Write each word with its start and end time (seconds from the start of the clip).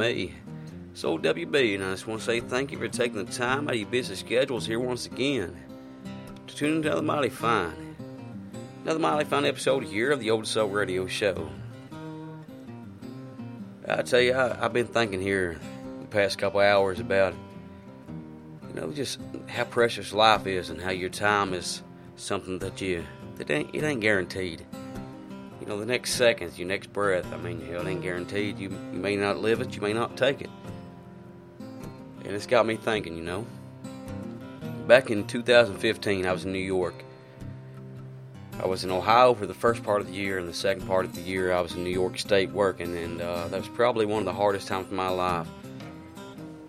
Me, 0.00 0.32
it's 0.92 1.04
old 1.04 1.22
WB, 1.22 1.74
and 1.74 1.84
I 1.84 1.90
just 1.90 2.06
want 2.06 2.20
to 2.20 2.26
say 2.26 2.40
thank 2.40 2.72
you 2.72 2.78
for 2.78 2.88
taking 2.88 3.22
the 3.22 3.30
time 3.30 3.68
out 3.68 3.74
of 3.74 3.80
your 3.80 3.88
busy 3.88 4.14
schedules 4.14 4.64
here 4.64 4.80
once 4.80 5.04
again 5.04 5.54
to 6.46 6.56
tune 6.56 6.76
into 6.76 6.88
another 6.88 7.02
mighty 7.02 7.28
fine, 7.28 7.96
another 8.82 8.98
mighty 8.98 9.28
fine 9.28 9.44
episode 9.44 9.84
here 9.84 10.10
of 10.10 10.20
the 10.20 10.30
Old 10.30 10.46
Soul 10.46 10.68
Radio 10.70 11.06
Show. 11.06 11.50
I 13.86 14.00
tell 14.00 14.22
you, 14.22 14.32
I, 14.32 14.64
I've 14.64 14.72
been 14.72 14.86
thinking 14.86 15.20
here 15.20 15.58
the 16.00 16.06
past 16.06 16.38
couple 16.38 16.60
hours 16.60 16.98
about, 16.98 17.34
you 18.68 18.80
know, 18.80 18.90
just 18.92 19.20
how 19.48 19.64
precious 19.64 20.14
life 20.14 20.46
is 20.46 20.70
and 20.70 20.80
how 20.80 20.92
your 20.92 21.10
time 21.10 21.52
is 21.52 21.82
something 22.16 22.58
that 22.60 22.80
you 22.80 23.04
that 23.36 23.50
ain't 23.50 23.74
it 23.74 23.84
ain't 23.84 24.00
guaranteed. 24.00 24.64
You 25.60 25.66
know, 25.66 25.78
the 25.78 25.86
next 25.86 26.14
seconds, 26.14 26.58
your 26.58 26.68
next 26.68 26.92
breath. 26.92 27.30
I 27.32 27.36
mean, 27.36 27.60
hell, 27.60 27.86
it 27.86 27.90
ain't 27.90 28.02
guaranteed. 28.02 28.58
You 28.58 28.70
you 28.70 28.98
may 28.98 29.16
not 29.16 29.38
live 29.38 29.60
it, 29.60 29.76
you 29.76 29.82
may 29.82 29.92
not 29.92 30.16
take 30.16 30.40
it. 30.40 30.50
And 31.58 32.34
it's 32.34 32.46
got 32.46 32.66
me 32.66 32.76
thinking. 32.76 33.16
You 33.16 33.24
know, 33.24 33.46
back 34.86 35.10
in 35.10 35.26
2015, 35.26 36.26
I 36.26 36.32
was 36.32 36.44
in 36.44 36.52
New 36.52 36.58
York. 36.58 36.94
I 38.62 38.66
was 38.66 38.84
in 38.84 38.90
Ohio 38.90 39.34
for 39.34 39.46
the 39.46 39.54
first 39.54 39.82
part 39.82 40.00
of 40.00 40.06
the 40.06 40.12
year, 40.12 40.38
and 40.38 40.46
the 40.46 40.54
second 40.54 40.86
part 40.86 41.04
of 41.06 41.14
the 41.14 41.22
year, 41.22 41.52
I 41.52 41.60
was 41.60 41.74
in 41.74 41.84
New 41.84 41.90
York 41.90 42.18
State 42.18 42.50
working, 42.50 42.94
and 42.96 43.20
uh, 43.20 43.48
that 43.48 43.58
was 43.58 43.68
probably 43.68 44.04
one 44.04 44.18
of 44.18 44.26
the 44.26 44.34
hardest 44.34 44.68
times 44.68 44.86
of 44.86 44.92
my 44.92 45.08
life. 45.08 45.46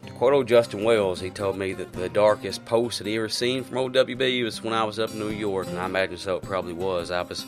To 0.05 0.11
quote 0.13 0.33
old 0.33 0.47
Justin 0.47 0.83
Wells, 0.83 1.19
he 1.19 1.29
told 1.29 1.57
me 1.57 1.73
that 1.73 1.91
the 1.91 2.07
darkest 2.07 2.63
post 2.63 2.99
that 2.99 3.07
he 3.07 3.17
ever 3.17 3.27
seen 3.27 3.63
from 3.63 3.77
old 3.77 3.95
was 3.95 4.63
when 4.63 4.73
I 4.73 4.83
was 4.85 4.99
up 4.99 5.11
in 5.11 5.19
New 5.19 5.31
York, 5.31 5.67
and 5.67 5.77
I 5.77 5.85
imagine 5.85 6.17
so 6.17 6.37
it 6.37 6.43
probably 6.43 6.73
was. 6.73 7.11
I 7.11 7.23
was 7.23 7.45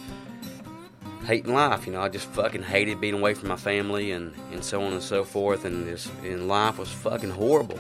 hating 1.26 1.54
life, 1.54 1.86
you 1.86 1.94
know. 1.94 2.02
I 2.02 2.10
just 2.10 2.28
fucking 2.28 2.64
hated 2.64 3.00
being 3.02 3.14
away 3.14 3.34
from 3.34 3.50
my 3.50 3.56
family 3.56 4.12
and, 4.12 4.34
and 4.52 4.64
so 4.64 4.84
on 4.84 4.94
and 4.94 5.02
so 5.02 5.24
forth, 5.24 5.66
and 5.66 5.88
this 5.88 6.10
and 6.24 6.48
life 6.48 6.78
was 6.78 6.90
fucking 6.90 7.32
horrible. 7.32 7.80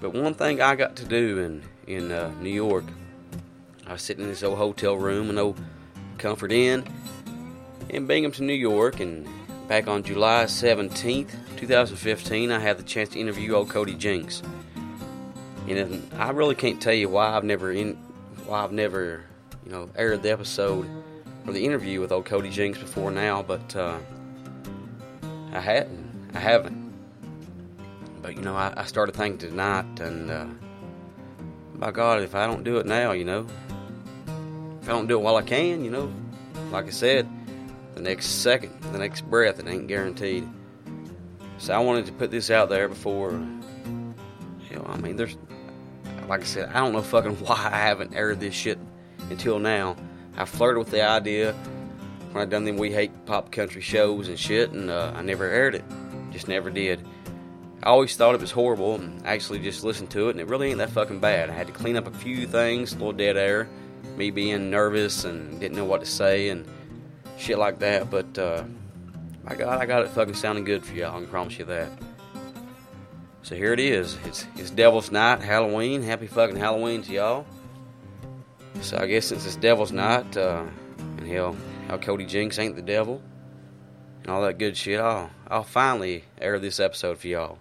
But 0.00 0.12
one 0.12 0.34
thing 0.34 0.60
I 0.60 0.74
got 0.76 0.96
to 0.96 1.04
do 1.04 1.38
in 1.38 1.62
in 1.86 2.12
uh, 2.12 2.32
New 2.40 2.50
York, 2.50 2.84
I 3.86 3.92
was 3.92 4.02
sitting 4.02 4.24
in 4.24 4.30
this 4.30 4.42
old 4.42 4.58
hotel 4.58 4.96
room, 4.96 5.30
an 5.30 5.38
old 5.38 5.60
Comfort 6.18 6.52
Inn 6.52 6.84
in 7.88 8.06
Binghamton, 8.06 8.46
New 8.46 8.54
York, 8.54 9.00
and 9.00 9.28
back 9.68 9.88
on 9.88 10.02
July 10.02 10.44
17th, 10.44 11.30
2015, 11.56 12.50
I 12.50 12.58
had 12.58 12.78
the 12.78 12.82
chance 12.82 13.10
to 13.10 13.20
interview 13.20 13.54
old 13.54 13.70
Cody 13.70 13.94
Jinks. 13.94 14.42
And 15.68 16.10
I 16.18 16.30
really 16.30 16.54
can't 16.54 16.80
tell 16.80 16.92
you 16.92 17.08
why 17.08 17.36
I've 17.36 17.44
never 17.44 17.72
in 17.72 17.94
why 18.46 18.64
I've 18.64 18.72
never, 18.72 19.24
you 19.64 19.72
know, 19.72 19.88
aired 19.96 20.22
the 20.22 20.30
episode 20.30 20.86
or 21.46 21.52
the 21.52 21.64
interview 21.64 22.00
with 22.00 22.12
old 22.12 22.24
Cody 22.24 22.50
Jinks 22.50 22.78
before 22.78 23.10
now, 23.10 23.42
but 23.42 23.76
uh, 23.76 23.98
I 25.52 25.60
hadn't. 25.60 26.30
I 26.34 26.38
haven't. 26.38 26.92
But 28.22 28.36
you 28.36 28.42
know, 28.42 28.56
I, 28.56 28.72
I 28.76 28.84
started 28.84 29.14
thinking 29.14 29.50
tonight, 29.50 30.00
and 30.00 30.30
uh, 30.30 30.46
by 31.74 31.90
God, 31.90 32.22
if 32.22 32.34
I 32.34 32.46
don't 32.46 32.64
do 32.64 32.78
it 32.78 32.86
now, 32.86 33.12
you 33.12 33.24
know, 33.24 33.46
if 34.80 34.88
I 34.88 34.92
don't 34.92 35.06
do 35.06 35.18
it 35.18 35.22
while 35.22 35.36
I 35.36 35.42
can, 35.42 35.84
you 35.84 35.90
know, 35.90 36.12
like 36.70 36.86
I 36.86 36.90
said, 36.90 37.28
the 37.94 38.00
next 38.00 38.26
second, 38.26 38.80
the 38.92 38.98
next 38.98 39.22
breath, 39.22 39.60
it 39.60 39.66
ain't 39.66 39.86
guaranteed. 39.86 40.48
So 41.58 41.72
I 41.74 41.78
wanted 41.78 42.06
to 42.06 42.12
put 42.12 42.30
this 42.30 42.50
out 42.50 42.68
there 42.68 42.88
before. 42.88 43.32
You 43.32 44.76
know, 44.76 44.86
I 44.88 44.96
mean, 44.98 45.16
there's, 45.16 45.36
like 46.28 46.40
I 46.40 46.44
said, 46.44 46.70
I 46.70 46.80
don't 46.80 46.92
know 46.92 47.02
fucking 47.02 47.36
why 47.44 47.70
I 47.72 47.78
haven't 47.78 48.14
aired 48.14 48.40
this 48.40 48.54
shit 48.54 48.78
until 49.30 49.58
now. 49.58 49.96
I 50.36 50.44
flirted 50.44 50.78
with 50.78 50.90
the 50.90 51.02
idea 51.02 51.52
when 52.32 52.42
I 52.42 52.46
done 52.46 52.64
them 52.64 52.76
We 52.76 52.92
Hate 52.92 53.12
Pop 53.26 53.52
Country 53.52 53.80
shows 53.80 54.28
and 54.28 54.38
shit, 54.38 54.70
and 54.72 54.90
uh, 54.90 55.12
I 55.14 55.22
never 55.22 55.44
aired 55.44 55.74
it. 55.74 55.84
Just 56.32 56.48
never 56.48 56.70
did. 56.70 57.06
I 57.82 57.88
always 57.88 58.16
thought 58.16 58.34
it 58.34 58.40
was 58.40 58.50
horrible, 58.50 58.96
and 58.96 59.24
actually 59.26 59.60
just 59.60 59.84
listened 59.84 60.10
to 60.10 60.28
it, 60.28 60.32
and 60.32 60.40
it 60.40 60.48
really 60.48 60.70
ain't 60.70 60.78
that 60.78 60.90
fucking 60.90 61.20
bad. 61.20 61.50
I 61.50 61.52
had 61.52 61.66
to 61.68 61.72
clean 61.72 61.96
up 61.96 62.06
a 62.06 62.10
few 62.10 62.46
things, 62.46 62.92
a 62.92 62.96
little 62.96 63.12
dead 63.12 63.36
air, 63.36 63.68
me 64.16 64.30
being 64.30 64.70
nervous 64.70 65.24
and 65.24 65.60
didn't 65.60 65.76
know 65.76 65.84
what 65.84 66.00
to 66.00 66.06
say, 66.06 66.48
and 66.48 66.66
shit 67.38 67.58
like 67.58 67.78
that. 67.80 68.10
But 68.10 68.36
uh, 68.38 68.64
my 69.44 69.54
God, 69.54 69.80
I 69.80 69.86
got 69.86 70.02
it 70.02 70.08
fucking 70.08 70.34
sounding 70.34 70.64
good 70.64 70.84
for 70.84 70.94
y'all. 70.94 71.14
I 71.14 71.20
can 71.20 71.28
promise 71.28 71.58
you 71.58 71.66
that. 71.66 71.90
So 73.42 73.54
here 73.54 73.74
it 73.74 73.80
is. 73.80 74.16
It's 74.24 74.46
it's 74.56 74.70
Devil's 74.70 75.12
Night, 75.12 75.42
Halloween. 75.42 76.02
Happy 76.02 76.26
fucking 76.26 76.56
Halloween 76.56 77.02
to 77.02 77.12
y'all. 77.12 77.46
So 78.80 78.98
I 78.98 79.06
guess 79.06 79.26
since 79.26 79.46
it's 79.46 79.56
Devil's 79.56 79.92
Night, 79.92 80.36
uh, 80.36 80.64
and 81.16 81.26
hell, 81.26 81.56
how 81.88 81.96
Cody 81.96 82.26
Jinks 82.26 82.58
ain't 82.58 82.76
the 82.76 82.82
devil, 82.82 83.22
and 84.22 84.30
all 84.30 84.42
that 84.42 84.58
good 84.58 84.76
shit, 84.76 85.00
I'll 85.00 85.30
I'll 85.48 85.64
finally 85.64 86.24
air 86.40 86.58
this 86.58 86.80
episode 86.80 87.18
for 87.18 87.28
y'all. 87.28 87.58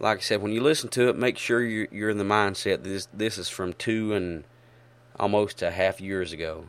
Like 0.00 0.18
I 0.18 0.20
said, 0.20 0.42
when 0.42 0.52
you 0.52 0.60
listen 0.60 0.88
to 0.90 1.08
it, 1.08 1.16
make 1.16 1.38
sure 1.38 1.60
you're, 1.62 1.88
you're 1.90 2.10
in 2.10 2.18
the 2.18 2.24
mindset 2.24 2.82
that 2.82 2.84
this 2.84 3.08
this 3.12 3.38
is 3.38 3.48
from 3.48 3.72
two 3.72 4.12
and 4.12 4.44
almost 5.18 5.62
a 5.62 5.70
half 5.70 6.00
years 6.00 6.32
ago. 6.32 6.66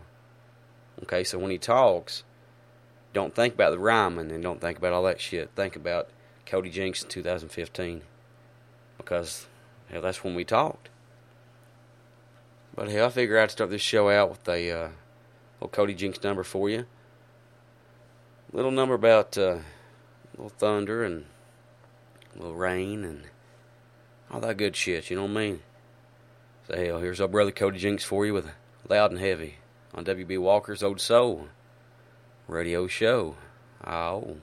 Okay, 1.04 1.24
so 1.24 1.40
when 1.40 1.52
he 1.52 1.58
talks, 1.58 2.24
don't 3.14 3.34
think 3.34 3.54
about 3.54 3.72
the 3.72 3.80
rhyming 3.80 4.32
and 4.32 4.44
don't 4.44 4.60
think 4.60 4.78
about 4.78 4.94
all 4.94 5.04
that 5.04 5.22
shit. 5.22 5.52
Think 5.56 5.76
about 5.76 6.10
Cody 6.46 6.70
Jinks 6.70 7.04
in 7.04 7.10
2015 7.10 8.02
because 8.98 9.48
hell, 9.90 10.02
that's 10.02 10.24
when 10.24 10.36
we 10.36 10.44
talked. 10.44 10.90
But 12.80 12.88
hell, 12.88 13.08
I 13.08 13.10
figure 13.10 13.38
I'd 13.38 13.52
start 13.52 13.72
this 13.72 13.82
show 13.82 14.10
out 14.10 14.30
with 14.30 14.48
a 14.48 14.72
uh, 14.72 14.90
little 15.58 15.68
Cody 15.68 15.94
Jinks 15.94 16.24
number 16.24 16.46
for 16.46 16.70
you. 16.70 16.86
Little 18.54 18.72
number 18.72 18.94
about 18.94 19.38
uh, 19.38 19.58
little 20.38 20.48
thunder 20.48 21.04
and 21.04 21.26
little 22.38 22.56
rain 22.56 23.04
and 23.04 23.24
all 24.32 24.40
that 24.40 24.56
good 24.56 24.78
shit. 24.78 25.10
You 25.10 25.18
know 25.18 25.24
what 25.24 25.32
I 25.32 25.34
mean? 25.34 25.60
So 26.70 26.78
hell, 26.78 27.00
here's 27.00 27.20
our 27.20 27.28
brother 27.28 27.52
Cody 27.52 27.80
Jinks 27.80 28.06
for 28.06 28.26
you 28.26 28.34
with 28.34 28.50
loud 28.88 29.12
and 29.12 29.20
heavy 29.20 29.56
on 29.94 30.06
WB 30.06 30.40
Walker's 30.40 30.82
Old 30.82 31.02
Soul 31.02 31.50
radio 32.48 32.88
show. 32.88 33.36
Oh. 33.86 34.38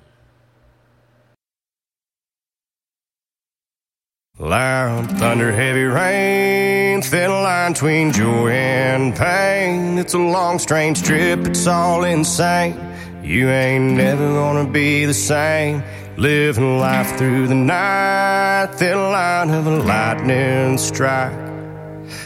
Loud 4.38 5.18
thunder, 5.18 5.50
heavy 5.50 5.84
rain, 5.84 7.00
thin 7.00 7.30
line 7.30 7.72
between 7.72 8.12
joy 8.12 8.50
and 8.50 9.16
pain. 9.16 9.96
It's 9.96 10.12
a 10.12 10.18
long, 10.18 10.58
strange 10.58 11.02
trip, 11.02 11.46
it's 11.46 11.66
all 11.66 12.04
insane. 12.04 12.78
You 13.22 13.48
ain't 13.48 13.96
never 13.96 14.28
gonna 14.28 14.68
be 14.68 15.06
the 15.06 15.14
same. 15.14 15.82
Living 16.18 16.78
life 16.78 17.16
through 17.16 17.46
the 17.48 17.54
night, 17.54 18.74
thin 18.74 18.98
line 18.98 19.48
of 19.48 19.66
a 19.66 19.78
lightning 19.78 20.76
strike. 20.76 21.32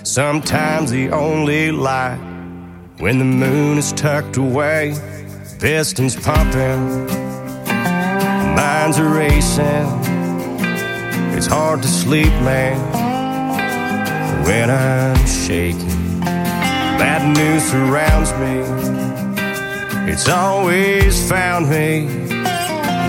Sometimes 0.02 0.90
the 0.90 1.10
only 1.10 1.70
light 1.70 2.18
when 2.98 3.20
the 3.20 3.24
moon 3.24 3.78
is 3.78 3.92
tucked 3.92 4.36
away, 4.36 4.96
pistons 5.60 6.16
pumping, 6.16 7.06
minds 8.56 8.98
are 8.98 9.08
racing. 9.08 10.19
It's 11.40 11.48
hard 11.48 11.80
to 11.80 11.88
sleep, 11.88 12.34
man, 12.44 12.76
when 14.44 14.68
I'm 14.68 15.26
shaking. 15.26 16.20
Bad 16.20 17.34
news 17.34 17.64
surrounds 17.64 18.30
me. 18.34 18.60
It's 20.12 20.28
always 20.28 21.26
found 21.30 21.70
me 21.70 22.08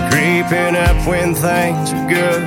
creeping 0.08 0.76
up 0.76 0.96
when 1.06 1.34
things 1.34 1.92
are 1.92 2.08
good. 2.08 2.42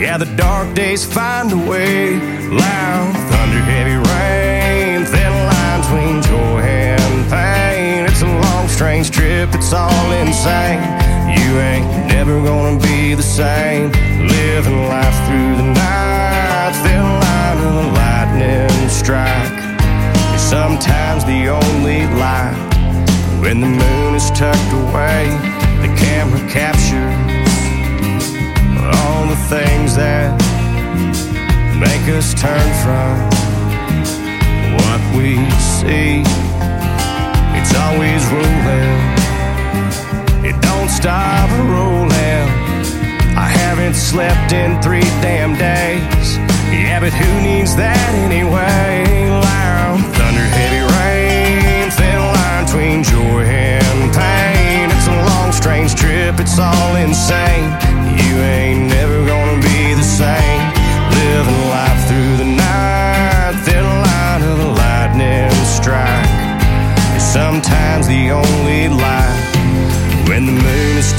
Yeah, 0.00 0.16
the 0.16 0.34
dark 0.34 0.74
days 0.74 1.04
find 1.04 1.52
a 1.52 1.58
way. 1.58 2.16
Loud 2.48 3.12
thunder, 3.28 3.60
heavy 3.68 3.96
rain, 3.96 4.15
strange 8.76 9.10
trip. 9.10 9.48
It's 9.54 9.72
all 9.72 10.12
insane. 10.12 10.82
You 11.32 11.58
ain't 11.58 11.88
never 12.08 12.42
gonna 12.42 12.78
be 12.78 13.14
the 13.14 13.22
same. 13.22 13.90
Living 14.28 14.86
life 14.88 15.16
through 15.26 15.56
the 15.56 15.68
night, 15.72 16.72
thin 16.84 17.02
line 17.24 17.58
of 17.68 17.72
the 17.80 17.88
lightning 17.96 18.88
strike. 18.90 19.56
Sometimes 20.38 21.24
the 21.24 21.48
only 21.48 22.04
light 22.20 22.54
when 23.40 23.62
the 23.62 23.66
moon 23.66 24.14
is 24.14 24.30
tucked 24.32 24.72
away. 24.84 25.24
The 25.80 25.90
camera 25.96 26.40
captures 26.50 27.16
all 28.92 29.26
the 29.26 29.40
things 29.48 29.96
that 29.96 30.36
make 31.80 32.04
us 32.14 32.34
turn 32.34 32.68
from 32.84 33.16
what 34.76 35.00
we 35.16 35.30
see. 35.80 36.22
It's 37.58 37.74
always 37.74 38.22
rolling, 38.26 39.00
it 40.44 40.56
don't 40.62 40.88
stop 40.88 41.50
rolling. 41.68 42.48
I 43.36 43.48
haven't 43.48 43.94
slept 43.94 44.52
in 44.52 44.80
three 44.80 45.08
damn 45.20 45.52
days. 45.58 46.38
Yeah, 46.72 47.00
but 47.00 47.12
who 47.12 47.30
needs 47.42 47.76
that 47.76 48.08
anyway? 48.26 49.28
Loud 49.28 50.00
thunder, 50.16 50.46
heavy 50.56 50.82
rain, 50.98 51.90
thin 51.90 52.18
line 52.18 52.64
between 52.64 53.02
joy 53.04 53.44
and 53.44 54.12
pain. 54.12 54.90
It's 54.90 55.06
a 55.06 55.16
long, 55.30 55.52
strange 55.52 55.94
trip, 55.94 56.40
it's 56.40 56.58
all 56.58 56.96
insane. 56.96 57.85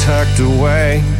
Tucked 0.08 0.40
away. 0.40 1.17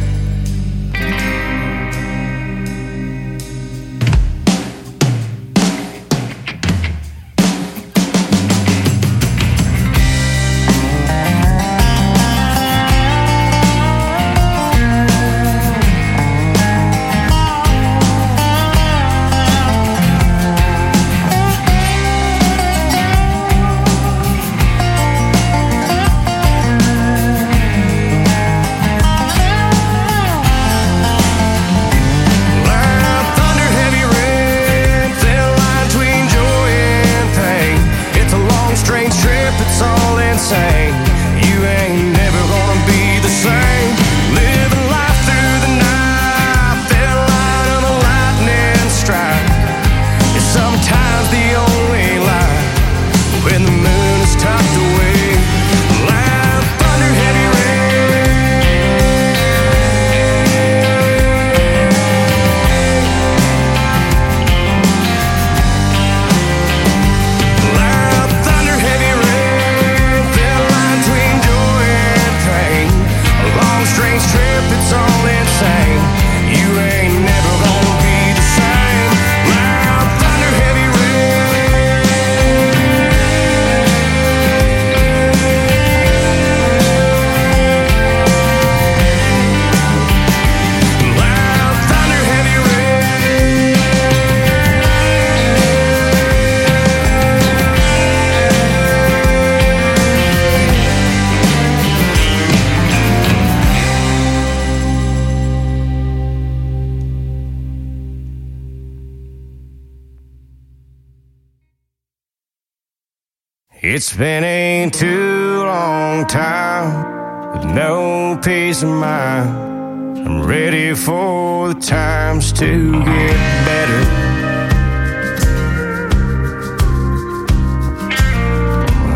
It's 113.98 114.14
been 114.14 114.44
a 114.44 114.88
too 114.90 115.64
long 115.64 116.24
time 116.28 117.50
with 117.52 117.64
no 117.74 118.38
peace 118.40 118.84
of 118.84 118.90
mind. 118.90 120.18
I'm 120.18 120.46
ready 120.46 120.94
for 120.94 121.74
the 121.74 121.80
times 121.80 122.52
to 122.52 122.92
get 122.92 123.38
better. 123.66 124.02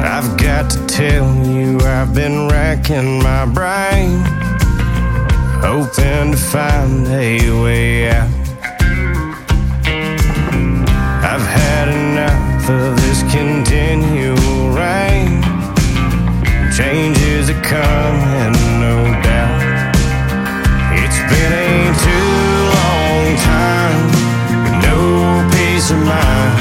I've 0.03 0.37
got 0.37 0.69
to 0.71 0.85
tell 0.89 1.33
you, 1.47 1.79
I've 1.79 2.12
been 2.12 2.49
racking 2.49 3.23
my 3.23 3.47
brain, 3.47 4.19
hoping 5.62 6.33
to 6.33 6.37
find 6.37 7.07
a 7.07 7.62
way 7.62 8.11
out. 8.11 8.29
I've 11.23 11.47
had 11.47 11.89
enough 11.89 12.69
of 12.69 12.97
this 12.97 13.23
continual 13.33 14.62
rain. 14.75 15.43
Changes 16.76 17.50
are 17.50 17.62
coming, 17.62 18.55
no 18.81 18.97
doubt. 19.23 19.62
It's 21.00 21.21
been 21.31 21.52
a 21.52 21.93
too 22.07 22.33
long 22.76 23.37
time 23.37 24.23
no 24.83 25.49
peace 25.52 25.91
of 25.91 25.99
mind, 25.99 26.55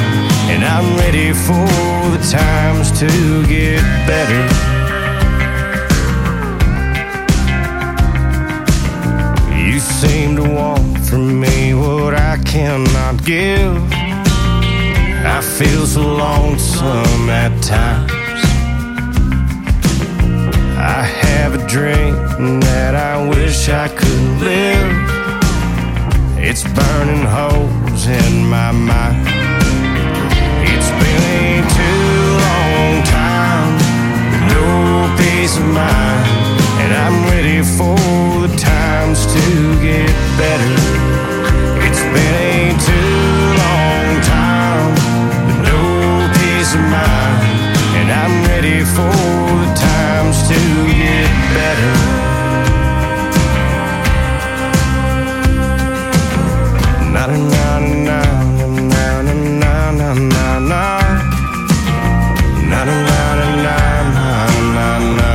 and 0.51 0.63
I'm 0.63 0.87
ready 0.97 1.31
for 1.33 1.67
the 2.15 2.21
times 2.31 2.91
to 2.99 3.07
get 3.47 3.81
better. 4.07 4.43
You 9.67 9.79
seem 9.79 10.35
to 10.37 10.43
want 10.43 10.99
from 11.05 11.39
me 11.39 11.73
what 11.73 12.13
I 12.13 12.37
cannot 12.43 13.23
give. 13.23 14.00
I 15.37 15.39
feel 15.41 15.85
so 15.85 16.01
lonesome 16.01 17.29
at 17.29 17.53
times. 17.63 18.11
I 20.77 21.03
have 21.25 21.55
a 21.55 21.67
dream 21.67 22.59
that 22.59 22.93
I 22.95 23.27
wish 23.27 23.69
I 23.69 23.87
could 23.87 24.25
live. 24.49 24.91
It's 26.37 26.63
burning 26.77 27.25
holes 27.37 28.03
in 28.07 28.45
my 28.47 28.71
mind. 28.71 29.27
It's 30.73 30.91
been 31.01 31.63
too 31.79 32.11
long 32.45 33.03
time 33.17 33.91
no 34.53 35.15
peace 35.17 35.55
of 35.57 35.65
mind, 35.65 36.25
and 36.81 36.91
I'm 37.03 37.17
ready 37.31 37.61
for 37.77 37.97
the 38.45 38.53
times 38.57 39.25
to 39.33 39.43
get 39.81 40.11
better. 40.37 40.75
It's 41.87 42.03
been 42.15 42.77
too 42.87 43.10
ready 48.61 48.83
for 48.83 49.09
the 49.61 49.73
times 49.73 50.37
to 50.47 50.59
get 50.99 51.31
better. 51.55 51.97
Na 57.13 57.25
na 57.25 57.37
na 57.53 57.79
na 58.07 58.19
na 58.91 59.21
na 59.21 59.41
na 59.51 59.81
na 59.91 60.13
na 60.19 60.81
na 60.81 60.85
na 62.69 62.81
na 62.81 62.81
na 62.81 63.15
na 63.63 63.77
na 64.05 64.29
na 64.75 65.31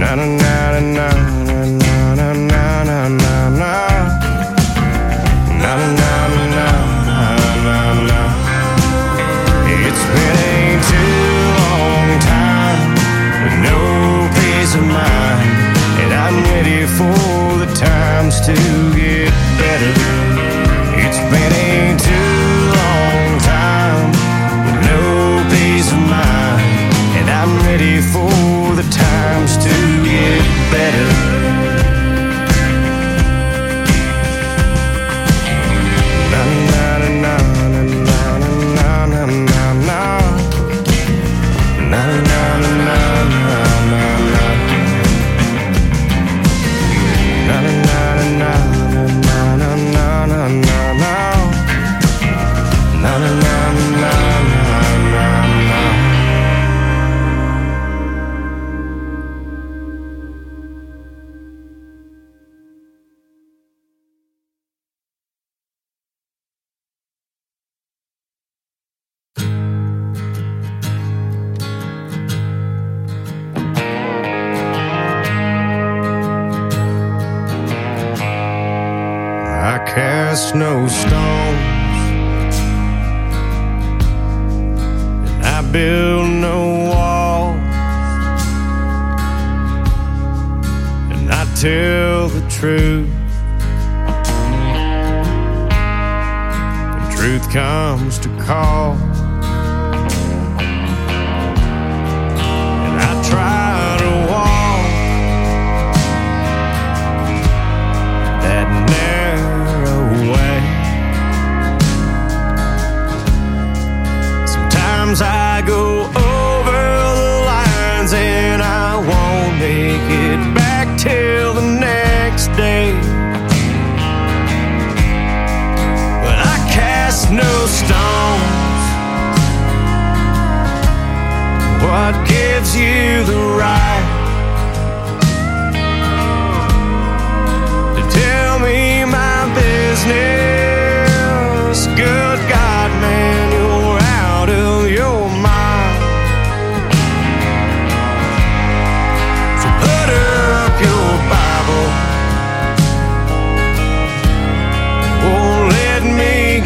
na 0.00 0.10
na 0.10 0.30
na 0.40 0.80
na 0.96 1.33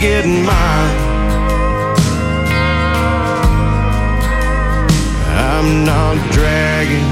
getting 0.00 0.44
mine. 0.44 0.96
I'm 5.26 5.84
not 5.84 6.16
dragging 6.32 7.10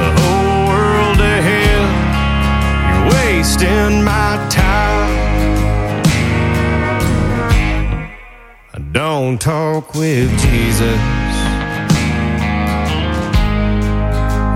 the 0.00 0.10
whole 0.18 0.66
world 0.68 1.18
to 1.18 1.34
hell. 1.48 1.86
You're 2.90 3.06
wasting 3.14 4.02
my 4.02 4.44
time. 4.50 5.14
I 8.72 8.78
don't 8.90 9.40
talk 9.40 9.94
with 9.94 10.28
Jesus 10.40 10.98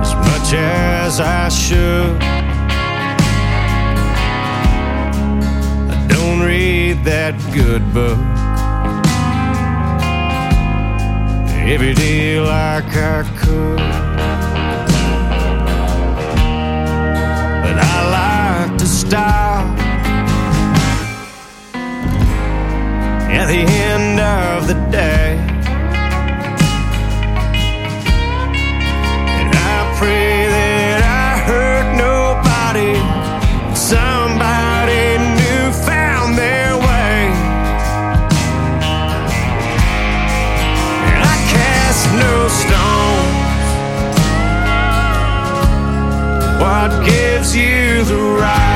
as 0.03 0.15
much 0.17 0.53
as 0.53 1.21
I 1.21 1.49
should. 1.49 2.38
read 6.99 7.05
that 7.05 7.35
good 7.55 7.83
book. 7.93 8.19
Every 11.67 11.95
day 11.95 12.41
like 12.41 12.97
I 12.97 13.23
could. 13.39 13.79
But 17.65 17.79
I 17.79 18.67
like 18.69 18.79
to 18.79 18.87
stop 18.87 19.79
at 23.31 23.47
the 23.47 23.61
end 23.61 24.21
of 24.21 24.67
the 24.69 24.75
day 24.91 25.28
gives 47.09 47.57
you 47.57 48.05
the 48.05 48.21
right. 48.39 48.68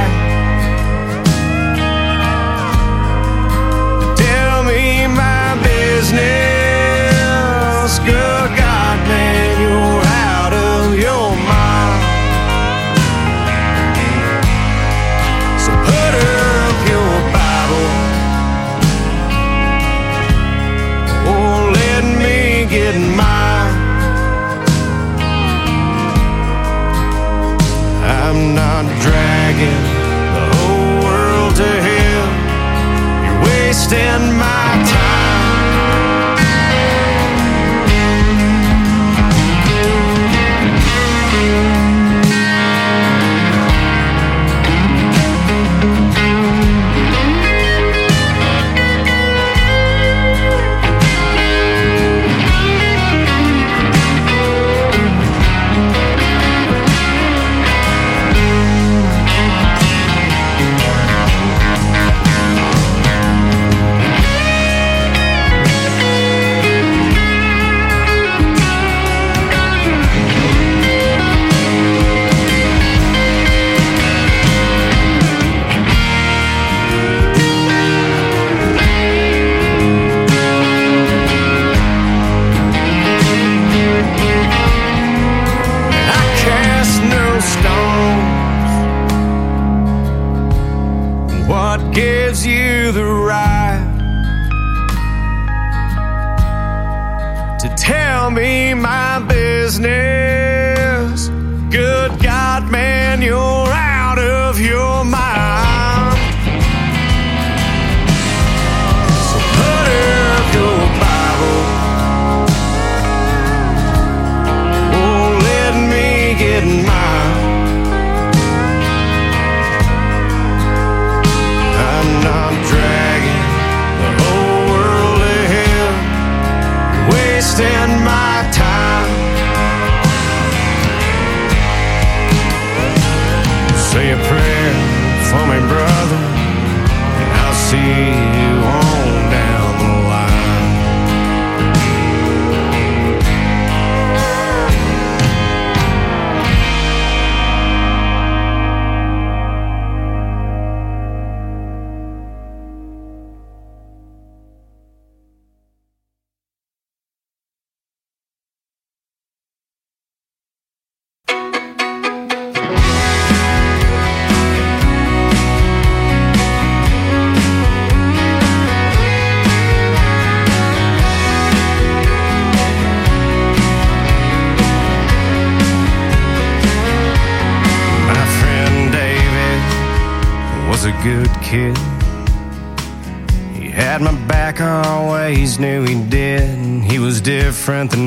Was 187.63 188.02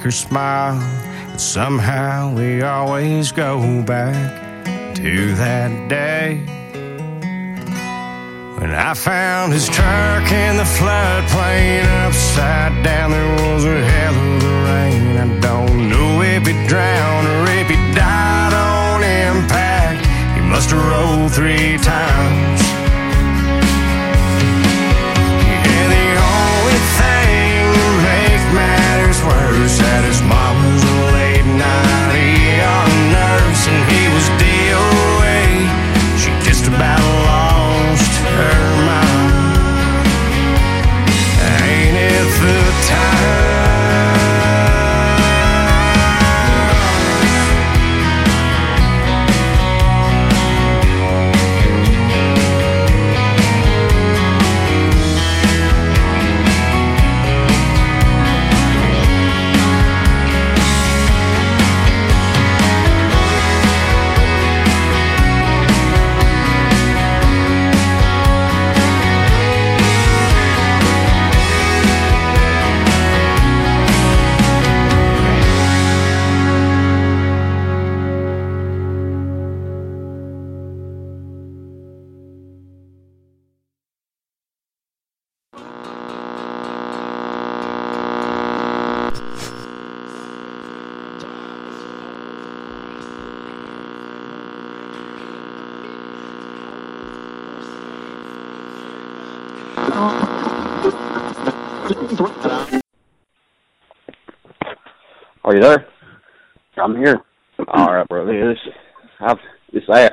make 0.00 0.04
her 0.04 0.10
smile. 0.10 0.78
But 1.30 1.40
somehow 1.40 1.99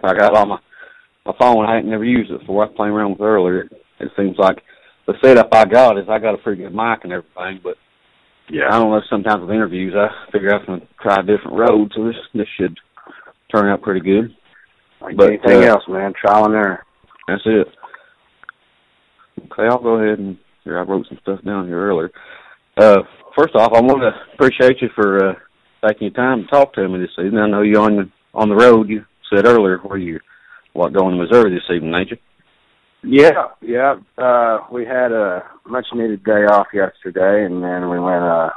I 0.07 0.13
got 0.13 0.35
on 0.35 0.49
my 0.49 0.57
my 1.25 1.33
phone. 1.39 1.65
I 1.65 1.77
ain't 1.77 1.87
never 1.87 2.05
used 2.05 2.31
it 2.31 2.39
before. 2.39 2.63
I 2.63 2.67
was 2.67 2.75
playing 2.75 2.93
around 2.93 3.11
with 3.11 3.21
it 3.21 3.23
earlier. 3.23 3.69
It 3.99 4.11
seems 4.15 4.37
like 4.37 4.57
the 5.07 5.13
setup 5.23 5.49
I 5.51 5.65
got 5.65 5.97
is 5.97 6.05
I 6.09 6.19
got 6.19 6.35
a 6.35 6.37
pretty 6.37 6.63
good 6.63 6.73
mic 6.73 6.99
and 7.03 7.11
everything, 7.11 7.59
but 7.63 7.75
yeah, 8.49 8.67
I 8.69 8.79
don't 8.79 8.91
know. 8.91 9.01
Sometimes 9.09 9.41
with 9.41 9.51
interviews, 9.51 9.93
I 9.95 10.07
figure 10.31 10.53
I'm 10.53 10.79
to 10.79 10.87
try 11.01 11.15
a 11.19 11.23
different 11.23 11.57
road, 11.57 11.91
so 11.95 12.05
this 12.05 12.15
this 12.33 12.47
should 12.57 12.77
turn 13.53 13.67
out 13.67 13.81
pretty 13.81 14.01
good. 14.01 14.35
Like 15.01 15.17
But, 15.17 15.27
anything 15.29 15.63
uh, 15.63 15.73
else, 15.73 15.83
man, 15.87 16.13
trial 16.13 16.45
and 16.45 16.55
error. 16.55 16.83
That's 17.27 17.41
it. 17.45 17.67
Okay, 19.51 19.67
I'll 19.69 19.81
go 19.81 19.99
ahead 19.99 20.19
and 20.19 20.37
here. 20.63 20.79
I 20.79 20.83
wrote 20.83 21.05
some 21.07 21.19
stuff 21.21 21.43
down 21.45 21.67
here 21.67 21.79
earlier. 21.79 22.11
Uh, 22.77 23.01
first 23.35 23.55
off, 23.55 23.71
I 23.73 23.81
want 23.81 24.01
to 24.01 24.11
appreciate 24.33 24.81
you 24.81 24.89
for 24.95 25.29
uh, 25.29 25.33
taking 25.87 26.07
your 26.07 26.15
time 26.15 26.43
to 26.43 26.47
talk 26.47 26.73
to 26.73 26.87
me 26.87 26.99
this 26.99 27.09
evening. 27.17 27.39
I 27.39 27.47
know 27.47 27.61
you're 27.61 27.81
on 27.81 27.95
the 27.95 28.09
on 28.33 28.49
the 28.49 28.55
road. 28.55 28.89
You 28.89 29.05
said 29.33 29.45
earlier 29.45 29.77
where 29.79 29.97
you 29.97 30.19
what 30.73 30.93
going 30.93 31.17
to 31.17 31.23
Missouri 31.23 31.51
this 31.51 31.75
evening, 31.75 31.93
ain't 31.95 32.11
you? 32.11 32.17
Yeah, 33.03 33.47
yeah. 33.61 33.95
Uh, 34.17 34.59
we 34.71 34.85
had 34.85 35.11
a 35.11 35.43
much 35.67 35.85
needed 35.93 36.23
day 36.23 36.45
off 36.45 36.67
yesterday, 36.73 37.45
and 37.45 37.63
then 37.63 37.89
we 37.89 37.99
went 37.99 38.23
uh 38.23 38.49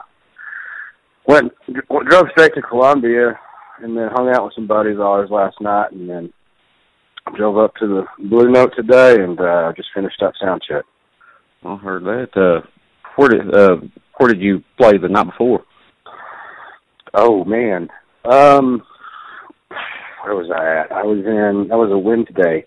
went 1.26 1.52
dr- 1.66 2.08
drove 2.08 2.26
straight 2.32 2.54
to 2.54 2.62
Columbia, 2.62 3.38
and 3.82 3.96
then 3.96 4.08
hung 4.12 4.28
out 4.28 4.44
with 4.44 4.54
some 4.54 4.66
buddies 4.66 4.96
of 4.96 5.02
ours 5.02 5.30
last 5.30 5.60
night, 5.60 5.92
and 5.92 6.08
then 6.08 6.32
drove 7.36 7.58
up 7.58 7.74
to 7.76 7.86
the 7.86 8.28
Blue 8.28 8.50
Note 8.50 8.72
today, 8.76 9.22
and 9.22 9.38
uh 9.40 9.72
just 9.76 9.88
finished 9.94 10.22
up 10.22 10.32
sound 10.40 10.62
check. 10.66 10.84
I 11.64 11.76
heard 11.76 12.04
that. 12.04 12.36
Uh, 12.36 12.66
where 13.16 13.28
did 13.28 13.54
uh, 13.54 13.76
where 14.16 14.32
did 14.32 14.40
you 14.40 14.62
play 14.78 14.96
the 14.96 15.08
night 15.08 15.24
before? 15.24 15.64
Oh 17.12 17.44
man, 17.44 17.88
um, 18.24 18.82
where 20.22 20.34
was 20.34 20.50
I 20.50 20.80
at? 20.80 20.92
I 20.92 21.02
was 21.04 21.18
in. 21.18 21.68
That 21.68 21.76
was 21.76 21.90
a 21.92 21.98
Wednesday. 21.98 22.64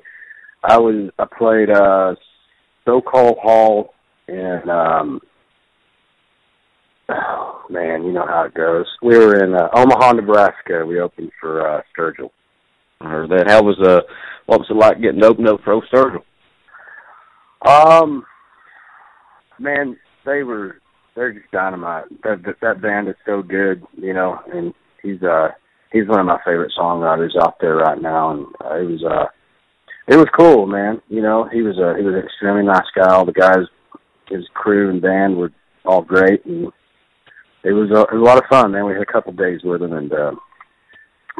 I 0.63 0.77
was. 0.77 1.11
I 1.19 1.25
played 1.37 1.69
uh, 1.69 2.15
Sokol 2.85 3.35
Hall 3.41 3.93
in. 4.27 4.61
um 4.69 5.21
Oh 7.09 7.61
man, 7.69 8.03
you 8.03 8.13
know 8.13 8.25
how 8.25 8.43
it 8.43 8.53
goes. 8.53 8.85
We 9.01 9.17
were 9.17 9.43
in 9.43 9.53
uh, 9.53 9.67
Omaha, 9.73 10.13
Nebraska. 10.13 10.85
We 10.85 10.99
opened 10.99 11.31
for 11.39 11.67
uh, 11.67 11.81
Sturgill. 11.97 12.29
Heard 13.01 13.29
that. 13.31 13.49
How 13.49 13.61
was 13.61 13.77
uh, 13.85 14.01
what 14.45 14.59
was 14.59 14.67
it 14.69 14.77
like 14.77 15.01
getting 15.01 15.23
opened 15.23 15.47
up 15.47 15.59
for 15.63 15.81
Sturgill? 15.93 16.23
Um, 17.65 18.25
man, 19.59 19.97
they 20.25 20.43
were 20.43 20.77
they're 21.15 21.33
just 21.33 21.51
dynamite. 21.51 22.05
That, 22.23 22.43
that 22.45 22.55
that 22.61 22.81
band 22.81 23.09
is 23.09 23.15
so 23.25 23.41
good, 23.41 23.83
you 23.97 24.13
know, 24.13 24.39
and 24.53 24.73
he's 25.01 25.21
uh 25.21 25.49
he's 25.93 26.07
one 26.07 26.19
of 26.19 26.25
my 26.25 26.39
favorite 26.43 26.73
songwriters 26.77 27.31
out 27.41 27.55
there 27.61 27.75
right 27.77 28.01
now, 28.01 28.31
and 28.31 28.45
uh, 28.65 28.75
it 28.75 28.83
was 28.89 29.03
uh 29.03 29.25
it 30.07 30.17
was 30.17 30.27
cool, 30.37 30.65
man. 30.67 31.01
You 31.07 31.21
know, 31.21 31.47
he 31.51 31.61
was 31.61 31.77
a 31.77 31.95
he 31.97 32.03
was 32.03 32.15
an 32.15 32.23
extremely 32.25 32.63
nice 32.63 32.87
guy. 32.95 33.07
All 33.13 33.25
the 33.25 33.31
guys, 33.31 33.65
his 34.29 34.43
crew 34.53 34.89
and 34.89 35.01
band 35.01 35.37
were 35.37 35.51
all 35.85 36.01
great, 36.01 36.43
and 36.45 36.67
it 37.63 37.71
was 37.71 37.89
a, 37.91 38.01
it 38.01 38.17
was 38.17 38.21
a 38.21 38.29
lot 38.29 38.37
of 38.37 38.43
fun, 38.49 38.71
man. 38.73 38.85
We 38.85 38.93
had 38.93 39.01
a 39.01 39.05
couple 39.11 39.31
days 39.31 39.61
with 39.63 39.81
him, 39.81 39.93
and 39.93 40.11
uh, 40.11 40.31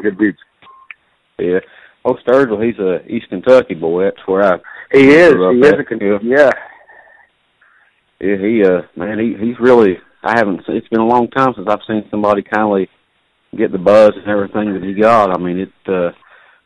good 0.00 0.16
dudes. 0.18 0.38
Yeah. 1.38 1.58
Old 2.06 2.20
Sturgill, 2.26 2.62
he's 2.64 2.78
a 2.78 3.04
East 3.06 3.28
Kentucky 3.30 3.74
boy. 3.74 4.04
That's 4.04 4.26
where 4.26 4.44
I 4.44 4.58
He 4.92 5.08
is. 5.08 5.32
He 5.34 5.58
is 5.60 5.72
at. 5.72 5.80
a 5.80 5.84
con- 5.84 5.98
Yeah. 6.00 6.18
yeah. 6.22 6.50
Yeah, 8.20 8.36
he 8.36 8.62
uh 8.62 8.82
man, 8.96 9.18
he 9.18 9.34
he's 9.38 9.58
really 9.58 9.98
I 10.22 10.36
haven't 10.38 10.64
seen, 10.66 10.76
it's 10.76 10.88
been 10.88 11.00
a 11.00 11.06
long 11.06 11.28
time 11.28 11.52
since 11.56 11.66
I've 11.68 11.80
seen 11.86 12.04
somebody 12.10 12.42
kindly 12.42 12.88
get 13.56 13.72
the 13.72 13.78
buzz 13.78 14.12
and 14.16 14.28
everything 14.28 14.74
that 14.74 14.82
he 14.82 14.94
got. 14.94 15.34
I 15.34 15.38
mean 15.38 15.58
it 15.58 15.72
uh 15.88 16.10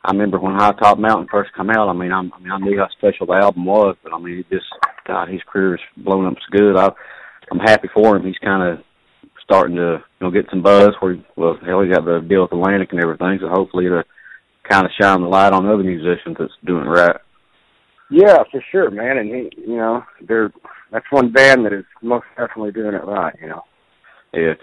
I 0.04 0.12
remember 0.12 0.38
when 0.38 0.54
High 0.54 0.72
Top 0.72 0.98
Mountain 0.98 1.28
first 1.30 1.52
come 1.54 1.70
out, 1.70 1.88
I 1.88 1.92
mean 1.92 2.12
I'm, 2.12 2.32
I 2.32 2.38
mean 2.38 2.52
I 2.52 2.58
knew 2.58 2.78
how 2.78 2.88
special 2.90 3.26
the 3.26 3.34
album 3.34 3.64
was, 3.64 3.96
but 4.02 4.12
I 4.14 4.18
mean 4.18 4.38
it 4.38 4.50
just 4.50 4.66
God, 5.06 5.28
his 5.28 5.40
career's 5.50 5.80
blown 5.96 6.26
up 6.26 6.34
so 6.34 6.58
good. 6.58 6.76
I 6.76 6.90
I'm 7.50 7.58
happy 7.58 7.88
for 7.94 8.16
him. 8.16 8.26
He's 8.26 8.38
kinda 8.38 8.82
starting 9.42 9.76
to, 9.76 10.02
you 10.20 10.20
know, 10.20 10.30
get 10.30 10.50
some 10.50 10.62
buzz 10.62 10.90
where 11.00 11.14
he, 11.14 11.24
well 11.36 11.58
hell 11.64 11.82
he 11.82 11.88
got 11.88 12.04
the 12.04 12.20
deal 12.20 12.42
with 12.42 12.52
Atlantic 12.52 12.92
and 12.92 13.02
everything, 13.02 13.38
so 13.40 13.48
hopefully 13.48 13.86
it'll 13.86 14.02
kinda 14.68 14.88
shine 15.00 15.22
the 15.22 15.28
light 15.28 15.52
on 15.52 15.66
other 15.66 15.82
musicians 15.82 16.36
that's 16.38 16.52
doing 16.64 16.86
it 16.86 16.90
right. 16.90 17.16
Yeah, 18.10 18.42
for 18.50 18.64
sure, 18.70 18.90
man. 18.90 19.18
And 19.18 19.28
he, 19.28 19.50
you 19.60 19.76
know, 19.76 20.02
they're 20.26 20.52
that's 20.90 21.04
one 21.10 21.30
band 21.32 21.66
that 21.66 21.72
is 21.72 21.84
most 22.02 22.24
definitely 22.36 22.72
doing 22.72 22.94
it 22.94 23.04
right. 23.04 23.34
You 23.40 23.48
know. 23.48 23.64
Yeah. 24.32 24.54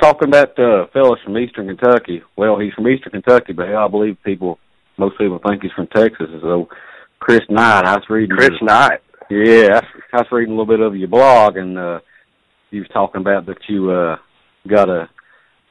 Talking 0.00 0.28
about 0.28 0.58
uh 0.58 0.86
fellas 0.92 1.20
from 1.22 1.36
Eastern 1.36 1.66
Kentucky. 1.66 2.22
Well, 2.36 2.58
he's 2.58 2.72
from 2.72 2.88
Eastern 2.88 3.12
Kentucky, 3.12 3.52
but 3.52 3.68
hell, 3.68 3.84
I 3.84 3.88
believe 3.88 4.16
people 4.24 4.58
most 4.96 5.18
people 5.18 5.38
think 5.46 5.62
he's 5.62 5.72
from 5.72 5.88
Texas. 5.88 6.28
So 6.40 6.68
Chris 7.18 7.40
Knight, 7.50 7.84
I 7.84 7.94
was 7.96 8.04
reading 8.08 8.34
Chris 8.36 8.50
your- 8.60 8.62
Knight. 8.68 9.00
Yeah, 9.28 9.80
I 10.12 10.16
was 10.16 10.26
reading 10.32 10.54
a 10.54 10.56
little 10.58 10.66
bit 10.74 10.80
of 10.84 10.96
your 10.96 11.08
blog 11.08 11.56
and 11.56 11.76
uh 11.78 12.00
you 12.70 12.80
was 12.80 12.88
talking 12.92 13.20
about 13.20 13.44
that 13.46 13.58
you 13.68 13.90
uh 13.90 14.16
got 14.68 14.88
a 14.88 15.08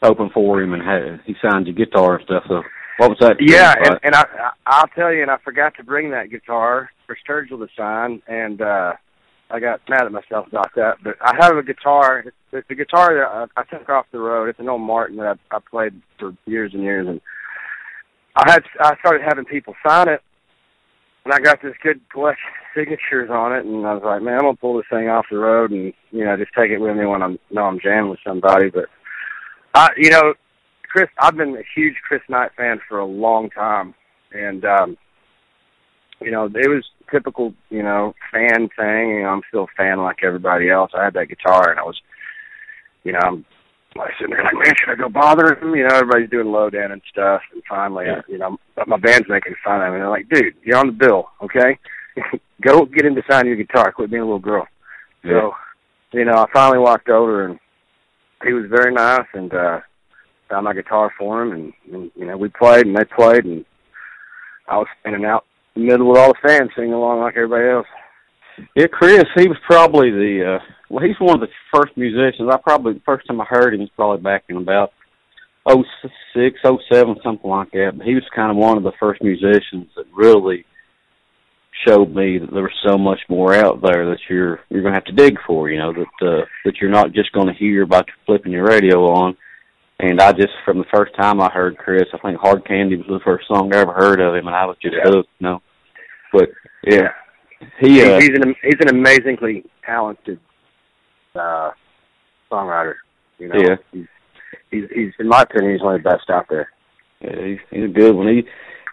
open 0.04 0.30
for 0.34 0.62
him 0.62 0.74
and 0.74 0.84
had 0.84 1.22
he 1.26 1.36
signed 1.42 1.66
your 1.68 1.76
guitar 1.76 2.18
and 2.18 2.26
stuff. 2.26 2.44
So 2.48 2.62
what 2.98 3.10
was 3.10 3.18
that? 3.22 3.38
Yeah, 3.40 3.74
and, 3.84 4.00
and 4.04 4.16
I, 4.16 4.22
I 4.22 4.50
I'll 4.68 4.88
tell 4.90 5.12
you, 5.12 5.22
and 5.24 5.32
I 5.32 5.38
forgot 5.44 5.74
to 5.78 5.84
bring 5.84 6.12
that 6.12 6.30
guitar 6.30 6.90
for 7.08 7.18
Sturgill 7.28 7.60
to 7.60 7.68
sign, 7.76 8.22
and 8.28 8.62
uh 8.62 8.94
I 9.52 9.60
got 9.60 9.82
mad 9.90 10.06
at 10.06 10.12
myself 10.12 10.48
about 10.48 10.74
that. 10.76 10.98
But 11.04 11.16
I 11.22 11.36
have 11.40 11.58
a 11.58 11.64
guitar. 11.64 12.20
It's, 12.20 12.36
it's 12.52 12.70
a 12.70 12.76
guitar 12.76 13.16
that 13.16 13.50
I, 13.58 13.62
I 13.62 13.64
took 13.64 13.90
off 13.90 14.06
the 14.12 14.20
road. 14.20 14.50
It's 14.50 14.60
an 14.60 14.70
old 14.70 14.82
Martin 14.82 15.18
that 15.18 15.38
I, 15.52 15.58
I 15.58 15.60
played 15.60 16.00
for 16.20 16.36
years 16.46 16.72
and 16.74 16.84
years, 16.84 17.08
and 17.08 17.20
I 18.36 18.52
had 18.52 18.64
I 18.80 18.96
started 19.00 19.22
having 19.28 19.46
people 19.46 19.74
sign 19.86 20.08
it, 20.08 20.22
and 21.26 21.34
I 21.34 21.40
got 21.40 21.62
this 21.62 21.74
good 21.82 22.00
collection 22.12 22.48
of 22.48 22.66
signatures 22.80 23.30
on 23.32 23.54
it, 23.54 23.66
and 23.66 23.86
I 23.86 23.94
was 23.94 24.04
like, 24.04 24.22
man, 24.22 24.36
I'm 24.36 24.42
gonna 24.42 24.56
pull 24.56 24.78
this 24.78 24.86
thing 24.90 25.10
off 25.10 25.26
the 25.32 25.38
road 25.38 25.72
and 25.72 25.94
you 26.12 26.26
know 26.26 26.38
just 26.38 26.54
take 26.54 26.72
it 26.72 26.80
with 26.80 26.96
me 26.96 27.06
when 27.06 27.24
I'm 27.24 27.40
know 27.50 27.66
I'm 27.66 27.80
jamming 27.80 28.12
with 28.12 28.20
somebody. 28.26 28.70
But 28.70 28.86
I, 29.74 29.90
you 29.98 30.12
know, 30.12 30.34
Chris, 30.88 31.10
I've 31.20 31.36
been 31.36 31.56
a 31.56 31.64
huge 31.76 31.96
Chris 32.08 32.22
Knight 32.30 32.52
fan 32.56 32.80
for 32.88 33.00
a 33.00 33.06
long 33.06 33.50
time, 33.50 33.96
and 34.32 34.64
um, 34.64 34.98
you 36.22 36.32
know, 36.32 36.46
it 36.46 36.70
was 36.70 36.86
typical, 37.12 37.54
you 37.70 37.84
know, 37.84 38.14
fan 38.32 38.70
thing. 38.78 39.10
You 39.10 39.24
know, 39.24 39.30
I'm 39.30 39.42
still 39.48 39.64
a 39.64 39.76
fan 39.78 40.00
like 40.00 40.24
everybody 40.24 40.70
else. 40.70 40.92
I 40.94 41.04
had 41.04 41.14
that 41.16 41.30
guitar, 41.30 41.72
and 41.72 41.80
I 41.80 41.84
was, 41.84 42.00
you 43.04 43.14
know, 43.14 43.20
I'm 43.24 43.46
like 43.96 44.12
sitting 44.20 44.36
there 44.36 44.44
like, 44.44 44.54
man, 44.54 44.74
should 44.78 44.92
I 44.92 44.96
go 44.96 45.10
bother 45.10 45.56
him? 45.56 45.76
You 45.76 45.88
know, 45.88 45.96
everybody's 45.96 46.30
doing 46.30 46.52
lowdown 46.52 46.92
and 46.92 47.02
stuff, 47.12 47.42
and 47.54 47.64
finally, 47.68 48.06
I, 48.08 48.22
you 48.28 48.38
know, 48.38 48.58
my 48.88 48.98
band's 48.98 49.30
making 49.30 49.56
fun 49.64 49.82
of 49.82 49.90
me. 49.90 49.96
And 49.96 50.04
they're 50.04 50.10
like, 50.10 50.30
dude, 50.30 50.56
you're 50.64 50.78
on 50.78 50.88
the 50.88 50.94
bill, 50.94 51.30
okay? 51.44 51.78
go 52.62 52.86
get 52.86 53.06
him 53.06 53.16
to 53.16 53.24
sign 53.30 53.48
your 53.48 53.56
guitar. 53.56 53.92
Quit 53.92 54.12
being 54.12 54.22
a 54.22 54.26
little 54.26 54.40
girl. 54.40 54.68
So, 55.24 55.52
you 56.14 56.26
know, 56.26 56.34
I 56.34 56.46
finally 56.54 56.80
walked 56.80 57.10
over, 57.10 57.46
and 57.46 57.60
he 58.46 58.54
was 58.54 58.66
very 58.70 58.94
nice, 58.94 59.28
and 59.34 59.54
uh 59.54 59.80
found 60.50 60.66
my 60.66 60.74
guitar 60.74 61.12
for 61.18 61.44
him, 61.44 61.52
and, 61.52 61.74
and 61.94 62.12
you 62.16 62.26
know, 62.26 62.36
we 62.36 62.50
played 62.50 62.86
and 62.86 62.96
they 62.96 63.06
played, 63.06 63.46
and 63.46 63.64
I 64.68 64.78
was 64.78 64.88
standing 65.02 65.26
out 65.26 65.46
the 65.76 65.82
middle 65.82 66.10
with 66.10 66.20
all 66.20 66.34
the 66.34 66.48
fans 66.48 66.70
singing 66.76 66.94
along 66.94 67.22
like 67.22 67.36
everybody 67.36 67.70
else. 67.70 67.88
Yeah, 68.76 68.88
Chris, 68.92 69.24
he 69.38 69.48
was 69.48 69.58
probably 69.66 70.12
the 70.12 70.58
uh 70.58 70.74
well 70.90 71.06
he's 71.06 71.20
one 71.20 71.42
of 71.42 71.48
the 71.48 71.54
first 71.74 71.96
musicians. 71.96 72.50
I 72.52 72.58
probably 72.58 72.94
the 72.94 73.02
first 73.06 73.28
time 73.28 73.42
I 73.42 73.46
heard 73.46 73.74
him 73.74 73.82
was 73.82 73.90
probably 73.96 74.22
back 74.22 74.44
in 74.50 74.58
about 74.58 74.92
oh 75.66 75.84
six, 76.36 76.60
oh 76.64 76.80
seven, 76.92 77.16
something 77.24 77.50
like 77.50 77.72
that. 77.72 77.94
But 77.98 78.08
he 78.08 78.16
was 78.16 78.24
kind 78.36 78.52
of 78.52 78.58
one 78.58 78.78
of 78.78 78.84
the 78.84 78.92
first 79.00 79.22
musicians 79.22 79.88
that 79.96 80.06
really 80.14 80.66
showed 81.88 82.14
me 82.14 82.38
that 82.38 82.52
there 82.52 82.64
was 82.64 82.86
so 82.86 82.98
much 82.98 83.20
more 83.30 83.54
out 83.54 83.82
there 83.82 84.10
that 84.10 84.20
you're 84.30 84.60
you're 84.70 84.82
gonna 84.82 84.96
have 84.96 85.06
to 85.06 85.14
dig 85.14 85.38
for, 85.46 85.70
you 85.70 85.78
know, 85.78 85.94
that 85.94 86.28
uh 86.28 86.46
that 86.66 86.76
you're 86.82 86.90
not 86.90 87.14
just 87.14 87.32
gonna 87.32 87.54
hear 87.54 87.86
by 87.86 88.04
flipping 88.26 88.52
your 88.52 88.66
radio 88.66 89.06
on. 89.06 89.38
And 90.02 90.22
I 90.22 90.32
just 90.32 90.54
from 90.64 90.78
the 90.78 90.86
first 90.94 91.14
time 91.16 91.42
I 91.42 91.52
heard 91.52 91.78
Chris, 91.78 92.04
I 92.14 92.18
think 92.20 92.40
Hard 92.40 92.66
Candy 92.66 92.96
was 92.96 93.08
the 93.08 93.20
first 93.26 93.48
song 93.48 93.74
I 93.74 93.80
ever 93.80 93.94
heard 93.94 94.22
of 94.22 94.34
him 94.36 94.48
and 94.48 94.56
I 94.56 94.66
was 94.66 94.78
just 94.82 94.96
Yeah. 94.96 95.04
hooked, 95.12 95.30
you 95.40 95.48
know. 95.48 95.62
But 96.32 96.50
yeah. 96.86 97.10
He 97.80 98.02
uh 98.02 98.20
he's, 98.20 98.30
an 98.30 98.56
he's 98.64 98.80
an 98.80 98.90
amazingly 98.96 99.66
talented 99.86 100.40
uh 101.36 101.72
songwriter. 102.50 102.96
You 103.40 103.50
know, 103.50 103.60
Yeah. 103.60 103.76
he's, 103.92 104.06
he's 104.72 104.84
he's 104.96 105.14
in 105.20 105.28
my 105.28 105.42
opinion 105.42 105.74
he's 105.74 105.82
one 105.82 105.96
of 105.96 106.04
the 106.04 106.10
best 106.10 106.30
out 106.30 106.46
there. 106.50 106.70
Yeah, 107.20 107.46
he's, 107.46 107.60
he's 107.70 107.84
a 107.86 107.88
good 107.94 108.16
one. 108.16 108.28
He 108.30 108.44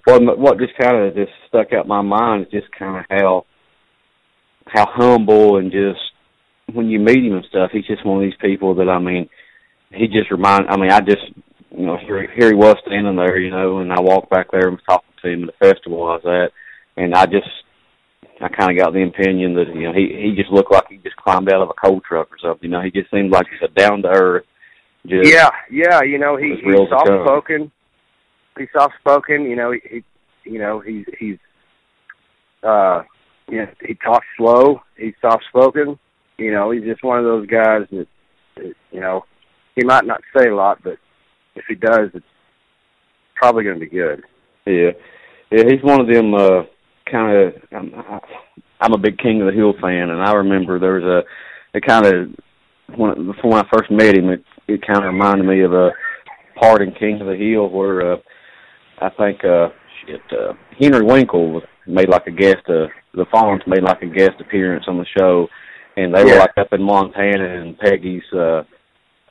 what 0.04 0.38
what 0.38 0.58
just 0.58 0.76
kind 0.78 0.96
of 0.96 1.14
just 1.14 1.32
stuck 1.46 1.72
out 1.72 1.86
my 1.86 2.02
mind 2.02 2.46
is 2.46 2.62
just 2.62 2.72
kind 2.76 2.96
of 2.98 3.04
how 3.08 3.46
how 4.66 4.86
humble 4.92 5.58
and 5.58 5.70
just 5.70 6.00
when 6.72 6.88
you 6.88 6.98
meet 6.98 7.24
him 7.24 7.34
and 7.34 7.44
stuff, 7.48 7.70
he's 7.72 7.86
just 7.86 8.04
one 8.04 8.16
of 8.16 8.22
these 8.24 8.38
people 8.40 8.74
that 8.74 8.88
I 8.88 8.98
mean, 8.98 9.28
he 9.92 10.06
just 10.06 10.30
remind. 10.30 10.68
I 10.68 10.76
mean, 10.76 10.90
I 10.90 11.00
just 11.00 11.22
you 11.70 11.86
know 11.86 11.96
here 11.96 12.26
here 12.34 12.48
he 12.48 12.54
was 12.54 12.76
standing 12.86 13.16
there, 13.16 13.38
you 13.38 13.50
know, 13.50 13.78
and 13.78 13.92
I 13.92 14.00
walked 14.00 14.30
back 14.30 14.50
there 14.50 14.68
and 14.68 14.72
was 14.72 14.84
talking 14.88 15.10
to 15.22 15.28
him 15.28 15.44
at 15.44 15.54
the 15.58 15.72
festival 15.72 16.04
I 16.04 16.16
was 16.16 16.50
at, 16.96 17.02
and 17.02 17.14
I 17.14 17.26
just 17.26 17.48
I 18.40 18.48
kind 18.48 18.70
of 18.70 18.82
got 18.82 18.92
the 18.92 19.02
opinion 19.02 19.54
that 19.54 19.74
you 19.74 19.82
know 19.82 19.92
he 19.92 20.08
he 20.22 20.34
just 20.36 20.50
looked 20.50 20.72
like 20.72 20.84
he 20.88 20.98
just 20.98 21.16
climbed 21.16 21.52
out 21.52 21.62
of 21.62 21.70
a 21.70 21.74
coal 21.74 22.00
truck 22.06 22.28
or 22.30 22.38
something. 22.42 22.70
You 22.70 22.76
know, 22.76 22.82
he 22.82 22.90
just 22.90 23.10
seemed 23.10 23.30
like 23.30 23.46
he's 23.50 23.68
a 23.68 23.72
down 23.72 24.02
to 24.02 24.08
earth. 24.08 24.44
Just, 25.06 25.30
Yeah, 25.30 25.50
yeah, 25.70 26.02
you 26.02 26.18
know, 26.18 26.36
he 26.36 26.56
he's 26.62 26.88
soft 26.88 27.06
spoken. 27.06 27.70
He's 28.58 28.68
soft 28.72 28.94
spoken, 29.00 29.42
you 29.42 29.56
know, 29.56 29.72
he, 29.72 29.80
he 29.88 30.50
you 30.50 30.58
know, 30.58 30.80
he's 30.80 31.04
he's 31.18 31.38
uh 32.62 33.02
you 33.48 33.58
know, 33.58 33.68
he 33.80 33.94
talks 33.94 34.26
slow, 34.36 34.80
he's 34.96 35.14
soft 35.20 35.44
spoken. 35.48 35.98
You 36.38 36.52
know, 36.52 36.70
he's 36.70 36.84
just 36.84 37.04
one 37.04 37.18
of 37.18 37.24
those 37.24 37.46
guys 37.46 37.82
that 37.90 38.06
you 38.90 39.00
know, 39.00 39.24
he 39.76 39.84
might 39.84 40.04
not 40.06 40.20
say 40.36 40.48
a 40.48 40.54
lot, 40.56 40.82
but 40.82 40.96
if 41.54 41.64
he 41.68 41.74
does, 41.76 42.10
it's 42.14 42.26
probably 43.36 43.62
going 43.64 43.78
to 43.78 43.84
be 43.84 43.90
good. 43.90 44.22
Yeah, 44.66 44.90
yeah, 45.52 45.62
he's 45.68 45.82
one 45.82 46.00
of 46.00 46.08
them 46.08 46.34
uh, 46.34 46.62
kind 47.10 47.36
of. 47.36 47.52
I'm, 47.72 47.92
I'm 48.80 48.92
a 48.92 48.98
big 48.98 49.18
King 49.18 49.40
of 49.40 49.46
the 49.46 49.52
Hill 49.52 49.74
fan, 49.80 50.10
and 50.10 50.20
I 50.22 50.32
remember 50.32 50.78
there 50.78 51.00
was 51.00 51.24
a, 51.74 51.78
a 51.78 51.80
kind 51.80 52.04
of 52.06 52.28
when 52.98 53.26
before 53.26 53.52
when 53.52 53.64
I 53.64 53.68
first 53.72 53.90
met 53.90 54.16
him, 54.16 54.30
it 54.30 54.42
it 54.66 54.84
kind 54.86 55.04
of 55.04 55.12
reminded 55.12 55.46
me 55.46 55.62
of 55.62 55.72
a 55.72 55.90
part 56.60 56.82
in 56.82 56.92
King 56.92 57.20
of 57.20 57.26
the 57.28 57.36
Hill 57.36 57.68
where 57.70 58.14
uh, 58.14 58.16
I 59.00 59.10
think 59.10 59.44
uh, 59.44 59.68
shit 60.04 60.20
uh, 60.32 60.54
Henry 60.80 61.04
Winkler 61.04 61.52
was 61.52 61.62
made 61.86 62.08
like 62.08 62.26
a 62.26 62.32
guest. 62.32 62.64
Uh, 62.68 62.86
the 63.14 63.24
Fonz 63.32 63.66
made 63.66 63.82
like 63.82 64.02
a 64.02 64.06
guest 64.06 64.40
appearance 64.40 64.84
on 64.88 64.98
the 64.98 65.06
show, 65.18 65.46
and 65.96 66.14
they 66.14 66.26
Yeah. 66.26 66.32
were 66.32 66.38
like 66.40 66.58
up 66.58 66.72
in 66.72 66.82
Montana, 66.82 67.60
and 67.62 67.78
Peggy's. 67.78 68.32
uh 68.32 68.64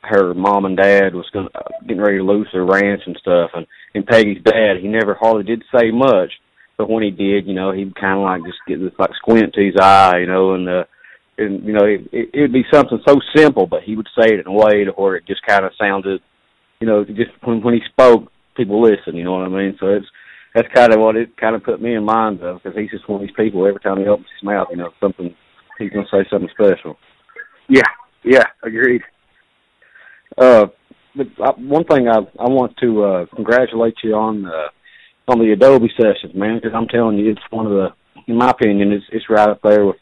her 0.08 0.34
mom 0.34 0.64
and 0.64 0.76
dad 0.76 1.14
was 1.14 1.26
gonna, 1.32 1.48
uh, 1.54 1.68
getting 1.86 2.02
ready 2.02 2.18
to 2.18 2.24
lose 2.24 2.48
their 2.52 2.64
ranch 2.64 3.02
and 3.06 3.16
stuff, 3.20 3.50
and 3.54 3.66
and 3.94 4.06
Peggy's 4.06 4.42
dad, 4.42 4.78
he 4.80 4.88
never 4.88 5.14
hardly 5.14 5.44
did 5.44 5.64
say 5.74 5.90
much, 5.90 6.32
but 6.76 6.90
when 6.90 7.02
he 7.02 7.10
did, 7.10 7.46
you 7.46 7.54
know, 7.54 7.72
he'd 7.72 7.94
kind 7.94 8.18
of 8.18 8.24
like 8.24 8.44
just 8.44 8.58
get 8.66 8.80
this 8.80 8.98
like 8.98 9.10
squint 9.16 9.54
to 9.54 9.64
his 9.64 9.76
eye, 9.80 10.18
you 10.20 10.26
know, 10.26 10.54
and 10.54 10.68
uh, 10.68 10.84
and 11.38 11.64
you 11.64 11.72
know, 11.72 11.84
it, 11.84 12.02
it 12.12 12.30
it 12.32 12.40
would 12.42 12.52
be 12.52 12.64
something 12.72 13.00
so 13.06 13.16
simple, 13.34 13.66
but 13.66 13.82
he 13.82 13.96
would 13.96 14.08
say 14.18 14.28
it 14.34 14.40
in 14.40 14.46
a 14.46 14.52
way 14.52 14.84
to 14.84 14.92
where 14.92 15.16
it 15.16 15.26
just 15.26 15.46
kind 15.46 15.64
of 15.64 15.72
sounded, 15.78 16.20
you 16.80 16.86
know, 16.86 17.04
just 17.04 17.30
when 17.42 17.62
when 17.62 17.74
he 17.74 17.80
spoke, 17.90 18.30
people 18.56 18.82
listened, 18.82 19.16
you 19.16 19.24
know 19.24 19.32
what 19.32 19.46
I 19.46 19.48
mean? 19.48 19.76
So 19.80 19.88
it's 19.88 20.06
that's 20.54 20.68
kind 20.74 20.92
of 20.92 21.00
what 21.00 21.16
it 21.16 21.36
kind 21.36 21.54
of 21.54 21.64
put 21.64 21.82
me 21.82 21.94
in 21.94 22.04
mind 22.04 22.40
of, 22.42 22.62
because 22.62 22.78
he's 22.78 22.90
just 22.90 23.08
one 23.08 23.20
of 23.20 23.26
these 23.26 23.36
people. 23.36 23.66
Every 23.66 23.80
time 23.80 23.98
he 23.98 24.06
opens 24.06 24.28
his 24.38 24.46
mouth, 24.46 24.68
you 24.70 24.76
know, 24.76 24.90
something 25.00 25.34
he's 25.78 25.90
gonna 25.90 26.06
say 26.10 26.26
something 26.30 26.50
special. 26.52 26.96
Yeah, 27.68 27.88
yeah, 28.24 28.44
agreed. 28.62 29.02
Uh, 30.36 30.66
but 31.16 31.26
uh, 31.42 31.52
one 31.56 31.84
thing 31.84 32.08
I 32.08 32.18
I 32.38 32.48
want 32.48 32.76
to 32.78 33.04
uh, 33.04 33.26
congratulate 33.34 33.94
you 34.04 34.14
on 34.14 34.46
uh, 34.46 34.68
on 35.28 35.38
the 35.38 35.52
Adobe 35.52 35.90
sessions, 35.96 36.34
man, 36.34 36.56
because 36.56 36.72
I'm 36.74 36.88
telling 36.88 37.18
you, 37.18 37.30
it's 37.30 37.40
one 37.50 37.66
of 37.66 37.72
the, 37.72 37.88
in 38.28 38.36
my 38.36 38.50
opinion, 38.50 38.92
it's 38.92 39.04
it's 39.10 39.30
right 39.30 39.48
up 39.48 39.60
there 39.62 39.86
with 39.86 39.96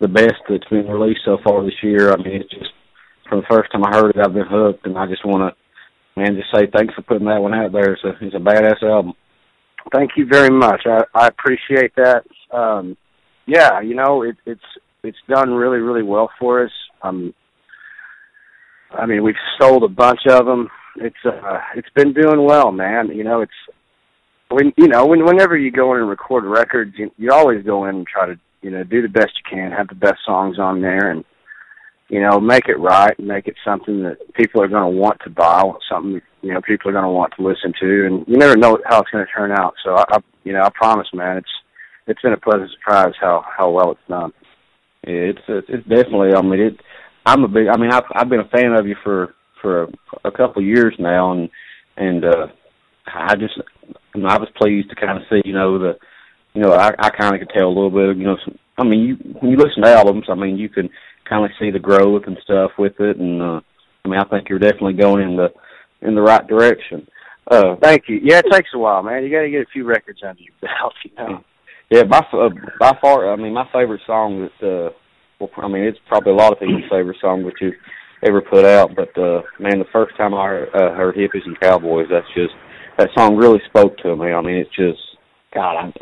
the 0.00 0.08
best 0.08 0.36
that's 0.48 0.68
been 0.68 0.86
released 0.86 1.20
so 1.24 1.38
far 1.44 1.64
this 1.64 1.82
year. 1.82 2.12
I 2.12 2.16
mean, 2.16 2.42
it's 2.42 2.50
just 2.50 2.70
from 3.28 3.40
the 3.40 3.46
first 3.50 3.70
time 3.72 3.84
I 3.84 3.96
heard 3.96 4.10
it, 4.10 4.20
I've 4.20 4.34
been 4.34 4.46
hooked, 4.46 4.86
and 4.86 4.98
I 4.98 5.06
just 5.06 5.24
want 5.24 5.54
to, 5.54 6.20
man, 6.20 6.36
just 6.36 6.52
say 6.54 6.68
thanks 6.72 6.94
for 6.94 7.02
putting 7.02 7.26
that 7.26 7.40
one 7.40 7.54
out 7.54 7.72
there. 7.72 7.94
It's 7.94 8.04
a 8.04 8.12
it's 8.20 8.34
a 8.34 8.38
badass 8.38 8.82
album. 8.82 9.14
Thank 9.92 10.12
you 10.16 10.26
very 10.26 10.50
much. 10.50 10.82
I, 10.84 11.04
I 11.14 11.28
appreciate 11.28 11.94
that. 11.96 12.24
Um, 12.52 12.96
yeah, 13.46 13.80
you 13.80 13.94
know, 13.94 14.22
it, 14.22 14.36
it's 14.46 14.60
it's 15.02 15.18
done 15.28 15.50
really 15.50 15.78
really 15.78 16.02
well 16.02 16.30
for 16.38 16.64
us. 16.64 16.72
Um, 17.02 17.32
I 18.92 19.06
mean, 19.06 19.22
we've 19.22 19.34
sold 19.60 19.84
a 19.84 19.88
bunch 19.88 20.20
of 20.28 20.46
them. 20.46 20.68
It's 20.96 21.16
uh, 21.24 21.58
it's 21.76 21.88
been 21.94 22.12
doing 22.12 22.44
well, 22.44 22.72
man. 22.72 23.08
You 23.08 23.24
know, 23.24 23.40
it's 23.40 23.52
when 24.50 24.72
you 24.76 24.88
know 24.88 25.06
when 25.06 25.24
whenever 25.24 25.56
you 25.56 25.70
go 25.70 25.94
in 25.94 26.00
and 26.00 26.08
record 26.08 26.44
records, 26.44 26.94
you, 26.98 27.10
you 27.16 27.30
always 27.32 27.64
go 27.64 27.84
in 27.86 27.96
and 27.96 28.06
try 28.06 28.26
to 28.26 28.38
you 28.62 28.70
know 28.70 28.84
do 28.84 29.02
the 29.02 29.08
best 29.08 29.32
you 29.36 29.56
can, 29.56 29.70
have 29.70 29.88
the 29.88 29.94
best 29.94 30.18
songs 30.26 30.58
on 30.58 30.80
there, 30.80 31.10
and 31.10 31.24
you 32.08 32.20
know 32.20 32.40
make 32.40 32.68
it 32.68 32.78
right 32.78 33.18
make 33.20 33.46
it 33.46 33.54
something 33.64 34.02
that 34.02 34.18
people 34.34 34.62
are 34.62 34.68
going 34.68 34.92
to 34.92 34.98
want 34.98 35.20
to 35.24 35.30
buy, 35.30 35.62
something 35.90 36.20
you 36.42 36.52
know 36.52 36.60
people 36.60 36.90
are 36.90 36.94
going 36.94 37.04
to 37.04 37.10
want 37.10 37.32
to 37.36 37.46
listen 37.46 37.72
to, 37.80 38.06
and 38.06 38.24
you 38.26 38.36
never 38.36 38.56
know 38.56 38.78
how 38.86 39.00
it's 39.00 39.10
going 39.10 39.24
to 39.24 39.32
turn 39.32 39.52
out. 39.52 39.74
So 39.84 39.94
I, 39.94 40.04
I 40.10 40.18
you 40.42 40.52
know 40.52 40.62
I 40.62 40.70
promise, 40.70 41.08
man, 41.14 41.36
it's 41.36 41.52
it's 42.08 42.20
been 42.20 42.32
a 42.32 42.36
pleasant 42.36 42.70
surprise 42.72 43.14
how 43.20 43.44
how 43.56 43.70
well 43.70 43.92
it's 43.92 44.00
done. 44.08 44.32
Yeah, 45.06 45.30
it's 45.30 45.42
it's, 45.48 45.66
it's 45.68 45.88
definitely. 45.88 46.34
I 46.34 46.42
mean, 46.42 46.60
it. 46.60 46.80
I'm 47.26 47.44
a 47.44 47.48
big. 47.48 47.68
I 47.68 47.76
mean, 47.76 47.90
I've 47.90 48.04
I've 48.14 48.28
been 48.28 48.40
a 48.40 48.48
fan 48.48 48.72
of 48.72 48.86
you 48.86 48.96
for 49.04 49.34
for 49.60 49.82
a, 49.84 49.88
a 50.24 50.30
couple 50.30 50.62
of 50.62 50.68
years 50.68 50.94
now, 50.98 51.32
and 51.32 51.48
and 51.96 52.24
uh 52.24 52.46
I 53.06 53.34
just 53.36 53.54
you 54.14 54.22
know, 54.22 54.28
I 54.28 54.38
was 54.38 54.48
pleased 54.56 54.90
to 54.90 54.96
kind 54.96 55.18
of 55.18 55.24
see 55.30 55.42
you 55.44 55.52
know 55.52 55.78
the 55.78 55.92
you 56.54 56.62
know 56.62 56.72
I 56.72 56.88
I 56.98 57.10
kind 57.10 57.34
of 57.34 57.40
could 57.40 57.52
tell 57.56 57.68
a 57.68 57.68
little 57.68 57.90
bit. 57.90 58.08
of 58.10 58.18
You 58.18 58.24
know, 58.24 58.36
some, 58.44 58.58
I 58.78 58.84
mean, 58.84 59.00
you 59.00 59.14
when 59.40 59.50
you 59.50 59.56
listen 59.56 59.82
to 59.82 59.92
albums, 59.92 60.26
I 60.28 60.34
mean, 60.34 60.56
you 60.56 60.68
can 60.68 60.88
kind 61.28 61.44
of 61.44 61.50
see 61.58 61.70
the 61.70 61.78
growth 61.78 62.24
and 62.26 62.38
stuff 62.42 62.72
with 62.78 62.98
it, 63.00 63.18
and 63.18 63.42
uh 63.42 63.60
I 64.04 64.08
mean, 64.08 64.18
I 64.18 64.24
think 64.24 64.48
you're 64.48 64.58
definitely 64.58 64.94
going 64.94 65.22
in 65.22 65.36
the 65.36 65.48
in 66.02 66.14
the 66.14 66.22
right 66.22 66.46
direction. 66.46 67.06
Uh, 67.50 67.76
Thank 67.82 68.04
you. 68.08 68.20
Yeah, 68.22 68.38
it 68.38 68.46
takes 68.50 68.70
a 68.74 68.78
while, 68.78 69.02
man. 69.02 69.24
You 69.24 69.30
got 69.30 69.42
to 69.42 69.50
get 69.50 69.62
a 69.62 69.70
few 69.72 69.84
records 69.84 70.20
under 70.26 70.40
your 70.40 70.54
belt, 70.60 70.94
you 71.04 71.10
know. 71.18 71.44
Yeah, 71.90 72.04
by 72.04 72.24
uh, 72.32 72.48
by 72.78 72.96
far, 73.00 73.32
I 73.32 73.36
mean 73.36 73.52
my 73.52 73.68
favorite 73.72 74.02
song 74.06 74.48
that 74.60 74.66
uh 74.66 74.90
well 75.40 75.50
I 75.58 75.68
mean 75.68 75.84
it's 75.84 75.98
probably 76.06 76.32
a 76.32 76.36
lot 76.36 76.52
of 76.52 76.60
people's 76.60 76.90
favorite 76.90 77.16
song 77.20 77.44
that 77.44 77.54
you've 77.60 77.74
ever 78.22 78.40
put 78.40 78.64
out, 78.64 78.94
but 78.94 79.16
uh 79.18 79.42
man 79.58 79.78
the 79.78 79.86
first 79.92 80.16
time 80.16 80.34
I 80.34 80.64
uh, 80.74 80.94
heard 80.94 81.16
Hippies 81.16 81.46
and 81.46 81.58
Cowboys, 81.60 82.06
that's 82.10 82.26
just 82.34 82.54
that 82.98 83.08
song 83.16 83.36
really 83.36 83.60
spoke 83.66 83.96
to 83.98 84.16
me. 84.16 84.32
I 84.32 84.40
mean 84.40 84.56
it's 84.56 84.76
just 84.76 85.00
God, 85.54 85.92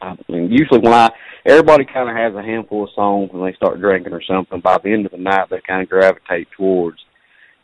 I, 0.00 0.06
I 0.06 0.16
mean 0.28 0.50
usually 0.50 0.80
when 0.80 0.94
I 0.94 1.10
everybody 1.46 1.84
kind 1.84 2.10
of 2.10 2.16
has 2.16 2.34
a 2.34 2.42
handful 2.42 2.84
of 2.84 2.90
songs 2.94 3.30
when 3.32 3.44
they 3.44 3.56
start 3.56 3.80
drinking 3.80 4.12
or 4.12 4.22
something. 4.22 4.60
By 4.60 4.78
the 4.82 4.92
end 4.92 5.06
of 5.06 5.12
the 5.12 5.18
night, 5.18 5.48
they 5.50 5.60
kind 5.66 5.82
of 5.82 5.88
gravitate 5.88 6.48
towards, 6.56 6.98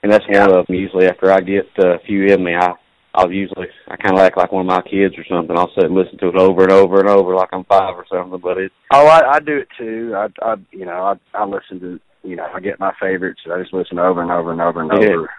and 0.02 0.12
that's 0.12 0.24
one 0.28 0.50
of 0.50 0.66
them. 0.66 0.76
Usually 0.76 1.06
after 1.06 1.30
I 1.32 1.40
get 1.40 1.66
uh, 1.78 1.96
a 1.96 1.98
few 2.06 2.26
in 2.26 2.44
me, 2.44 2.54
I 2.54 2.74
I'll 3.14 3.30
usually 3.30 3.66
I 3.88 3.96
kind 3.96 4.16
of 4.16 4.20
act 4.24 4.36
like 4.38 4.52
one 4.52 4.66
of 4.66 4.74
my 4.74 4.82
kids 4.82 5.14
or 5.18 5.24
something. 5.28 5.56
I'll 5.56 5.72
sit 5.74 5.84
and 5.84 5.94
listen 5.94 6.18
to 6.18 6.28
it 6.28 6.36
over 6.36 6.62
and 6.62 6.72
over 6.72 7.00
and 7.00 7.08
over 7.08 7.34
like 7.34 7.50
I'm 7.52 7.64
five 7.64 7.94
or 7.94 8.06
something. 8.10 8.40
But 8.40 8.58
it 8.58 8.72
Oh, 8.92 9.06
I, 9.06 9.34
I 9.34 9.40
do 9.40 9.58
it 9.58 9.68
too. 9.78 10.14
I, 10.16 10.28
I, 10.42 10.54
you 10.70 10.86
know, 10.86 11.14
I, 11.34 11.38
I 11.38 11.44
listen 11.44 11.80
to, 11.80 12.00
you 12.22 12.36
know, 12.36 12.46
I 12.54 12.60
get 12.60 12.80
my 12.80 12.92
favorites. 13.00 13.40
I 13.52 13.60
just 13.60 13.74
listen 13.74 13.98
over 13.98 14.22
and 14.22 14.30
over 14.30 14.52
and 14.52 14.60
over 14.60 14.80
and 14.80 14.90
Yeah. 14.92 15.08
over. 15.08 15.30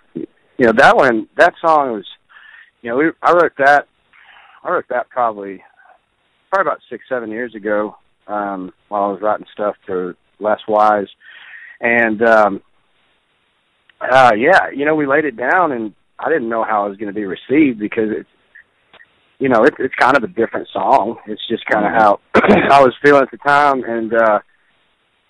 You 0.57 0.67
know, 0.67 0.73
that 0.77 0.95
one, 0.95 1.27
that 1.37 1.53
song 1.59 1.93
was, 1.93 2.05
you 2.83 2.91
know, 2.91 2.97
we, 2.97 3.05
I 3.23 3.31
wrote 3.31 3.53
that, 3.57 3.87
I 4.63 4.69
wrote 4.69 4.85
that 4.89 5.09
probably, 5.09 5.63
probably 6.51 6.69
about 6.69 6.81
six, 6.91 7.05
seven 7.09 7.31
years 7.31 7.55
ago, 7.55 7.97
um, 8.27 8.71
while 8.87 9.05
I 9.05 9.07
was 9.13 9.21
writing 9.21 9.47
stuff 9.51 9.75
for 9.85 10.15
Less 10.39 10.59
Wise, 10.67 11.07
and 11.81 12.21
um, 12.21 12.61
uh, 13.99 14.31
yeah, 14.37 14.69
you 14.75 14.85
know, 14.85 14.95
we 14.95 15.07
laid 15.07 15.25
it 15.25 15.35
down, 15.35 15.71
and 15.71 15.93
I 16.19 16.29
didn't 16.29 16.49
know 16.49 16.63
how 16.63 16.85
it 16.85 16.89
was 16.89 16.97
going 16.97 17.13
to 17.13 17.19
be 17.19 17.25
received 17.25 17.79
because 17.79 18.09
it's, 18.11 18.29
you 19.39 19.49
know, 19.49 19.63
it's 19.63 19.75
it's 19.79 19.95
kind 19.95 20.15
of 20.15 20.23
a 20.23 20.27
different 20.27 20.67
song. 20.71 21.17
It's 21.27 21.45
just 21.49 21.65
kind 21.65 21.85
of 21.85 21.91
how 21.91 22.19
I 22.35 22.81
was 22.81 22.93
feeling 23.03 23.23
at 23.23 23.31
the 23.31 23.37
time, 23.37 23.83
and 23.83 24.13
uh 24.13 24.39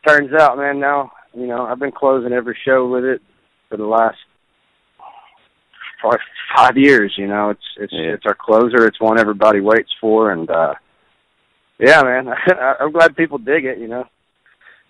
turns 0.07 0.33
out, 0.33 0.57
man, 0.57 0.79
now 0.79 1.11
you 1.33 1.47
know 1.47 1.65
I've 1.65 1.79
been 1.79 1.91
closing 1.91 2.33
every 2.33 2.57
show 2.65 2.87
with 2.87 3.05
it 3.05 3.21
for 3.69 3.77
the 3.77 3.85
last 3.85 4.17
five, 6.03 6.19
five 6.55 6.77
years. 6.77 7.13
You 7.17 7.27
know, 7.27 7.49
it's 7.49 7.63
it's 7.77 7.93
Yeah. 7.93 8.13
it's 8.13 8.25
our 8.25 8.35
closer. 8.39 8.85
It's 8.85 8.99
one 9.01 9.19
everybody 9.19 9.61
waits 9.61 9.91
for, 9.99 10.31
and 10.31 10.49
uh 10.49 10.73
yeah, 11.79 12.01
man, 12.03 12.27
I'm 12.79 12.91
glad 12.91 13.15
people 13.15 13.37
dig 13.39 13.65
it. 13.65 13.79
You 13.79 13.87
know. 13.87 14.05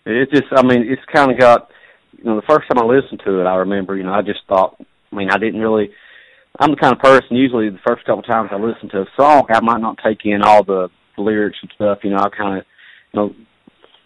It's 0.06 0.32
just, 0.32 0.52
I 0.52 0.62
mean, 0.64 0.84
it's 0.86 1.02
kind 1.14 1.32
of 1.32 1.40
got, 1.40 1.70
you 2.18 2.26
know, 2.26 2.36
the 2.36 2.46
first 2.46 2.68
time 2.68 2.78
I 2.78 2.86
listened 2.86 3.22
to 3.26 3.40
it, 3.40 3.46
I 3.46 3.56
remember, 3.56 3.96
you 3.96 4.04
know, 4.04 4.12
I 4.12 4.22
just 4.22 4.42
thought, 4.50 4.76
I 5.14 5.18
mean, 5.18 5.30
I 5.30 5.38
didn't 5.38 5.62
really, 5.62 5.90
I'm 6.60 6.72
the 6.72 6.78
kind 6.78 6.94
of 6.94 7.00
person, 7.00 7.38
usually 7.38 7.70
the 7.70 7.80
first 7.86 8.06
couple 8.06 8.24
times 8.24 8.50
I 8.52 8.58
listen 8.58 8.90
to 8.90 9.02
a 9.02 9.06
song, 9.18 9.46
I 9.50 9.62
might 9.62 9.82
not 9.82 10.00
take 10.04 10.20
in 10.26 10.42
all 10.42 10.64
the 10.64 10.90
lyrics 11.18 11.58
and 11.62 11.72
stuff, 11.76 12.00
you 12.04 12.10
know, 12.10 12.18
I 12.18 12.30
kind 12.30 12.60
of, 12.60 12.66
you 13.14 13.20
know, 13.20 13.36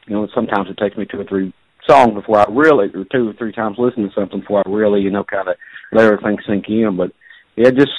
you 0.08 0.16
know, 0.16 0.28
sometimes 0.34 0.70
it 0.70 0.78
takes 0.78 0.98
me 0.98 1.06
two 1.06 1.20
or 1.20 1.26
three 1.26 1.54
songs 1.88 2.14
before 2.14 2.40
I 2.40 2.46
really, 2.50 2.88
or 2.94 3.06
two 3.06 3.30
or 3.30 3.34
three 3.34 3.52
times 3.52 3.78
listen 3.80 4.04
to 4.04 4.10
something 4.14 4.42
before 4.42 4.64
I 4.66 4.70
really, 4.70 5.02
you 5.02 5.12
know, 5.12 5.24
kind 5.24 5.48
of 5.48 5.56
let 5.92 6.06
everything 6.06 6.38
sink 6.48 6.66
in, 6.70 6.98
but 6.98 7.12
yeah, 7.56 7.72
just, 7.72 7.92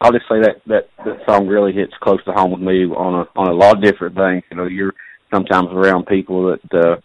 I'll 0.00 0.12
just 0.12 0.24
say 0.28 0.40
that, 0.40 0.62
that, 0.66 0.88
that 1.04 1.18
song 1.28 1.46
really 1.46 1.72
hits 1.72 1.92
close 2.00 2.24
to 2.24 2.32
home 2.32 2.52
with 2.52 2.62
me 2.62 2.84
on 2.84 3.26
a, 3.26 3.38
on 3.38 3.48
a 3.48 3.54
lot 3.54 3.76
of 3.76 3.82
different 3.82 4.16
things, 4.16 4.42
you 4.50 4.56
know, 4.56 4.66
you're, 4.66 4.94
sometimes 5.32 5.68
around 5.70 6.06
people 6.06 6.50
that 6.50 6.74
uh 6.74 6.96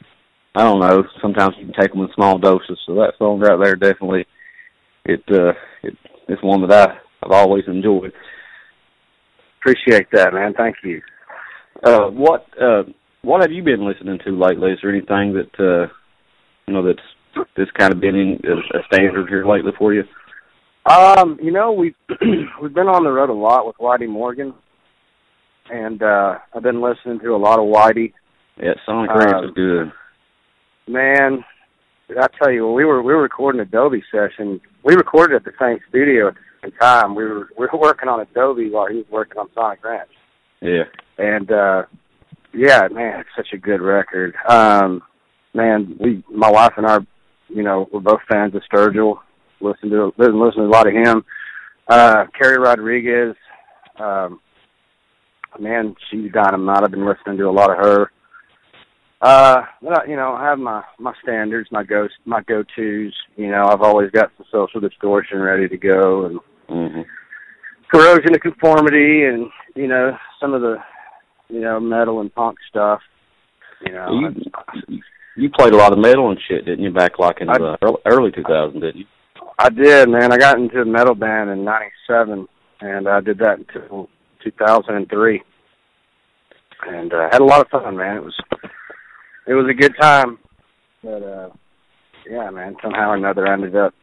I 0.58 0.64
don't 0.64 0.80
know, 0.80 1.04
sometimes 1.22 1.54
you 1.60 1.66
can 1.66 1.76
take 1.80 1.92
them 1.92 2.02
in 2.02 2.10
small 2.16 2.38
doses. 2.38 2.80
So 2.86 2.96
that 2.96 3.14
song 3.18 3.40
right 3.40 3.60
there 3.62 3.76
definitely 3.76 4.26
it 5.06 5.24
uh 5.30 5.54
it 5.84 5.96
it's 6.28 6.42
one 6.44 6.62
that 6.68 6.72
I 6.72 6.98
I've 7.24 7.32
always 7.32 7.64
enjoyed. 7.68 8.14
Appreciate 9.60 10.08
that, 10.12 10.34
man. 10.34 10.54
Thank 10.54 10.78
you. 10.84 11.02
Uh 11.84 12.08
what 12.10 12.46
uh 12.62 12.84
what 13.22 13.42
have 13.42 13.52
you 13.52 13.64
been 13.64 13.86
listening 13.88 14.20
to 14.26 14.32
lately? 14.38 14.72
Is 14.72 14.80
there 14.82 14.92
anything 14.92 15.34
that 15.34 15.60
uh 15.60 15.88
you 16.68 16.74
know 16.74 16.86
that's 16.86 17.46
that's 17.58 17.72
kind 17.72 17.94
of 17.94 18.00
been 18.00 18.16
in 18.16 18.40
a, 18.46 18.78
a 18.78 18.84
standard 18.92 19.28
here 19.30 19.46
lately 19.46 19.72
for 19.78 19.94
you? 19.94 20.04
Um, 20.86 21.40
you 21.42 21.52
know, 21.52 21.72
we've 21.72 21.96
we've 22.62 22.74
been 22.74 22.88
on 22.88 23.04
the 23.04 23.12
road 23.12 23.30
a 23.30 23.34
lot 23.34 23.66
with 23.66 23.76
Whitey 23.78 24.08
Morgan, 24.08 24.54
and 25.72 26.02
uh 26.04 26.38
I've 26.56 26.64
been 26.64 26.82
listening 26.82 27.20
to 27.20 27.30
a 27.36 27.38
lot 27.38 27.60
of 27.60 27.66
Whitey. 27.66 28.14
Yeah, 28.62 28.74
Sonic 28.86 29.10
Ranch 29.10 29.34
Um, 29.36 29.46
is 29.46 29.52
good. 29.56 29.92
Man, 30.88 31.44
I 32.10 32.28
tell 32.40 32.52
you, 32.52 32.72
we 32.72 32.86
were 32.86 33.02
we 33.02 33.14
were 33.14 33.22
recording 33.22 33.62
Adobe 33.62 34.04
session. 34.12 34.62
We 34.84 34.96
recorded 34.96 35.36
at 35.36 35.44
the 35.44 35.54
same 35.60 35.80
studio 35.90 36.28
at 36.30 36.36
the 36.36 36.40
same 36.70 36.72
time. 36.80 37.16
We 37.16 37.24
were 37.24 37.50
we 37.58 37.68
were 37.72 37.80
working 37.80 38.10
on 38.10 38.20
Adobe 38.20 38.70
while 38.70 38.88
he 38.88 38.98
was 38.98 39.06
working 39.10 39.38
on 39.40 39.50
Sonic 39.56 39.84
Ranch, 39.84 40.10
Yeah. 40.62 40.84
and 41.18 41.52
uh 41.52 41.84
yeah, 42.54 42.88
man, 42.90 43.20
it's 43.20 43.30
such 43.36 43.50
a 43.54 43.58
good 43.58 43.82
record. 43.82 44.34
Um, 44.48 45.02
man, 45.54 45.98
we 46.00 46.24
my 46.30 46.50
wife 46.50 46.74
and 46.78 46.86
I 46.86 47.00
you 47.50 47.64
know, 47.64 47.88
we're 47.92 48.00
both 48.00 48.22
fans 48.32 48.54
of 48.56 48.62
Sturgill. 48.72 49.20
Listen 49.60 49.90
to 49.90 50.12
listen, 50.18 50.40
listen 50.40 50.62
to 50.62 50.68
a 50.68 50.70
lot 50.70 50.88
of 50.88 50.94
him. 50.94 51.26
Uh, 51.88 52.26
Carrie 52.38 52.58
Rodriguez, 52.60 53.36
um, 54.00 54.40
man, 55.60 55.96
she's 56.10 56.32
dynamite. 56.32 56.84
I've 56.84 56.92
been 56.92 57.06
listening 57.08 57.38
to 57.38 57.50
a 57.50 57.52
lot 57.52 57.70
of 57.72 57.78
her. 57.78 58.12
Uh, 59.22 59.62
but, 59.82 60.08
you 60.10 60.16
know, 60.16 60.34
I 60.34 60.44
have 60.46 60.60
my 60.60 60.84
my 61.00 61.14
standards, 61.24 61.70
my 61.72 61.84
go 61.84 62.08
my 62.26 62.42
go 62.44 62.64
tos. 62.64 63.14
You 63.38 63.50
know, 63.50 63.66
I've 63.68 63.82
always 63.82 64.12
got 64.12 64.32
some 64.38 64.46
social 64.52 64.82
distortion 64.82 65.40
ready 65.40 65.68
to 65.68 65.78
go, 65.78 66.26
and 66.26 66.40
hmm 66.68 67.02
corrosion 67.92 68.36
of 68.36 68.42
conformity, 68.42 69.24
and 69.24 69.50
you 69.76 69.88
know, 69.88 70.18
some 70.40 70.54
of 70.54 70.62
the 70.62 70.78
you 71.50 71.62
know 71.62 71.80
metal 71.80 72.20
and 72.22 72.34
punk 72.34 72.58
stuff. 72.70 73.02
You 73.86 73.94
know, 73.94 74.34
you 74.88 75.02
you 75.36 75.50
played 75.50 75.74
a 75.74 75.78
lot 75.78 75.94
of 75.94 76.00
metal 76.00 76.30
and 76.30 76.40
shit, 76.48 76.66
didn't 76.66 76.84
you? 76.84 76.92
Back 76.92 77.18
like 77.20 77.40
in 77.42 77.50
I- 77.50 77.58
the 77.58 77.78
early, 77.82 77.98
early 78.06 78.32
2000s, 78.32 78.74
didn't 78.74 78.98
you? 78.98 79.06
I 79.58 79.70
did, 79.70 80.10
man. 80.10 80.34
I 80.34 80.38
got 80.38 80.60
into 80.60 80.82
a 80.82 80.86
metal 80.86 81.16
band 81.16 81.50
in 81.50 81.64
'97, 81.64 82.48
and 82.82 83.08
I 83.08 83.22
did 83.22 83.38
that 83.40 83.60
until 83.60 84.10
2003, 84.44 85.42
and 86.88 87.14
uh, 87.14 87.30
had 87.32 87.42
a 87.42 87.46
lot 87.46 87.62
of 87.62 87.70
fun, 87.70 87.96
man. 87.96 88.18
It 88.18 88.24
was 88.24 88.36
it 89.48 89.54
was 89.54 89.68
a 89.70 89.74
good 89.74 89.94
time, 90.00 90.38
but 91.04 91.24
uh, 91.24 91.50
yeah, 92.30 92.50
man. 92.50 92.76
Somehow 92.82 93.10
or 93.12 93.16
another, 93.16 93.48
I 93.48 93.54
ended 93.54 93.76
up 93.76 93.94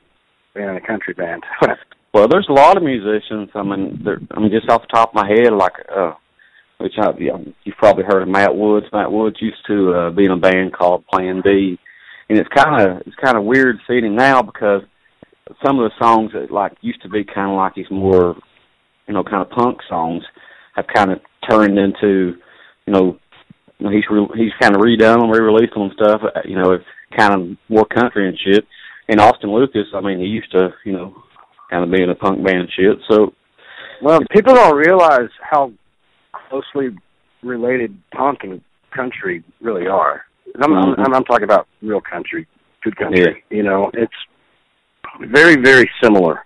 being 0.55 0.69
in 0.69 0.77
a 0.77 0.87
country 0.87 1.15
band. 1.15 1.43
Well, 2.15 2.29
there's 2.29 2.49
a 2.51 2.53
lot 2.53 2.77
of 2.77 2.83
musicians. 2.83 3.49
I 3.55 3.63
mean, 3.63 4.03
there, 4.05 4.21
I 4.33 4.41
mean, 4.41 4.51
just 4.51 4.69
off 4.69 4.83
the 4.83 4.89
top 4.89 5.11
of 5.11 5.15
my 5.15 5.27
head, 5.27 5.51
like, 5.51 5.73
uh, 5.91 6.13
which 6.77 6.93
I, 7.01 7.11
yeah, 7.19 7.39
you've 7.65 7.77
probably 7.77 8.05
heard 8.05 8.21
of 8.21 8.29
Matt 8.29 8.55
Woods. 8.55 8.85
Matt 8.93 9.11
Woods 9.11 9.37
used 9.41 9.65
to 9.69 9.93
uh, 9.95 10.11
be 10.11 10.27
in 10.27 10.31
a 10.31 10.37
band 10.37 10.75
called 10.75 11.07
Plan 11.07 11.41
B, 11.43 11.79
and 12.29 12.39
it's 12.39 12.51
kind 12.55 12.83
of 12.83 13.03
it's 13.07 13.17
kind 13.17 13.39
of 13.39 13.45
weird 13.45 13.79
seeing 13.89 14.05
him 14.05 14.17
now 14.17 14.43
because 14.43 14.83
some 15.65 15.79
of 15.79 15.91
the 15.91 16.05
songs 16.05 16.33
that 16.35 16.51
like 16.51 16.73
used 16.83 17.01
to 17.03 17.09
be 17.09 17.25
kind 17.25 17.51
of 17.51 17.57
like 17.57 17.75
these 17.75 17.91
more, 17.91 18.37
you 19.07 19.15
know, 19.15 19.25
kind 19.25 19.41
of 19.41 19.51
punk 19.51 19.79
songs 19.89 20.23
have 20.77 20.87
kind 20.95 21.13
of 21.13 21.21
turned 21.49 21.79
into, 21.79 22.35
you 22.87 22.93
know, 22.93 23.19
you 23.83 23.89
know 23.89 23.95
he's 23.95 24.05
re- 24.11 24.29
he's 24.45 24.53
kind 24.61 24.75
of 24.77 24.81
redone 24.81 25.21
them, 25.21 25.31
re-released 25.31 25.75
them 25.75 25.83
and 25.83 25.93
stuff. 26.01 26.21
uh, 26.25 26.41
You 26.45 26.57
know, 26.57 26.79
kind 27.17 27.35
of 27.35 27.57
more 27.69 27.85
country 27.85 28.29
and 28.29 28.39
shit. 28.39 28.65
And 29.09 29.21
Austin 29.21 29.51
Lucas, 29.53 29.89
I 29.95 30.01
mean, 30.01 30.19
he 30.21 30.27
used 30.27 30.53
to, 30.53 30.73
you 30.85 30.93
know, 30.93 31.15
kind 31.71 31.83
of 31.85 31.91
be 31.91 32.03
in 32.03 32.11
a 32.11 32.15
punk 32.15 32.45
band 32.45 32.61
and 32.61 32.71
shit. 32.71 32.99
So 33.11 33.33
well, 34.01 34.21
people 34.31 34.55
don't 34.55 34.77
realize 34.77 35.31
how 35.43 35.73
closely 36.49 36.97
related 37.43 37.97
punk 38.13 38.41
and 38.45 38.61
country 38.95 39.43
really 39.61 39.87
are. 39.89 40.23
I'm, 40.63 40.71
Mhm. 40.71 40.95
I'm, 40.99 41.15
I'm 41.15 41.25
talking 41.25 41.45
about 41.45 41.67
real 41.83 42.01
country, 42.01 42.47
good 42.85 42.97
country. 42.97 43.43
You 43.51 43.63
know, 43.65 43.91
it's 43.95 44.13
very, 45.21 45.57
very 45.57 45.91
similar 46.03 46.45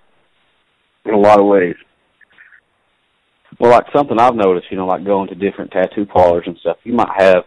in 1.04 1.12
a 1.14 1.18
lot 1.18 1.38
of 1.40 1.46
ways. 1.46 1.76
Well, 3.58 3.70
like 3.70 3.86
something 3.94 4.18
I've 4.18 4.34
noticed, 4.34 4.66
you 4.70 4.76
know, 4.76 4.86
like 4.86 5.04
going 5.04 5.28
to 5.28 5.34
different 5.34 5.70
tattoo 5.70 6.06
parlors 6.06 6.44
and 6.46 6.58
stuff. 6.58 6.76
You 6.84 6.92
might 6.92 7.08
have, 7.16 7.44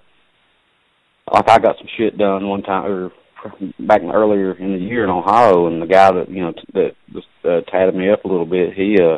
like, 1.32 1.50
I 1.50 1.60
got 1.60 1.78
some 1.78 1.88
shit 1.98 2.17
done 2.17 2.48
one 2.48 2.63
time, 2.63 2.86
or 2.86 3.12
back 3.80 4.02
in, 4.02 4.10
earlier 4.10 4.54
in 4.54 4.74
the 4.74 4.80
year 4.80 5.04
in 5.04 5.10
Ohio, 5.10 5.67
and 5.67 5.82
the 5.82 5.86
guy 5.88 6.12
that 6.12 6.30
you 6.30 6.41
know 6.41 6.52
t- 6.52 6.74
that 6.74 6.91
was 7.13 7.24
uh, 7.45 7.62
tatted 7.72 7.95
me 7.95 8.10
up 8.10 8.26
a 8.26 8.28
little 8.28 8.45
bit, 8.45 8.74
he, 8.74 8.98
uh, 9.00 9.17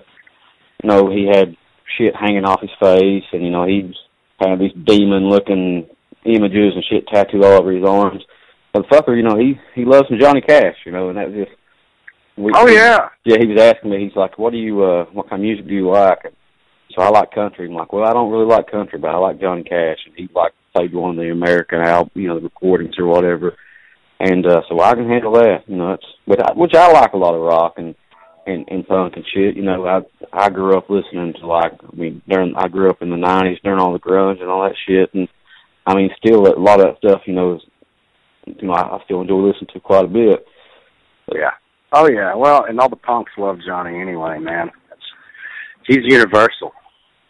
you 0.84 0.90
know, 0.90 1.10
he 1.10 1.28
had 1.32 1.56
shit 1.98 2.14
hanging 2.16 2.46
off 2.46 2.62
his 2.62 2.72
face, 2.82 3.24
and 3.32 3.44
you 3.44 3.52
know, 3.52 3.66
he 3.66 3.94
had 4.40 4.60
these 4.60 4.74
demon-looking 4.86 5.88
images 6.26 6.74
and 6.76 6.84
shit 6.90 7.08
tattooed 7.08 7.44
all 7.44 7.60
over 7.60 7.72
his 7.72 7.88
arms. 7.88 8.24
But 8.74 8.84
the 8.84 8.96
fucker, 8.96 9.16
you 9.16 9.24
know, 9.24 9.38
he 9.38 9.60
he 9.76 9.86
loves 9.86 10.08
some 10.10 10.20
Johnny 10.20 10.42
Cash, 10.42 10.76
you 10.86 10.92
know, 10.92 11.10
and 11.10 11.18
that 11.18 11.30
was 11.30 11.46
just. 11.46 11.58
We, 12.38 12.52
Oh 12.56 12.68
yeah, 12.68 13.10
yeah, 13.26 13.38
he 13.40 13.48
was 13.48 13.62
asking 13.62 13.92
me. 13.92 14.04
He's 14.06 14.16
like, 14.16 14.40
"What 14.40 14.52
do 14.52 14.58
you? 14.58 14.84
uh 14.84 15.06
What 15.12 15.30
kind 15.30 15.42
of 15.42 15.44
music 15.44 15.68
do 15.68 15.74
you 15.74 15.90
like?" 15.90 16.20
And 16.24 16.34
so 16.96 17.02
I 17.02 17.10
like 17.10 17.32
country. 17.32 17.68
I'm 17.68 17.74
like, 17.74 17.94
"Well, 17.94 18.08
I 18.08 18.14
don't 18.14 18.32
really 18.32 18.46
like 18.46 18.72
country, 18.72 19.00
but 19.00 19.10
I 19.10 19.18
like 19.18 19.40
Johnny 19.40 19.64
Cash." 19.64 20.00
And 20.06 20.16
he 20.16 20.30
like 20.34 20.54
played 20.74 20.94
one 20.94 21.12
of 21.12 21.16
the 21.18 21.32
American 21.32 21.80
album, 21.80 22.12
you 22.16 22.28
know, 22.28 22.36
the 22.36 22.44
recordings 22.46 22.96
or 22.98 23.06
whatever. 23.06 23.56
And 24.20 24.46
uh 24.46 24.62
so 24.70 24.80
I 24.82 24.94
can 24.94 25.08
handle 25.08 25.34
that. 25.34 25.64
You 25.68 25.78
know, 25.78 25.94
it's 25.94 26.06
but 26.28 26.42
I, 26.42 26.54
which 26.54 26.74
I 26.76 26.92
like 26.92 27.14
a 27.14 27.18
lot 27.18 27.36
of 27.36 27.42
rock 27.42 27.74
and 27.78 27.96
and 28.46 28.66
and 28.70 28.88
punk 28.88 29.16
and 29.16 29.26
shit. 29.34 29.56
You 29.56 29.64
know, 29.64 29.86
I 29.86 30.02
I 30.32 30.50
grew 30.50 30.78
up 30.78 30.90
listening 30.90 31.34
to 31.40 31.48
like 31.48 31.74
I 31.82 31.96
mean, 31.96 32.22
during 32.28 32.56
I 32.56 32.68
grew 32.68 32.90
up 32.90 33.02
in 33.02 33.10
the 33.10 33.16
'90s 33.16 33.62
during 33.64 33.80
all 33.80 33.94
the 33.94 34.00
grunge 34.00 34.42
and 34.42 34.50
all 34.50 34.64
that 34.64 34.76
shit. 34.88 35.14
And 35.14 35.28
I 35.86 35.96
mean, 35.96 36.10
still 36.18 36.48
a 36.48 36.54
lot 36.60 36.80
of 36.80 36.88
that 36.88 36.98
stuff. 36.98 37.22
You 37.26 37.34
know, 37.34 37.56
is, 37.56 37.62
you 38.46 38.68
know, 38.68 38.74
I, 38.74 38.98
I 38.98 39.04
still 39.06 39.22
enjoy 39.22 39.48
listening 39.48 39.70
to 39.74 39.80
quite 39.80 40.06
a 40.06 40.08
bit. 40.08 40.46
yeah. 41.34 41.52
Oh 41.94 42.08
yeah. 42.10 42.36
Well, 42.36 42.66
and 42.66 42.80
all 42.80 42.90
the 42.90 42.96
punks 42.96 43.32
love 43.38 43.58
Johnny 43.66 44.00
anyway, 44.00 44.40
man. 44.40 44.72
He's 45.88 46.04
universal. 46.04 46.74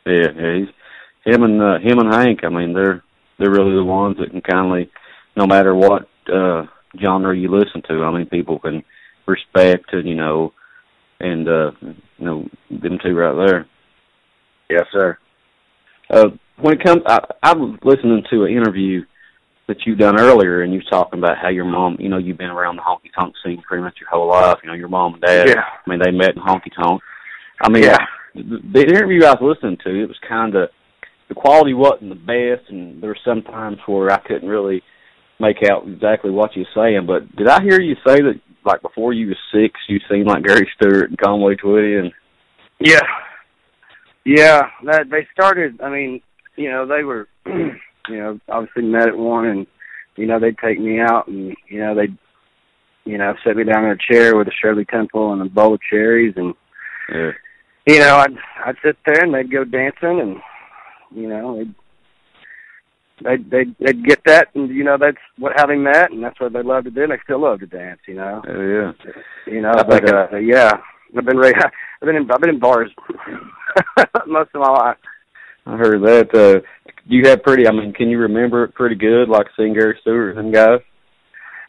Yeah, 0.05 0.27
yeah, 0.35 0.57
he's 0.59 1.33
him 1.33 1.43
and 1.43 1.61
uh, 1.61 1.79
him 1.79 1.99
and 1.99 2.13
Hank. 2.13 2.43
I 2.43 2.49
mean, 2.49 2.73
they're 2.73 3.03
they're 3.37 3.51
really 3.51 3.75
the 3.75 3.83
ones 3.83 4.17
that 4.19 4.31
can 4.31 4.41
kindly, 4.41 4.89
no 5.35 5.45
matter 5.45 5.75
what 5.75 6.07
uh 6.31 6.65
genre 6.99 7.35
you 7.35 7.49
listen 7.49 7.81
to. 7.87 8.03
I 8.03 8.11
mean, 8.11 8.27
people 8.27 8.59
can 8.59 8.83
respect 9.27 9.93
and 9.93 10.07
you 10.07 10.15
know, 10.15 10.53
and 11.19 11.47
uh 11.47 11.71
you 11.81 12.25
know 12.25 12.49
them 12.69 12.99
two 13.03 13.15
right 13.15 13.45
there. 13.45 13.67
Yes, 14.69 14.85
sir. 14.91 15.17
Uh, 16.09 16.29
when 16.57 16.73
it 16.73 16.83
comes, 16.83 17.01
I, 17.05 17.19
I 17.43 17.53
was 17.53 17.77
listening 17.83 18.23
to 18.29 18.45
an 18.45 18.51
interview 18.51 19.03
that 19.67 19.85
you 19.85 19.95
done 19.95 20.19
earlier, 20.19 20.61
and 20.61 20.73
you 20.73 20.79
was 20.79 20.87
talking 20.89 21.19
about 21.19 21.37
how 21.37 21.49
your 21.49 21.65
mom, 21.65 21.97
you 21.99 22.09
know, 22.09 22.17
you've 22.17 22.37
been 22.37 22.49
around 22.49 22.75
the 22.75 22.81
honky 22.81 23.11
tonk 23.17 23.33
scene 23.43 23.61
pretty 23.61 23.83
much 23.83 23.95
your 23.99 24.09
whole 24.09 24.27
life. 24.27 24.57
You 24.63 24.69
know, 24.69 24.75
your 24.75 24.89
mom 24.89 25.13
and 25.13 25.21
dad. 25.21 25.47
Yeah. 25.47 25.61
I 25.63 25.89
mean, 25.89 25.99
they 25.99 26.11
met 26.11 26.35
in 26.35 26.41
honky 26.41 26.73
tonk. 26.75 27.01
I 27.61 27.69
mean, 27.69 27.83
Yeah. 27.83 27.97
the, 28.35 28.59
the 28.73 28.81
interview 28.81 29.23
I 29.25 29.31
was 29.39 29.55
listening 29.55 29.77
to, 29.83 30.03
it 30.03 30.07
was 30.07 30.17
kind 30.27 30.55
of 30.55 30.69
the 31.29 31.35
quality 31.35 31.73
wasn't 31.73 32.09
the 32.09 32.15
best, 32.15 32.69
and 32.69 33.01
there 33.01 33.09
were 33.09 33.17
some 33.25 33.41
times 33.43 33.77
where 33.85 34.11
I 34.11 34.19
couldn't 34.19 34.49
really 34.49 34.81
make 35.39 35.57
out 35.69 35.87
exactly 35.87 36.29
what 36.31 36.55
you 36.55 36.63
were 36.63 36.83
saying. 36.83 37.05
But 37.07 37.33
did 37.35 37.47
I 37.47 37.61
hear 37.61 37.79
you 37.79 37.95
say 38.05 38.17
that, 38.17 38.39
like 38.65 38.81
before 38.81 39.13
you 39.13 39.27
was 39.27 39.37
six, 39.53 39.79
you 39.87 39.99
seemed 40.09 40.27
like 40.27 40.43
Gary 40.43 40.69
Stewart 40.75 41.09
and 41.09 41.17
Conway 41.17 41.55
Twitty, 41.55 41.99
and 41.99 42.11
Yeah. 42.79 43.01
Yeah, 44.23 44.61
that 44.85 45.09
they 45.09 45.27
started. 45.33 45.81
I 45.81 45.89
mean, 45.89 46.21
you 46.55 46.69
know, 46.69 46.85
they 46.85 47.03
were, 47.03 47.27
you 47.45 47.71
know, 48.09 48.39
obviously 48.49 48.83
met 48.83 49.07
at 49.07 49.17
one, 49.17 49.45
and 49.45 49.67
you 50.15 50.27
know, 50.27 50.39
they'd 50.39 50.57
take 50.59 50.79
me 50.79 50.99
out, 50.99 51.27
and 51.27 51.55
you 51.69 51.79
know, 51.79 51.95
they'd, 51.95 52.15
you 53.05 53.17
know, 53.17 53.33
set 53.43 53.55
me 53.55 53.63
down 53.63 53.85
in 53.85 53.91
a 53.91 54.13
chair 54.13 54.35
with 54.37 54.47
a 54.47 54.51
Shirley 54.61 54.85
Temple 54.85 55.33
and 55.33 55.41
a 55.41 55.45
bowl 55.45 55.73
of 55.73 55.79
cherries, 55.89 56.33
and 56.35 56.53
uh, 57.11 57.31
you 57.87 57.99
know, 57.99 58.17
I'd 58.17 58.37
I'd 58.65 58.75
sit 58.83 58.97
there, 59.05 59.23
and 59.23 59.33
they'd 59.33 59.51
go 59.51 59.63
dancing, 59.63 60.19
and 60.21 60.37
you 61.15 61.27
know, 61.27 61.57
they'd 61.57 61.75
they'd 63.23 63.51
they'd, 63.51 63.75
they'd 63.79 64.05
get 64.05 64.21
that, 64.25 64.49
and 64.55 64.69
you 64.69 64.83
know, 64.83 64.97
that's 64.99 65.17
what 65.37 65.53
how 65.55 65.65
they 65.65 65.77
met, 65.77 66.11
and 66.11 66.23
that's 66.23 66.39
what 66.39 66.53
they 66.53 66.63
love 66.63 66.83
to 66.85 66.91
do. 66.91 67.03
And 67.03 67.11
they 67.11 67.19
still 67.23 67.41
love 67.41 67.59
to 67.59 67.67
dance, 67.67 67.99
you 68.07 68.15
know. 68.15 68.41
uh, 68.47 68.51
yeah. 68.51 68.91
You 69.47 69.61
know, 69.61 69.71
I 69.71 69.83
but 69.83 70.13
uh, 70.13 70.37
yeah, 70.37 70.71
I've 71.17 71.25
been 71.25 71.37
re- 71.37 71.53
I've 72.01 72.05
been 72.05 72.15
in 72.15 72.31
I've 72.31 72.41
been 72.41 72.51
in 72.51 72.59
bars 72.59 72.91
most 74.27 74.51
of 74.53 74.61
my 74.61 74.69
life. 74.69 74.97
I 75.65 75.77
heard 75.77 76.01
that. 76.01 76.33
Uh, 76.33 76.91
you 77.05 77.27
have 77.27 77.43
pretty. 77.43 77.67
I 77.67 77.71
mean, 77.71 77.93
can 77.93 78.09
you 78.09 78.17
remember 78.19 78.63
it 78.63 78.73
pretty 78.73 78.95
good? 78.95 79.29
Like 79.29 79.47
seeing 79.55 79.73
Gary 79.73 79.97
Stewart 80.01 80.37
and 80.37 80.45
them 80.45 80.51
guys. 80.51 80.79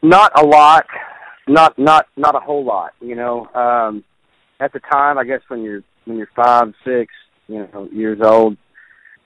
Not 0.03 0.33
a 0.39 0.45
lot, 0.45 0.87
not 1.47 1.79
not 1.79 2.07
not 2.17 2.35
a 2.35 2.41
whole 2.41 2.65
lot. 2.65 2.93
You 3.01 3.15
know, 3.15 3.47
um, 3.55 4.05
at 4.61 4.73
the 4.73 4.81
time, 4.81 5.19
I 5.19 5.25
guess 5.25 5.41
when 5.49 5.63
you're 5.63 5.83
when 6.05 6.19
you're 6.19 6.29
five, 6.35 6.73
six, 6.85 7.13
you 7.49 7.69
know, 7.73 7.89
years 7.93 8.21
old, 8.23 8.57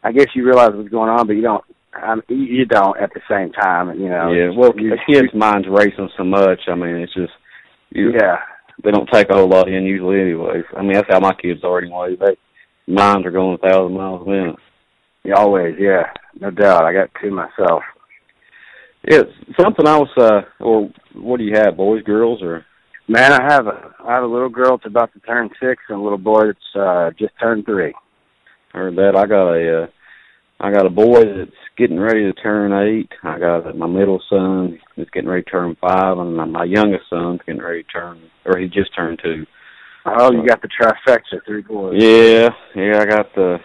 I 0.02 0.12
guess 0.12 0.26
you 0.34 0.44
realize 0.44 0.70
what's 0.74 0.88
going 0.88 1.10
on, 1.10 1.26
but 1.26 1.34
you 1.34 1.42
don't. 1.42 1.64
Um, 2.02 2.22
you, 2.28 2.36
you 2.36 2.64
don't 2.66 2.98
at 3.00 3.10
the 3.14 3.22
same 3.28 3.52
time. 3.52 3.98
You 3.98 4.08
know. 4.08 4.30
yeah. 4.30 4.50
Well, 4.54 4.72
you, 4.76 4.92
a 4.92 4.96
kid's 5.10 5.34
mind's 5.34 5.66
racing 5.68 6.10
so 6.16 6.24
much. 6.24 6.60
I 6.68 6.74
mean, 6.74 6.96
it's 6.96 7.14
just 7.14 7.32
you, 7.90 8.12
yeah. 8.12 8.36
They 8.84 8.90
don't 8.90 9.08
take 9.10 9.30
a 9.30 9.34
whole 9.34 9.48
lot 9.48 9.68
in 9.68 9.84
usually, 9.84 10.20
anyway. 10.20 10.62
I 10.76 10.82
mean, 10.82 10.92
that's 10.92 11.08
how 11.08 11.20
my 11.20 11.32
kids 11.32 11.64
are 11.64 11.78
anyway. 11.78 12.16
They 12.16 12.36
minds 12.92 13.26
are 13.26 13.30
going 13.30 13.58
a 13.62 13.68
thousand 13.68 13.96
miles 13.96 14.26
a 14.26 14.30
minute. 14.30 14.56
Yeah, 15.24 15.34
Always, 15.34 15.74
yeah, 15.78 16.04
no 16.38 16.50
doubt. 16.50 16.84
I 16.84 16.92
got 16.92 17.10
two 17.20 17.30
myself. 17.30 17.82
Yeah, 19.08 19.22
something 19.58 19.86
else. 19.86 20.10
Uh, 20.16 20.42
or 20.60 20.90
what 21.14 21.38
do 21.38 21.44
you 21.44 21.54
have, 21.56 21.76
boys, 21.76 22.02
girls, 22.02 22.42
or? 22.42 22.64
Man, 23.08 23.32
I 23.32 23.42
have 23.52 23.66
a 23.68 23.94
I 24.04 24.14
have 24.14 24.24
a 24.24 24.26
little 24.26 24.48
girl 24.48 24.76
that's 24.76 24.86
about 24.86 25.12
to 25.12 25.20
turn 25.20 25.48
six, 25.60 25.82
and 25.88 25.98
a 25.98 26.02
little 26.02 26.18
boy 26.18 26.46
that's 26.46 26.76
uh 26.76 27.10
just 27.18 27.34
turned 27.40 27.64
three. 27.64 27.94
Heard 28.72 28.96
that. 28.96 29.16
I 29.16 29.26
got 29.26 29.52
a, 29.52 29.84
uh, 29.84 29.86
I 30.58 30.72
got 30.72 30.86
a 30.86 30.90
boy 30.90 31.22
that's 31.24 31.50
getting 31.78 32.00
ready 32.00 32.24
to 32.24 32.32
turn 32.32 32.72
eight. 32.72 33.08
I 33.22 33.38
got 33.38 33.76
my 33.76 33.86
middle 33.86 34.20
son 34.28 34.78
that's 34.96 35.10
getting 35.10 35.30
ready 35.30 35.44
to 35.44 35.50
turn 35.50 35.76
five, 35.80 36.18
and 36.18 36.36
my 36.52 36.64
youngest 36.64 37.04
son's 37.08 37.40
getting 37.46 37.62
ready 37.62 37.84
to 37.84 37.88
turn, 37.88 38.20
or 38.44 38.58
he 38.58 38.66
just 38.66 38.94
turned 38.94 39.20
two. 39.22 39.46
Oh, 40.04 40.32
you 40.32 40.46
got 40.46 40.62
the 40.62 40.68
trifecta, 40.68 41.44
three 41.46 41.62
boys. 41.62 41.94
Yeah, 41.96 42.48
yeah. 42.74 43.00
I 43.00 43.06
got 43.06 43.34
the, 43.34 43.58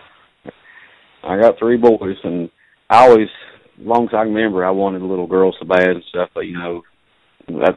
I 1.24 1.40
got 1.40 1.58
three 1.60 1.78
boys, 1.78 2.18
and 2.24 2.50
I 2.90 3.08
always, 3.08 3.28
as 3.80 3.86
long 3.86 4.04
as 4.04 4.14
I 4.14 4.24
can 4.24 4.34
remember, 4.34 4.66
I 4.66 4.72
wanted 4.72 5.02
a 5.02 5.06
little 5.06 5.28
girl 5.28 5.54
so 5.60 5.66
bad 5.66 5.88
and 5.88 6.04
stuff. 6.10 6.30
But 6.34 6.42
you 6.42 6.58
know, 6.58 6.84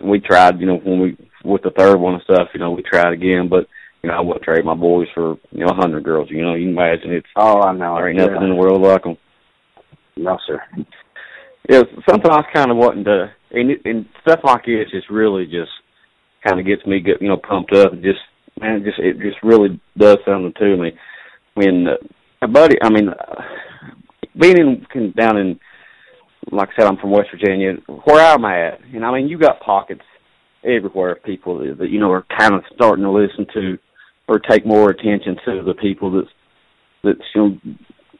we 0.03 0.21
tried, 0.21 0.61
you 0.61 0.67
know, 0.67 0.77
when 0.77 1.01
we 1.01 1.17
with 1.45 1.62
the 1.62 1.71
third 1.71 1.97
one 1.99 2.15
and 2.15 2.23
stuff, 2.23 2.49
you 2.55 2.61
know, 2.61 2.71
we 2.73 2.83
tried 2.83 3.12
again, 3.12 3.49
but 3.49 3.67
you 4.03 4.11
know, 4.11 4.17
I 4.17 4.21
wouldn't 4.21 4.45
trade 4.45 4.65
my 4.65 4.75
boys 4.75 5.09
for 5.15 5.37
you 5.51 5.65
know 5.65 5.71
a 5.71 5.75
hundred 5.75 6.05
girls. 6.05 6.29
You 6.31 6.43
know, 6.43 6.55
you 6.55 6.67
can 6.67 6.77
imagine 6.77 7.12
it's 7.12 7.27
Oh, 7.37 7.61
I 7.62 7.73
know. 7.73 7.97
there 7.97 8.09
ain't 8.09 8.19
yeah. 8.19 8.27
nothing 8.27 8.43
in 8.45 8.49
the 8.51 8.55
world 8.55 8.83
like 8.83 9.03
them. 9.03 9.17
No, 10.17 10.39
sir. 10.47 10.61
Yeah, 11.69 11.83
something 12.09 12.31
I 12.31 12.37
was 12.37 12.47
kind 12.55 12.71
of 12.71 12.77
wanting 12.77 13.05
to, 13.05 13.33
and, 13.53 13.71
and 13.85 14.07
stuff 14.21 14.41
like 14.45 14.67
this 14.67 14.91
just 14.91 15.09
really 15.09 15.47
just 15.47 15.71
kind 16.47 16.61
of 16.61 16.67
gets 16.67 16.85
me, 16.87 17.01
get, 17.01 17.23
you 17.23 17.29
know, 17.29 17.39
pumped 17.39 17.75
up. 17.75 17.93
And 17.95 18.03
just 18.03 18.21
man, 18.61 18.83
it 18.83 18.85
just 18.85 18.99
it 18.99 19.19
just 19.21 19.43
really 19.43 19.81
does 19.97 20.19
something 20.27 20.53
to 20.59 20.77
me. 20.77 20.93
When 21.55 21.87
uh, 21.89 21.97
a 22.43 22.49
buddy, 22.49 22.77
I 22.83 22.91
mean, 22.91 23.09
uh, 23.09 23.43
being 24.39 24.59
in 24.59 24.87
can- 24.91 25.12
down 25.12 25.39
in, 25.39 25.59
like 26.51 26.70
I 26.70 26.82
said, 26.82 26.86
I'm 26.86 26.97
from 26.97 27.11
West 27.11 27.28
Virginia, 27.32 27.74
where 28.05 28.24
I'm 28.24 28.45
at, 28.45 28.80
and 28.92 29.05
I 29.05 29.12
mean, 29.12 29.28
you 29.28 29.38
got 29.38 29.61
pockets 29.61 30.03
everywhere 30.64 31.12
of 31.12 31.22
people 31.22 31.59
that, 31.59 31.78
that 31.78 31.90
you 31.90 32.01
know 32.01 32.11
are 32.11 32.26
kind 32.38 32.55
of 32.55 32.62
starting 32.74 33.05
to 33.05 33.11
listen 33.11 33.47
to 33.55 33.78
or 34.28 34.38
take 34.38 34.66
more 34.66 34.90
attention 34.90 35.36
to 35.45 35.62
the 35.62 35.74
people 35.74 36.11
that's 36.12 36.32
that's 37.03 37.28
you 37.34 37.42
know 37.42 37.74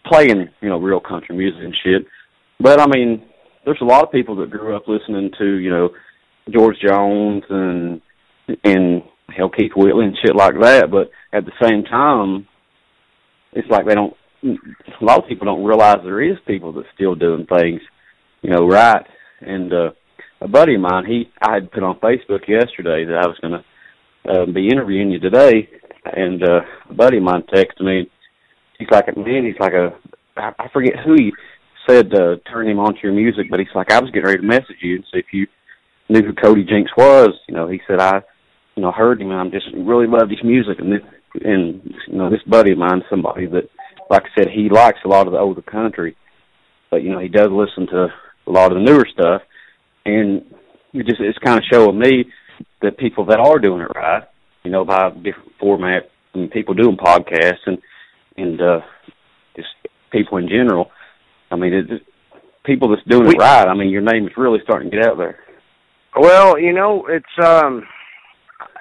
playing 0.07 0.49
you 0.61 0.69
know 0.69 0.79
real 0.79 1.01
country 1.01 1.37
music 1.37 1.61
and 1.63 1.77
shit. 1.83 2.07
But 2.61 2.81
I 2.81 2.87
mean, 2.87 3.25
there's 3.65 3.81
a 3.81 3.87
lot 3.87 4.05
of 4.05 4.13
people 4.13 4.37
that 4.37 4.51
grew 4.51 4.77
up 4.77 4.87
listening 4.87 5.31
to 5.39 5.57
you 5.57 5.71
know 5.71 5.91
George 6.51 6.77
Jones 6.87 7.45
and 7.49 8.01
and 8.63 9.03
hell 9.35 9.51
Keith 9.51 9.73
Whitley 9.75 10.07
and 10.07 10.17
shit 10.25 10.37
like 10.37 10.55
that. 10.61 10.91
But 10.91 11.11
at 11.37 11.45
the 11.45 11.53
same 11.63 11.85
time, 11.85 12.47
it's 13.53 13.69
like 13.71 13.87
they 13.87 13.95
don't. 13.95 14.15
A 14.43 15.05
lot 15.05 15.23
of 15.23 15.29
people 15.29 15.47
don't 15.47 15.65
realize 15.65 15.99
there 16.05 16.23
is 16.23 16.37
people 16.47 16.73
that's 16.73 16.87
still 16.95 17.15
doing 17.15 17.47
things, 17.47 17.81
you 18.45 18.51
know, 18.51 18.69
right. 18.69 19.05
And 19.41 19.73
uh, 19.73 19.91
a 20.43 20.49
buddy 20.49 20.75
of 20.75 20.83
mine, 20.83 21.07
he 21.07 21.31
I 21.41 21.55
had 21.55 21.73
put 21.73 21.83
on 21.83 21.99
Facebook 21.99 22.47
yesterday 22.47 23.05
that 23.07 23.23
I 23.23 23.27
was 23.27 23.39
going 23.41 23.55
to 23.55 23.65
uh, 24.31 24.47
be 24.47 24.69
interviewing 24.69 25.11
you 25.11 25.19
today, 25.19 25.69
and 26.05 26.43
uh, 26.43 26.61
a 26.91 26.95
buddy 26.95 27.17
of 27.17 27.23
mine 27.23 27.43
texted 27.53 27.81
me. 27.81 28.11
He's 28.79 28.89
like, 28.91 29.07
man, 29.17 29.47
he's 29.47 29.59
like 29.59 29.73
a, 29.73 29.95
I 30.37 30.53
I 30.59 30.69
forget 30.73 30.93
who 31.05 31.15
he 31.15 31.33
said 31.89 32.15
uh, 32.15 32.37
turn 32.51 32.69
him 32.69 32.79
on 32.79 32.95
to 32.95 33.01
your 33.03 33.13
music, 33.13 33.47
but 33.51 33.61
he's 33.61 33.75
like, 33.75 33.91
I 33.91 34.01
was 34.01 34.11
getting 34.11 34.27
ready 34.27 34.41
to 34.41 34.47
message 34.47 34.77
you 34.83 34.97
and 34.97 35.05
see 35.05 35.21
if 35.21 35.27
you 35.33 35.47
knew 36.11 36.23
who 36.23 36.35
Cody 36.35 36.65
Jinks 36.65 36.93
was. 36.97 37.31
You 37.49 37.55
know, 37.55 37.67
he 37.67 37.81
said 37.87 37.99
I, 37.99 38.21
you 38.77 38.83
know, 38.83 38.93
heard 38.93 39.23
him 39.23 39.31
and 39.31 39.41
I'm 39.41 39.51
just 39.51 39.67
really 39.75 40.07
loved 40.07 40.31
his 40.31 40.45
music 40.45 40.79
and 40.81 40.93
this, 40.93 41.03
and 41.43 41.83
you 42.09 42.19
know, 42.19 42.31
this 42.31 42.43
buddy 42.47 42.73
of 42.73 42.79
mine, 42.79 43.03
somebody 43.09 43.47
that, 43.47 43.71
like 44.11 44.25
I 44.25 44.39
said, 44.39 44.49
he 44.51 44.69
likes 44.69 44.99
a 45.05 45.09
lot 45.09 45.27
of 45.27 45.33
the 45.33 45.39
older 45.39 45.63
country, 45.63 46.15
but 46.91 47.03
you 47.03 47.11
know, 47.11 47.19
he 47.19 47.29
does 47.29 47.49
listen 47.51 47.87
to 47.87 48.09
a 48.47 48.51
lot 48.51 48.73
of 48.73 48.79
the 48.79 48.85
newer 48.85 49.07
stuff, 49.13 49.43
and 50.05 50.43
it 50.93 51.07
just 51.07 51.21
it's 51.21 51.39
kind 51.39 51.59
of 51.59 51.65
showing 51.73 51.99
me 51.99 52.25
that 52.83 52.99
people 52.99 53.25
that 53.27 53.41
are 53.41 53.59
doing 53.59 53.81
it 53.81 53.91
right, 53.95 54.25
you 54.63 54.71
know, 54.71 54.85
by 54.85 55.11
different 55.11 55.53
format 55.59 56.11
and 56.35 56.51
people 56.51 56.75
doing 56.75 56.97
podcasts 56.97 57.65
and 57.67 57.79
and 58.37 58.61
uh 58.61 58.81
just 59.57 59.69
people 60.11 60.39
in 60.39 60.49
general. 60.49 60.91
I 61.51 61.57
mean, 61.57 61.73
it, 61.73 62.03
people 62.65 62.89
that's 62.89 63.07
doing 63.09 63.29
We- 63.29 63.35
it 63.35 63.39
right. 63.39 63.69
I 63.69 63.75
mean, 63.75 63.91
your 63.91 64.03
name 64.03 64.27
is 64.27 64.33
really 64.37 64.61
starting 64.63 64.91
to 64.91 64.97
get 64.97 65.07
out 65.07 65.19
there. 65.19 65.39
Well, 66.17 66.59
you 66.59 66.73
know, 66.73 67.07
it's 67.09 67.45
um, 67.45 67.87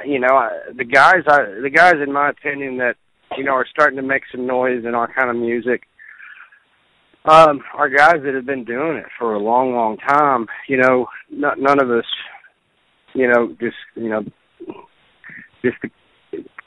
you 0.06 0.20
know, 0.20 0.36
I, 0.36 0.50
the 0.76 0.84
guys, 0.86 1.24
I, 1.28 1.46
the 1.62 1.70
guys, 1.74 1.96
in 2.06 2.12
my 2.14 2.30
opinion, 2.30 2.78
that 2.78 2.96
you 3.38 3.44
know 3.44 3.54
are 3.54 3.66
starting 3.70 3.98
to 3.98 4.04
make 4.04 4.24
some 4.32 4.46
noise 4.46 4.86
in 4.86 4.94
our 4.94 5.12
kind 5.12 5.30
of 5.30 5.36
music. 5.36 5.84
Um, 7.26 7.62
are 7.74 7.90
guys 7.90 8.18
that 8.24 8.34
have 8.34 8.46
been 8.46 8.66
doing 8.66 8.98
it 8.98 9.06
for 9.18 9.34
a 9.34 9.40
long, 9.40 9.74
long 9.74 9.98
time. 9.98 10.48
You 10.68 10.78
know, 10.78 11.08
n- 11.32 11.60
none 11.62 11.82
of 11.82 11.90
us, 11.90 12.06
you 13.14 13.28
know, 13.28 13.56
just 13.62 13.78
you 13.96 14.10
know, 14.10 14.24
just 15.64 15.78
the, 15.82 15.90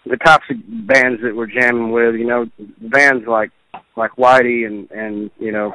the 0.06 0.16
types 0.16 0.44
of 0.50 0.56
bands 0.86 1.20
that 1.22 1.36
we're 1.36 1.46
jamming 1.46 1.90
with. 1.90 2.14
You 2.14 2.26
know, 2.26 2.46
bands 2.80 3.26
like 3.26 3.50
like 3.96 4.12
Whitey 4.12 4.66
and 4.66 4.90
and 4.90 5.30
you 5.38 5.52
know, 5.52 5.74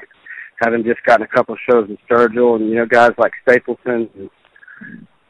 having 0.62 0.84
just 0.84 1.04
gotten 1.04 1.26
a 1.26 1.28
couple 1.28 1.54
of 1.54 1.60
shows 1.70 1.88
in 1.88 1.98
Sturgill, 2.10 2.56
and 2.56 2.70
you 2.70 2.76
know, 2.76 2.86
guys 2.88 3.12
like 3.20 3.34
Stapleton. 3.44 4.10
And, 4.16 4.30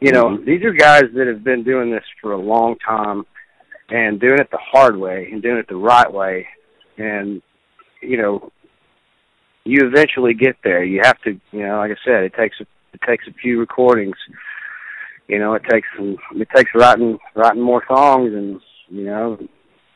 you 0.00 0.12
know, 0.12 0.30
Mhm. 0.30 0.44
these 0.46 0.64
are 0.64 0.72
guys 0.72 1.04
that 1.14 1.26
have 1.26 1.44
been 1.44 1.62
doing 1.62 1.90
this 1.90 2.04
for 2.20 2.32
a 2.32 2.38
long 2.38 2.76
time 2.78 3.24
and 3.90 4.18
doing 4.18 4.38
it 4.40 4.50
the 4.50 4.58
hard 4.58 4.96
way 4.96 5.28
and 5.30 5.42
doing 5.42 5.58
it 5.58 5.68
the 5.68 5.76
right 5.76 6.10
way. 6.10 6.48
And, 6.96 7.42
you 8.00 8.16
know, 8.16 8.50
you 9.64 9.80
eventually 9.86 10.34
get 10.34 10.56
there. 10.64 10.82
You 10.84 11.00
have 11.04 11.20
to, 11.22 11.38
you 11.52 11.66
know, 11.66 11.76
like 11.78 11.92
I 11.92 11.96
said, 12.04 12.24
it 12.24 12.34
takes 12.34 12.56
a, 12.60 12.64
it 12.94 13.00
takes 13.06 13.26
a 13.28 13.32
few 13.34 13.58
recordings. 13.60 14.16
You 15.28 15.38
know, 15.38 15.54
it 15.54 15.62
takes 15.70 15.86
some, 15.96 16.16
it 16.34 16.48
takes 16.54 16.70
writing 16.74 17.18
writing 17.34 17.62
more 17.62 17.82
songs, 17.88 18.32
and 18.34 18.60
you 18.88 19.04
know, 19.04 19.38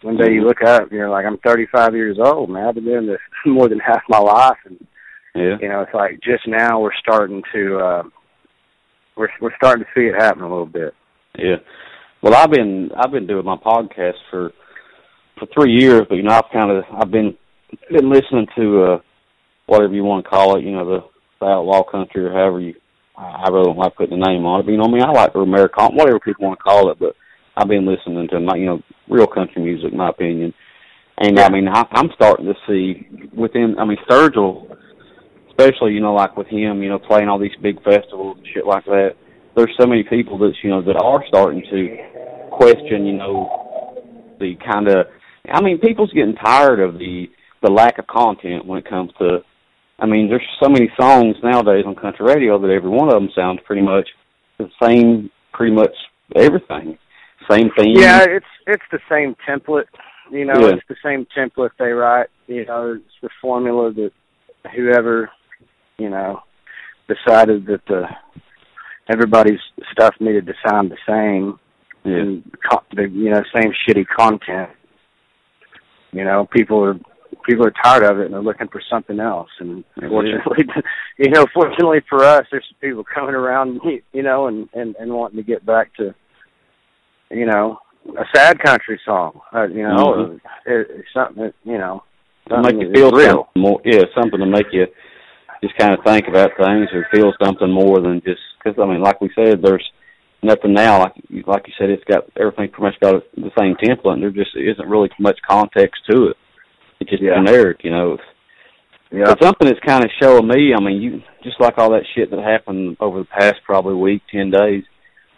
one 0.02 0.16
day 0.16 0.32
you 0.32 0.42
look 0.46 0.62
up, 0.62 0.82
and 0.82 0.92
you're 0.92 1.10
like, 1.10 1.26
I'm 1.26 1.38
35 1.38 1.94
years 1.94 2.18
old, 2.22 2.48
man. 2.48 2.66
I've 2.68 2.74
been 2.74 2.84
doing 2.84 3.06
this 3.06 3.18
more 3.46 3.68
than 3.68 3.80
half 3.80 4.02
my 4.08 4.18
life, 4.18 4.58
and 4.64 4.86
Yeah. 5.34 5.56
you 5.60 5.68
know, 5.68 5.80
it's 5.82 5.94
like 5.94 6.20
just 6.22 6.46
now 6.46 6.80
we're 6.80 6.94
starting 7.00 7.42
to 7.52 7.78
uh 7.78 8.02
we're 9.16 9.28
we're 9.40 9.56
starting 9.56 9.84
to 9.84 9.90
see 9.94 10.06
it 10.06 10.14
happen 10.14 10.42
a 10.42 10.48
little 10.48 10.66
bit. 10.66 10.94
Yeah. 11.38 11.56
Well, 12.22 12.34
I've 12.34 12.50
been 12.50 12.90
I've 12.96 13.10
been 13.12 13.26
doing 13.26 13.44
my 13.44 13.56
podcast 13.56 14.14
for 14.30 14.52
for 15.38 15.46
three 15.52 15.72
years, 15.72 16.02
but 16.08 16.14
you 16.14 16.22
know 16.22 16.32
I've 16.32 16.50
kind 16.52 16.70
of 16.70 16.84
I've 16.94 17.10
been 17.10 17.36
been 17.90 18.10
listening 18.10 18.46
to 18.56 18.82
uh 18.84 18.98
whatever 19.66 19.94
you 19.94 20.04
want 20.04 20.24
to 20.24 20.30
call 20.30 20.56
it, 20.56 20.64
you 20.64 20.72
know 20.72 20.84
the, 20.84 21.00
the 21.40 21.46
outlaw 21.46 21.82
country 21.82 22.24
or 22.24 22.32
however 22.32 22.60
you. 22.60 22.74
I 23.18 23.48
really 23.48 23.64
don't 23.64 23.78
like 23.78 23.96
putting 23.96 24.20
a 24.22 24.28
name 24.28 24.44
on 24.44 24.60
it, 24.60 24.64
but 24.64 24.72
you 24.72 24.78
know 24.78 24.84
I 24.84 24.90
mean 24.90 25.02
I 25.02 25.10
like 25.10 25.32
the 25.32 25.40
Americana, 25.40 25.94
whatever 25.94 26.20
people 26.20 26.46
want 26.46 26.58
to 26.58 26.62
call 26.62 26.90
it, 26.90 26.98
but 26.98 27.16
I've 27.56 27.68
been 27.68 27.86
listening 27.86 28.28
to 28.28 28.40
my 28.40 28.56
you 28.56 28.66
know 28.66 28.82
real 29.08 29.26
country 29.26 29.62
music, 29.62 29.92
in 29.92 29.98
my 29.98 30.10
opinion. 30.10 30.52
And 31.18 31.38
I 31.38 31.48
mean 31.48 31.66
I, 31.66 31.86
I'm 31.92 32.10
starting 32.14 32.46
to 32.46 32.54
see 32.68 33.08
within 33.34 33.76
I 33.78 33.86
mean 33.86 33.96
Sturgill, 34.08 34.76
especially 35.48 35.94
you 35.94 36.00
know 36.00 36.12
like 36.12 36.36
with 36.36 36.48
him, 36.48 36.82
you 36.82 36.90
know 36.90 36.98
playing 36.98 37.28
all 37.28 37.38
these 37.38 37.56
big 37.62 37.82
festivals 37.82 38.36
and 38.36 38.46
shit 38.52 38.66
like 38.66 38.84
that 38.84 39.16
there's 39.56 39.74
so 39.80 39.86
many 39.86 40.02
people 40.02 40.38
that 40.38 40.52
you 40.62 40.70
know 40.70 40.82
that 40.82 40.96
are 41.02 41.24
starting 41.28 41.62
to 41.70 42.48
question, 42.52 43.06
you 43.06 43.14
know, 43.14 43.96
the 44.38 44.54
kind 44.70 44.86
of. 44.86 45.06
I 45.50 45.62
mean, 45.62 45.78
people's 45.78 46.12
getting 46.12 46.34
tired 46.34 46.80
of 46.80 46.98
the 46.98 47.26
the 47.62 47.70
lack 47.70 47.98
of 47.98 48.06
content 48.06 48.66
when 48.66 48.78
it 48.78 48.88
comes 48.88 49.10
to. 49.18 49.38
I 49.98 50.06
mean, 50.06 50.28
there's 50.28 50.46
so 50.62 50.68
many 50.68 50.90
songs 51.00 51.36
nowadays 51.42 51.84
on 51.86 51.94
country 51.94 52.26
radio 52.26 52.58
that 52.58 52.70
every 52.70 52.90
one 52.90 53.08
of 53.08 53.14
them 53.14 53.30
sounds 53.34 53.60
pretty 53.64 53.82
much 53.82 54.08
the 54.58 54.68
same, 54.82 55.30
pretty 55.52 55.74
much 55.74 55.94
everything, 56.34 56.98
same 57.50 57.70
thing. 57.76 57.96
Yeah, 57.96 58.24
it's 58.28 58.46
it's 58.66 58.82
the 58.92 59.00
same 59.10 59.34
template. 59.48 59.86
You 60.30 60.44
know, 60.44 60.58
Yeah. 60.60 60.74
it's 60.74 60.86
the 60.88 60.96
same 61.02 61.26
template 61.36 61.70
they 61.78 61.92
write. 61.92 62.28
You 62.46 62.66
know, 62.66 62.92
it's 62.94 63.14
the 63.22 63.30
formula 63.40 63.92
that 63.92 64.12
whoever, 64.74 65.30
you 65.98 66.10
know, 66.10 66.42
decided 67.08 67.66
that 67.66 67.86
the 67.86 68.06
everybody's 69.08 69.60
stuff 69.92 70.14
needed 70.20 70.46
to 70.46 70.54
sound 70.68 70.90
the 70.90 70.98
same 71.08 71.58
yeah, 72.04 72.18
and 72.20 72.56
co- 72.68 72.82
the 72.94 73.08
you 73.08 73.30
know 73.30 73.42
same 73.54 73.72
shitty 73.72 74.06
content. 74.06 74.70
You 76.12 76.24
know, 76.24 76.46
people 76.50 76.84
are 76.84 76.98
people 77.44 77.66
are 77.66 77.72
tired 77.82 78.02
of 78.04 78.18
it 78.18 78.26
and 78.26 78.34
they're 78.34 78.42
looking 78.42 78.68
for 78.68 78.80
something 78.90 79.20
else. 79.20 79.50
And 79.60 79.84
Yeah. 80.00 80.08
fortunately, 80.08 80.64
you 81.18 81.30
know, 81.30 81.46
fortunately 81.54 82.00
for 82.08 82.24
us, 82.24 82.46
there's 82.50 82.66
people 82.80 83.04
coming 83.04 83.34
around, 83.34 83.80
you 84.12 84.22
know, 84.22 84.46
and 84.46 84.68
and 84.74 84.96
and 84.96 85.12
wanting 85.12 85.36
to 85.38 85.42
get 85.42 85.64
back 85.64 85.94
to, 85.96 86.14
you 87.30 87.46
know, 87.46 87.78
a 88.18 88.24
sad 88.34 88.58
country 88.60 89.00
song. 89.04 89.40
Uh, 89.54 89.64
you 89.68 89.82
know, 89.82 89.96
Mhm. 89.96 90.40
it, 90.66 90.86
it's 90.90 91.12
something 91.12 91.44
that 91.44 91.54
you 91.64 91.78
know, 91.78 92.02
to 92.48 92.62
make 92.62 92.74
you 92.80 92.92
feel 92.92 93.10
real. 93.10 93.48
more. 93.56 93.80
Yeah, 93.84 94.02
something 94.14 94.40
to 94.40 94.46
make 94.46 94.72
you 94.72 94.86
just 95.62 95.76
kind 95.78 95.94
of 95.96 96.04
think 96.04 96.28
about 96.28 96.56
things 96.56 96.88
or 96.92 97.06
feel 97.12 97.32
something 97.42 97.70
more 97.70 98.00
than 98.00 98.20
just 98.22 98.40
because 98.62 98.78
I 98.80 98.86
mean, 98.86 99.00
like 99.00 99.20
we 99.20 99.30
said, 99.34 99.62
there's 99.62 99.88
nothing 100.42 100.74
now. 100.74 100.98
Like 101.00 101.14
like 101.46 101.66
you 101.66 101.74
said, 101.78 101.90
it's 101.90 102.04
got 102.04 102.24
everything 102.38 102.70
pretty 102.70 102.82
much 102.82 103.00
got 103.00 103.22
the 103.36 103.50
same 103.58 103.74
template. 103.76 104.14
And 104.14 104.22
there 104.22 104.30
just 104.30 104.56
isn't 104.56 104.88
really 104.88 105.10
much 105.18 105.38
context 105.48 106.02
to 106.10 106.28
it. 106.28 106.36
It's 107.00 107.10
just 107.10 107.22
Yeah. 107.22 107.34
generic, 107.36 107.84
you 107.84 107.90
know. 107.90 108.18
Yeah, 109.10 109.26
But 109.26 109.42
something 109.42 109.68
that's 109.68 109.80
kind 109.86 110.04
of 110.04 110.10
showing 110.20 110.48
me. 110.48 110.74
I 110.74 110.80
mean, 110.80 111.00
you 111.00 111.22
just 111.44 111.60
like 111.60 111.78
all 111.78 111.90
that 111.92 112.04
shit 112.14 112.30
that 112.30 112.40
happened 112.40 112.96
over 113.00 113.20
the 113.20 113.24
past 113.26 113.56
probably 113.64 113.94
week, 113.94 114.22
ten 114.30 114.50
days. 114.50 114.84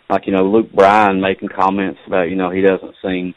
Like 0.09 0.27
you 0.27 0.33
know, 0.33 0.45
Luke 0.45 0.73
Bryan 0.73 1.21
making 1.21 1.51
comments 1.51 2.01
about 2.07 2.31
you 2.31 2.37
know 2.37 2.51
he 2.51 2.63
doesn't 2.63 2.95
sing. 3.03 3.35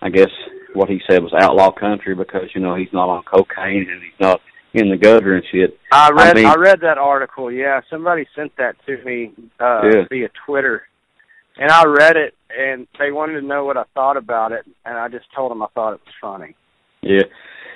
I 0.00 0.08
guess 0.08 0.30
what 0.74 0.88
he 0.88 1.00
said 1.08 1.22
was 1.22 1.32
outlaw 1.34 1.70
country 1.72 2.14
because 2.14 2.48
you 2.54 2.60
know 2.60 2.76
he's 2.76 2.92
not 2.92 3.08
on 3.08 3.24
cocaine 3.24 3.88
and 3.90 4.00
he's 4.02 4.20
not 4.20 4.40
in 4.72 4.88
the 4.88 4.96
gutter 4.96 5.34
and 5.34 5.44
shit. 5.50 5.78
I 5.90 6.10
read 6.12 6.36
mean- 6.36 6.46
I 6.46 6.54
read 6.54 6.80
that 6.82 6.98
article. 6.98 7.50
Yeah, 7.50 7.80
somebody 7.90 8.26
sent 8.36 8.54
that 8.56 8.76
to 8.86 9.02
me 9.04 9.32
uh 9.58 9.82
Yeah. 9.92 10.04
via 10.08 10.28
Twitter, 10.46 10.86
and 11.58 11.72
I 11.72 11.84
read 11.86 12.16
it, 12.16 12.34
and 12.56 12.86
they 13.00 13.10
wanted 13.10 13.40
to 13.40 13.46
know 13.46 13.64
what 13.64 13.76
I 13.76 13.82
thought 13.94 14.16
about 14.16 14.52
it, 14.52 14.64
and 14.86 14.96
I 14.96 15.08
just 15.08 15.26
told 15.34 15.50
them 15.50 15.62
I 15.62 15.66
thought 15.74 15.94
it 15.94 16.00
was 16.06 16.14
funny. 16.20 16.54
Yeah, 17.02 17.24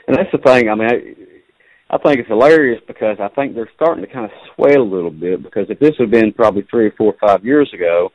and 0.07 0.17
that's 0.17 0.31
the 0.33 0.39
thing. 0.39 0.69
I 0.69 0.75
mean, 0.75 0.89
I, 0.89 1.95
I 1.95 1.99
think 1.99 2.19
it's 2.19 2.29
hilarious 2.29 2.81
because 2.87 3.17
I 3.21 3.29
think 3.29 3.55
they're 3.55 3.71
starting 3.75 4.05
to 4.05 4.13
kind 4.13 4.25
of 4.25 4.31
sway 4.55 4.75
a 4.75 4.83
little 4.83 5.11
bit. 5.11 5.43
Because 5.43 5.67
if 5.69 5.79
this 5.79 5.95
had 5.99 6.11
been 6.11 6.33
probably 6.33 6.63
three 6.71 6.87
or 6.87 6.93
four 6.93 7.15
or 7.15 7.29
five 7.29 7.45
years 7.45 7.71
ago, 7.75 8.11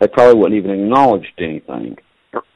they 0.00 0.08
probably 0.08 0.38
wouldn't 0.38 0.58
even 0.58 0.70
acknowledged 0.82 1.32
anything. 1.38 1.96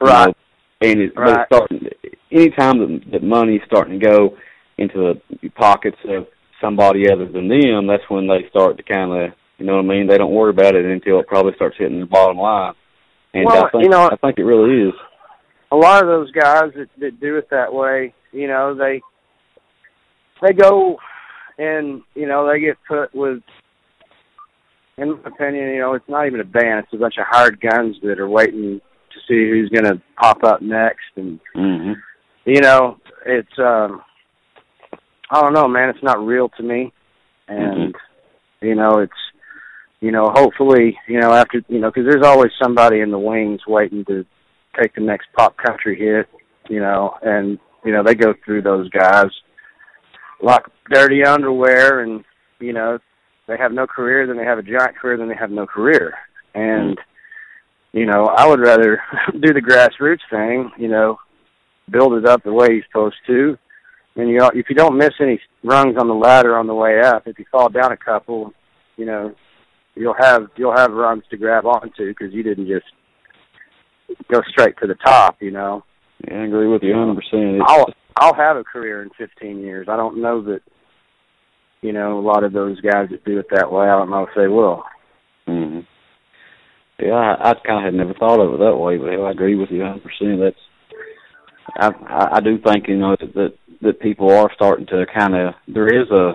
Right. 0.01 0.27
You 0.27 0.27
know, 0.27 0.33
and 0.81 1.01
it's, 1.01 1.15
Right. 1.17 1.39
it's 1.39 1.55
starting. 1.55 1.87
Anytime 2.31 2.79
that, 2.79 3.11
that 3.11 3.23
money's 3.23 3.61
starting 3.65 3.99
to 3.99 4.05
go 4.05 4.37
into 4.77 5.15
the 5.41 5.49
pockets 5.49 5.97
of 6.07 6.27
somebody 6.61 7.11
other 7.11 7.25
than 7.25 7.47
them, 7.47 7.87
that's 7.87 8.03
when 8.09 8.27
they 8.27 8.47
start 8.49 8.77
to 8.77 8.83
kind 8.83 9.11
of, 9.11 9.31
you 9.57 9.65
know 9.65 9.75
what 9.77 9.85
I 9.85 9.87
mean? 9.87 10.07
They 10.07 10.17
don't 10.17 10.33
worry 10.33 10.51
about 10.51 10.75
it 10.75 10.85
until 10.85 11.19
it 11.19 11.27
probably 11.27 11.53
starts 11.55 11.77
hitting 11.77 11.99
the 11.99 12.05
bottom 12.05 12.37
line. 12.37 12.73
And 13.33 13.45
Well, 13.45 13.65
I 13.65 13.69
think, 13.71 13.83
you 13.83 13.89
know- 13.89 14.09
I 14.11 14.15
think 14.17 14.37
it 14.37 14.43
really 14.43 14.89
is. 14.89 14.93
a 15.71 15.75
lot 15.75 16.01
of 16.01 16.07
those 16.07 16.31
guys 16.31 16.71
that, 16.75 16.87
that 16.99 17.19
do 17.19 17.37
it 17.37 17.49
that 17.51 17.73
way, 17.73 18.13
you 18.31 18.47
know, 18.47 18.75
they 18.75 19.01
they 20.41 20.53
go 20.53 20.97
and 21.57 22.01
you 22.15 22.27
know 22.27 22.47
they 22.47 22.59
get 22.59 22.77
put 22.87 23.13
with. 23.13 23.41
In 24.97 25.11
my 25.11 25.29
opinion, 25.29 25.69
you 25.69 25.79
know, 25.79 25.93
it's 25.93 26.09
not 26.09 26.27
even 26.27 26.41
a 26.41 26.45
band; 26.45 26.83
it's 26.83 26.93
a 26.93 26.97
bunch 26.97 27.15
of 27.17 27.25
hired 27.29 27.61
guns 27.61 27.95
that 28.03 28.19
are 28.19 28.27
waiting 28.27 28.81
to 29.13 29.19
see 29.27 29.49
who's 29.49 29.69
going 29.69 29.85
to 29.85 30.01
pop 30.17 30.43
up 30.43 30.61
next, 30.61 31.05
and 31.15 31.39
hmm 31.53 31.93
you 32.45 32.61
know, 32.61 32.97
it's 33.25 33.59
um, 33.59 34.01
I 35.29 35.41
don't 35.41 35.53
know, 35.53 35.67
man. 35.67 35.89
It's 35.89 36.03
not 36.03 36.25
real 36.25 36.49
to 36.57 36.63
me, 36.63 36.91
and 37.47 37.93
you 38.61 38.75
know, 38.75 38.99
it's 38.99 39.13
you 40.01 40.11
know, 40.11 40.31
hopefully, 40.33 40.97
you 41.07 41.19
know, 41.19 41.33
after 41.33 41.61
you 41.67 41.79
know, 41.79 41.91
because 41.91 42.09
there's 42.09 42.25
always 42.25 42.51
somebody 42.61 43.01
in 43.01 43.11
the 43.11 43.19
wings 43.19 43.61
waiting 43.67 44.05
to 44.05 44.25
take 44.79 44.95
the 44.95 45.01
next 45.01 45.27
pop 45.35 45.57
country 45.57 45.97
hit, 45.97 46.27
you 46.69 46.79
know, 46.79 47.15
and 47.21 47.59
you 47.85 47.91
know 47.91 48.03
they 48.03 48.15
go 48.15 48.33
through 48.45 48.61
those 48.61 48.89
guys. 48.89 49.29
Like 50.41 50.63
dirty 50.89 51.23
underwear, 51.23 52.01
and 52.01 52.23
you 52.59 52.73
know 52.73 52.99
they 53.47 53.57
have 53.57 53.73
no 53.73 53.87
career, 53.87 54.25
then 54.25 54.37
they 54.37 54.45
have 54.45 54.59
a 54.59 54.63
giant 54.63 54.97
career, 54.97 55.17
then 55.17 55.27
they 55.27 55.35
have 55.35 55.51
no 55.51 55.65
career, 55.65 56.13
and 56.53 56.97
you 57.91 58.05
know 58.05 58.25
I 58.25 58.47
would 58.47 58.59
rather 58.59 59.01
do 59.31 59.53
the 59.53 59.61
grassroots 59.61 60.19
thing, 60.29 60.71
you 60.77 60.87
know, 60.87 61.19
build 61.89 62.13
it 62.13 62.25
up 62.25 62.43
the 62.43 62.53
way 62.53 62.67
you're 62.71 62.83
supposed 62.87 63.17
to, 63.27 63.57
and 64.15 64.29
you 64.29 64.39
if 64.53 64.67
you 64.69 64.75
don't 64.75 64.97
miss 64.97 65.11
any 65.19 65.39
rungs 65.63 65.95
on 65.99 66.07
the 66.07 66.13
ladder 66.13 66.57
on 66.57 66.67
the 66.67 66.75
way 66.75 67.01
up, 67.01 67.27
if 67.27 67.37
you 67.37 67.45
fall 67.51 67.69
down 67.69 67.91
a 67.91 67.97
couple, 67.97 68.53
you 68.95 69.05
know 69.05 69.35
you'll 69.95 70.15
have 70.17 70.47
you'll 70.55 70.75
have 70.75 70.91
rungs 70.91 71.23
to 71.29 71.37
grab 71.37 71.65
onto 71.65 72.07
because 72.07 72.33
you 72.33 72.43
didn't 72.43 72.67
just 72.67 72.85
go 74.31 74.41
straight 74.49 74.75
to 74.81 74.87
the 74.87 74.95
top, 74.95 75.37
you 75.41 75.51
know. 75.51 75.83
Yeah, 76.27 76.41
I 76.41 76.45
agree 76.45 76.67
with 76.67 76.83
you 76.83 76.93
100%. 76.93 77.61
I'll 77.65 77.87
I'll 78.17 78.35
have 78.35 78.57
a 78.57 78.63
career 78.63 79.01
in 79.01 79.09
15 79.17 79.59
years. 79.59 79.87
I 79.89 79.95
don't 79.95 80.21
know 80.21 80.41
that, 80.43 80.59
you 81.81 81.93
know, 81.93 82.19
a 82.19 82.21
lot 82.21 82.43
of 82.43 82.51
those 82.51 82.79
guys 82.81 83.07
that 83.11 83.23
do 83.23 83.39
it 83.39 83.47
that 83.51 83.71
way. 83.71 83.87
I 83.87 83.97
don't 83.97 84.09
know 84.09 84.23
if 84.23 84.29
they 84.35 84.47
will. 84.47 84.83
hmm 85.45 85.79
Yeah, 86.99 87.13
I, 87.13 87.51
I 87.51 87.53
kind 87.65 87.79
of 87.79 87.83
had 87.85 87.93
never 87.93 88.13
thought 88.13 88.41
of 88.41 88.55
it 88.55 88.59
that 88.59 88.75
way, 88.75 88.97
but 88.97 89.13
hell, 89.13 89.25
I 89.27 89.31
agree 89.31 89.55
with 89.55 89.69
you 89.71 89.79
100%. 89.79 90.01
That's, 90.39 90.55
I, 91.77 91.87
I, 92.07 92.37
I 92.37 92.39
do 92.41 92.57
think, 92.59 92.89
you 92.89 92.97
know, 92.97 93.15
that, 93.19 93.33
that, 93.35 93.53
that 93.81 94.01
people 94.01 94.29
are 94.31 94.51
starting 94.53 94.87
to 94.87 95.05
kind 95.17 95.35
of, 95.35 95.53
there 95.67 95.87
is 95.87 96.09
a, 96.11 96.33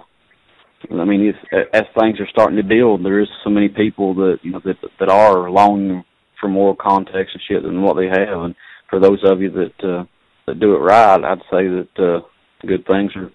I 0.91 1.05
mean, 1.05 1.21
it's, 1.53 1.69
as 1.75 1.83
things 1.99 2.19
are 2.21 2.29
starting 2.31 2.57
to 2.57 2.63
build, 2.63 3.05
there 3.05 3.21
is 3.21 3.29
so 3.43 3.51
many 3.51 3.69
people 3.69 4.15
that, 4.15 4.39
you 4.43 4.53
know, 4.53 4.61
that, 4.65 4.77
that 5.01 5.09
are 5.11 5.51
longing 5.51 6.05
for 6.41 6.49
more 6.49 6.75
context 6.77 7.35
and 7.35 7.43
shit 7.47 7.63
than 7.63 7.83
what 7.83 7.97
they 7.97 8.07
have. 8.07 8.41
And 8.41 8.55
for 8.91 9.01
those 9.01 9.21
of 9.25 9.41
you 9.41 9.51
that, 9.51 9.89
uh, 9.89 10.05
that 10.47 10.61
do 10.61 10.75
it 10.75 10.79
right, 10.79 11.25
I'd 11.25 11.39
say 11.51 11.69
that, 11.69 11.89
uh, 11.99 12.27
good 12.67 12.87
things 12.87 13.13
are 13.17 13.31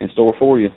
in 0.00 0.10
store 0.12 0.34
for 0.38 0.58
you. 0.58 0.68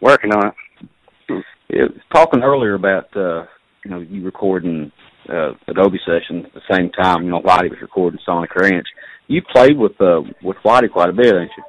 Working 0.00 0.32
on 0.32 0.48
it. 0.48 1.44
Yeah, 1.68 1.84
talking 2.12 2.42
earlier 2.42 2.74
about 2.74 3.14
uh, 3.14 3.44
you 3.84 3.90
know 3.90 4.00
you 4.00 4.24
recording 4.24 4.90
uh, 5.28 5.50
Adobe 5.66 5.98
session 6.06 6.46
at 6.46 6.54
the 6.54 6.62
same 6.70 6.90
time. 6.90 7.24
You 7.24 7.30
know, 7.30 7.40
Whitey 7.40 7.70
was 7.70 7.78
recording 7.82 8.20
Sonic 8.24 8.54
Ranch. 8.54 8.86
You 9.26 9.42
played 9.52 9.76
with 9.76 10.00
uh, 10.00 10.22
with 10.42 10.56
Whitey 10.64 10.90
quite 10.90 11.10
a 11.10 11.12
bit, 11.12 11.34
ain't 11.34 11.50
you? 11.56 11.64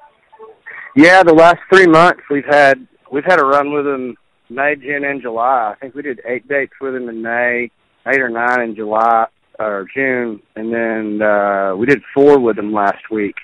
Yeah, 1.04 1.24
the 1.24 1.34
last 1.34 1.58
three 1.74 1.88
months 1.88 2.22
we've 2.30 2.46
had 2.50 2.88
we've 3.12 3.26
had 3.26 3.42
a 3.42 3.46
run 3.46 3.74
with 3.74 3.86
him 3.86 4.16
May, 4.50 4.76
June, 4.76 5.04
and 5.04 5.22
July. 5.22 5.74
I 5.74 5.80
think 5.80 5.96
we 5.96 6.02
did 6.02 6.22
eight 6.26 6.48
dates 6.48 6.74
with 6.80 6.96
him 6.96 7.10
in 7.10 7.22
May, 7.22 7.70
eight 8.08 8.22
or 8.22 8.30
nine 8.30 8.62
in 8.62 8.76
July 8.76 9.26
or 9.60 9.86
June, 9.94 10.42
and 10.56 10.74
then 10.74 11.22
uh 11.22 11.76
we 11.76 11.86
did 11.86 12.02
four 12.14 12.40
with 12.40 12.58
him 12.58 12.74
last 12.74 13.10
week. 13.12 13.36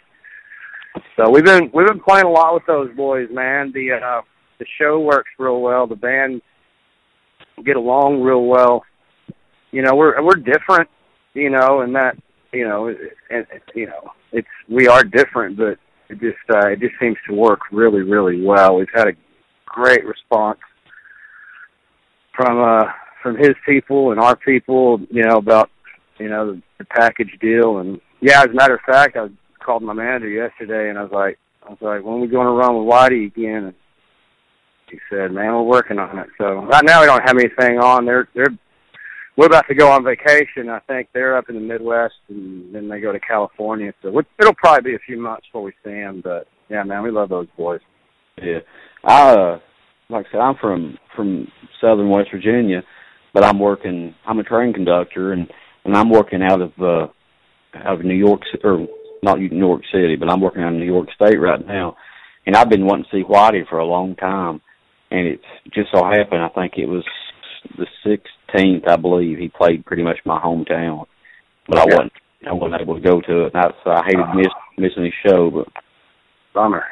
So 1.17 1.29
we've 1.29 1.43
been 1.43 1.69
we've 1.73 1.87
been 1.87 1.99
playing 1.99 2.25
a 2.25 2.31
lot 2.31 2.53
with 2.53 2.65
those 2.65 2.93
boys, 2.95 3.27
man. 3.31 3.71
The 3.73 3.91
uh 3.93 4.21
the 4.59 4.65
show 4.79 4.99
works 4.99 5.29
real 5.37 5.61
well. 5.61 5.87
The 5.87 5.95
band 5.95 6.41
get 7.65 7.75
along 7.75 8.21
real 8.21 8.45
well. 8.45 8.83
You 9.71 9.81
know, 9.81 9.95
we're 9.95 10.21
we're 10.23 10.35
different, 10.35 10.89
you 11.33 11.49
know, 11.49 11.81
and 11.81 11.95
that 11.95 12.17
you 12.53 12.67
know, 12.67 12.87
and 13.29 13.45
you 13.73 13.87
know, 13.87 14.11
it's 14.31 14.47
we 14.69 14.87
are 14.87 15.03
different, 15.03 15.57
but 15.57 15.77
it 16.09 16.19
just 16.21 16.37
uh, 16.49 16.69
it 16.69 16.79
just 16.79 16.93
seems 16.99 17.17
to 17.27 17.35
work 17.35 17.59
really 17.71 18.01
really 18.01 18.41
well. 18.41 18.77
We've 18.77 18.87
had 18.93 19.07
a 19.07 19.13
great 19.65 20.05
response 20.05 20.59
from 22.33 22.61
uh 22.61 22.91
from 23.21 23.37
his 23.37 23.55
people 23.65 24.11
and 24.11 24.19
our 24.19 24.35
people, 24.35 24.99
you 25.09 25.23
know, 25.23 25.37
about 25.37 25.69
you 26.17 26.29
know 26.29 26.53
the, 26.53 26.61
the 26.79 26.85
package 26.85 27.37
deal 27.39 27.79
and 27.79 27.99
yeah, 28.21 28.41
as 28.41 28.49
a 28.49 28.53
matter 28.53 28.75
of 28.75 28.81
fact, 28.81 29.17
I 29.17 29.27
called 29.63 29.83
my 29.83 29.93
manager 29.93 30.29
yesterday 30.29 30.89
and 30.89 30.97
I 30.97 31.03
was 31.03 31.11
like 31.11 31.37
I 31.65 31.69
was 31.69 31.77
like, 31.81 32.03
when 32.03 32.15
are 32.15 32.19
we 32.19 32.27
going 32.27 32.47
to 32.47 32.53
run 32.53 32.77
with 32.77 32.91
Whitey 32.91 33.27
again? 33.27 33.65
And 33.65 33.73
he 34.89 34.99
said, 35.09 35.31
man, 35.31 35.53
we're 35.53 35.63
working 35.63 35.97
on 35.97 36.19
it. 36.19 36.27
So 36.37 36.65
right 36.65 36.83
now 36.85 37.01
we 37.01 37.07
don't 37.07 37.27
have 37.27 37.37
anything 37.37 37.79
on. 37.79 38.05
They're 38.05 38.27
they're 38.35 38.57
we're 39.37 39.47
about 39.47 39.67
to 39.67 39.75
go 39.75 39.91
on 39.91 40.03
vacation. 40.03 40.69
I 40.69 40.79
think 40.79 41.09
they're 41.13 41.37
up 41.37 41.49
in 41.49 41.55
the 41.55 41.61
Midwest, 41.61 42.13
and 42.29 42.73
then 42.73 42.87
they 42.87 43.01
go 43.01 43.11
to 43.11 43.19
California. 43.19 43.93
So 44.01 44.07
it'll 44.39 44.53
probably 44.53 44.91
be 44.91 44.95
a 44.95 45.05
few 45.05 45.19
months 45.19 45.47
before 45.47 45.63
we 45.63 45.73
see 45.83 45.91
them. 45.91 46.21
But 46.23 46.47
yeah, 46.69 46.83
man, 46.83 47.03
we 47.03 47.11
love 47.11 47.29
those 47.29 47.47
boys. 47.57 47.81
Yeah, 48.41 48.59
I 49.03 49.31
uh, 49.31 49.59
like 50.09 50.27
I 50.27 50.31
said, 50.31 50.39
I'm 50.39 50.55
from 50.61 50.97
from 51.15 51.47
Southern 51.81 52.09
West 52.09 52.29
Virginia, 52.31 52.83
but 53.33 53.43
I'm 53.43 53.59
working. 53.59 54.15
I'm 54.25 54.39
a 54.39 54.43
train 54.43 54.71
conductor, 54.71 55.33
and 55.33 55.51
and 55.85 55.95
I'm 55.95 56.09
working 56.09 56.41
out 56.41 56.61
of 56.61 56.71
uh, 56.79 57.07
out 57.75 57.99
of 57.99 58.05
New 58.05 58.15
York 58.15 58.41
or 58.63 58.87
not 59.23 59.39
New 59.39 59.57
York 59.57 59.83
City, 59.91 60.15
but 60.15 60.29
I'm 60.29 60.41
working 60.41 60.63
out 60.63 60.73
of 60.73 60.79
New 60.79 60.85
York 60.85 61.09
State 61.15 61.39
right 61.39 61.65
now, 61.65 61.95
and 62.45 62.55
I've 62.55 62.69
been 62.69 62.85
wanting 62.85 63.05
to 63.05 63.17
see 63.17 63.23
Whitey 63.23 63.67
for 63.69 63.79
a 63.79 63.85
long 63.85 64.15
time, 64.15 64.61
and 65.11 65.27
it's 65.27 65.73
just 65.73 65.89
so 65.93 66.03
happened. 66.03 66.41
I 66.41 66.49
think 66.49 66.73
it 66.77 66.87
was 66.87 67.05
the 67.77 67.87
16th, 68.05 68.87
I 68.87 68.95
believe. 68.97 69.37
He 69.37 69.47
played 69.47 69.85
pretty 69.85 70.03
much 70.03 70.17
my 70.25 70.39
hometown, 70.39 71.05
but 71.67 71.79
I 71.79 71.85
wasn't. 71.85 72.11
I 72.47 72.53
wasn't 72.53 72.81
able 72.81 72.95
to 72.95 73.01
go 73.01 73.21
to 73.21 73.45
it. 73.45 73.53
And 73.55 73.63
I, 73.63 73.69
so 73.83 73.89
I 73.89 74.03
hated 74.05 74.25
miss, 74.35 74.47
missing 74.77 75.05
his 75.05 75.13
show, 75.25 75.49
but 75.49 75.67
Bummer. 76.53 76.83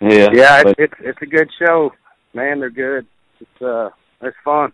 yeah, 0.00 0.28
Yeah, 0.32 0.62
but, 0.62 0.76
it's 0.78 0.92
it's 0.92 0.94
it's 1.00 1.22
a 1.22 1.26
good 1.26 1.48
show, 1.58 1.90
man. 2.34 2.60
They're 2.60 2.70
good. 2.70 3.06
It's 3.40 3.62
uh, 3.62 3.90
it's 4.20 4.36
fun. 4.44 4.72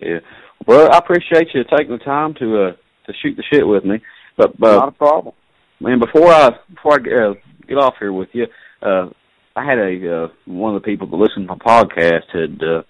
Yeah. 0.00 0.18
Well, 0.66 0.92
I 0.92 0.98
appreciate 0.98 1.48
you 1.54 1.64
taking 1.64 1.96
the 1.96 2.04
time 2.04 2.34
to 2.34 2.64
uh 2.64 2.72
to 3.06 3.12
shoot 3.22 3.36
the 3.36 3.42
shit 3.52 3.66
with 3.66 3.84
me. 3.84 3.96
But 4.36 4.58
but 4.58 4.76
Not 4.78 4.88
a 4.88 4.92
problem. 4.92 5.34
man, 5.80 5.98
before 6.00 6.32
I 6.32 6.50
before 6.74 6.94
I 6.94 7.30
uh, 7.30 7.34
get 7.68 7.78
off 7.78 7.94
here 7.98 8.12
with 8.12 8.28
you, 8.32 8.46
uh 8.82 9.10
I 9.54 9.64
had 9.64 9.78
a 9.78 10.24
uh 10.24 10.28
one 10.46 10.74
of 10.74 10.82
the 10.82 10.86
people 10.86 11.06
that 11.08 11.16
listened 11.16 11.48
to 11.48 11.54
my 11.54 11.58
podcast 11.58 12.26
had 12.32 12.62
uh 12.62 12.82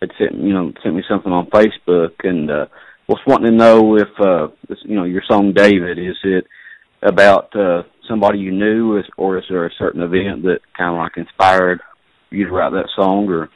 had 0.00 0.10
sent 0.18 0.34
you 0.42 0.52
know 0.52 0.72
sent 0.82 0.94
me 0.94 1.02
something 1.08 1.32
on 1.32 1.46
Facebook 1.50 2.12
and 2.22 2.50
uh 2.50 2.66
was 3.08 3.20
wanting 3.26 3.50
to 3.52 3.56
know 3.56 3.96
if 3.96 4.08
uh 4.20 4.48
this, 4.68 4.78
you 4.84 4.94
know 4.96 5.04
your 5.04 5.22
song 5.28 5.52
David 5.54 5.98
is 5.98 6.16
it 6.24 6.46
about 7.02 7.54
uh 7.56 7.82
somebody 8.08 8.38
you 8.38 8.52
knew 8.52 8.98
is, 8.98 9.04
or 9.16 9.38
is 9.38 9.44
there 9.48 9.66
a 9.66 9.70
certain 9.78 10.02
event 10.02 10.42
that 10.42 10.60
kind 10.76 10.94
of 10.94 10.98
like 10.98 11.16
inspired 11.16 11.80
you 12.30 12.46
to 12.46 12.52
write 12.52 12.72
that 12.72 12.88
song 12.96 13.28
or 13.28 13.48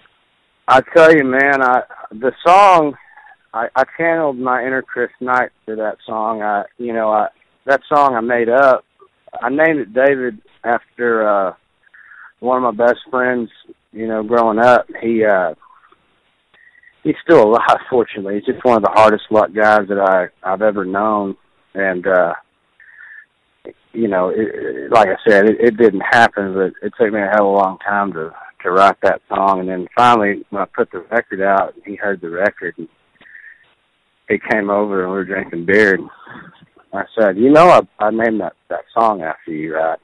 I 0.70 0.82
tell 0.94 1.14
you, 1.14 1.24
man, 1.24 1.62
I 1.62 1.80
the 2.10 2.32
song 2.46 2.94
I, 3.58 3.68
I 3.74 3.84
channeled 3.96 4.38
my 4.38 4.64
inner 4.64 4.82
Chris 4.82 5.10
Knight 5.20 5.50
for 5.64 5.74
that 5.74 5.96
song. 6.06 6.42
I 6.42 6.64
you 6.78 6.92
know, 6.92 7.10
I 7.10 7.28
that 7.66 7.80
song 7.92 8.14
I 8.14 8.20
made 8.20 8.48
up. 8.48 8.84
I 9.42 9.48
named 9.48 9.80
it 9.80 9.92
David 9.92 10.40
after 10.62 11.28
uh 11.28 11.54
one 12.38 12.62
of 12.62 12.76
my 12.76 12.86
best 12.86 13.00
friends, 13.10 13.50
you 13.92 14.06
know, 14.06 14.22
growing 14.22 14.60
up. 14.60 14.86
He 15.02 15.24
uh 15.24 15.54
he's 17.02 17.16
still 17.24 17.42
alive 17.42 17.80
fortunately. 17.90 18.36
He's 18.36 18.54
just 18.54 18.64
one 18.64 18.76
of 18.76 18.84
the 18.84 18.92
hardest 18.94 19.24
luck 19.30 19.52
guys 19.52 19.88
that 19.88 19.98
I 19.98 20.28
I've 20.48 20.62
ever 20.62 20.84
known 20.84 21.36
and 21.74 22.06
uh 22.06 22.34
you 23.92 24.06
know, 24.06 24.28
it, 24.28 24.92
like 24.92 25.08
I 25.08 25.16
said, 25.28 25.48
it, 25.48 25.56
it 25.60 25.76
didn't 25.76 26.02
happen, 26.02 26.54
but 26.54 26.86
it 26.86 26.92
took 26.96 27.12
me 27.12 27.20
a 27.20 27.30
hell 27.34 27.48
of 27.48 27.54
a 27.54 27.58
long 27.58 27.78
time 27.78 28.12
to 28.12 28.32
to 28.62 28.70
write 28.70 29.00
that 29.02 29.20
song. 29.28 29.60
And 29.60 29.68
then 29.68 29.88
finally, 29.96 30.44
when 30.50 30.62
I 30.62 30.66
put 30.66 30.92
the 30.92 31.00
record 31.10 31.42
out, 31.42 31.74
he 31.84 31.96
heard 31.96 32.20
the 32.20 32.30
record, 32.30 32.74
and 32.78 32.88
he 34.28 34.38
came 34.50 34.70
over 34.70 35.02
and 35.02 35.10
we 35.10 35.16
were 35.18 35.24
drinking 35.24 35.66
beer. 35.66 35.94
And 35.94 36.08
I 36.92 37.04
said, 37.18 37.36
"You 37.36 37.50
know, 37.50 37.68
I 37.68 37.80
I 37.98 38.10
named 38.10 38.40
that 38.40 38.54
that 38.68 38.84
song 38.92 39.22
after 39.22 39.52
you, 39.52 39.74
right?" 39.74 39.98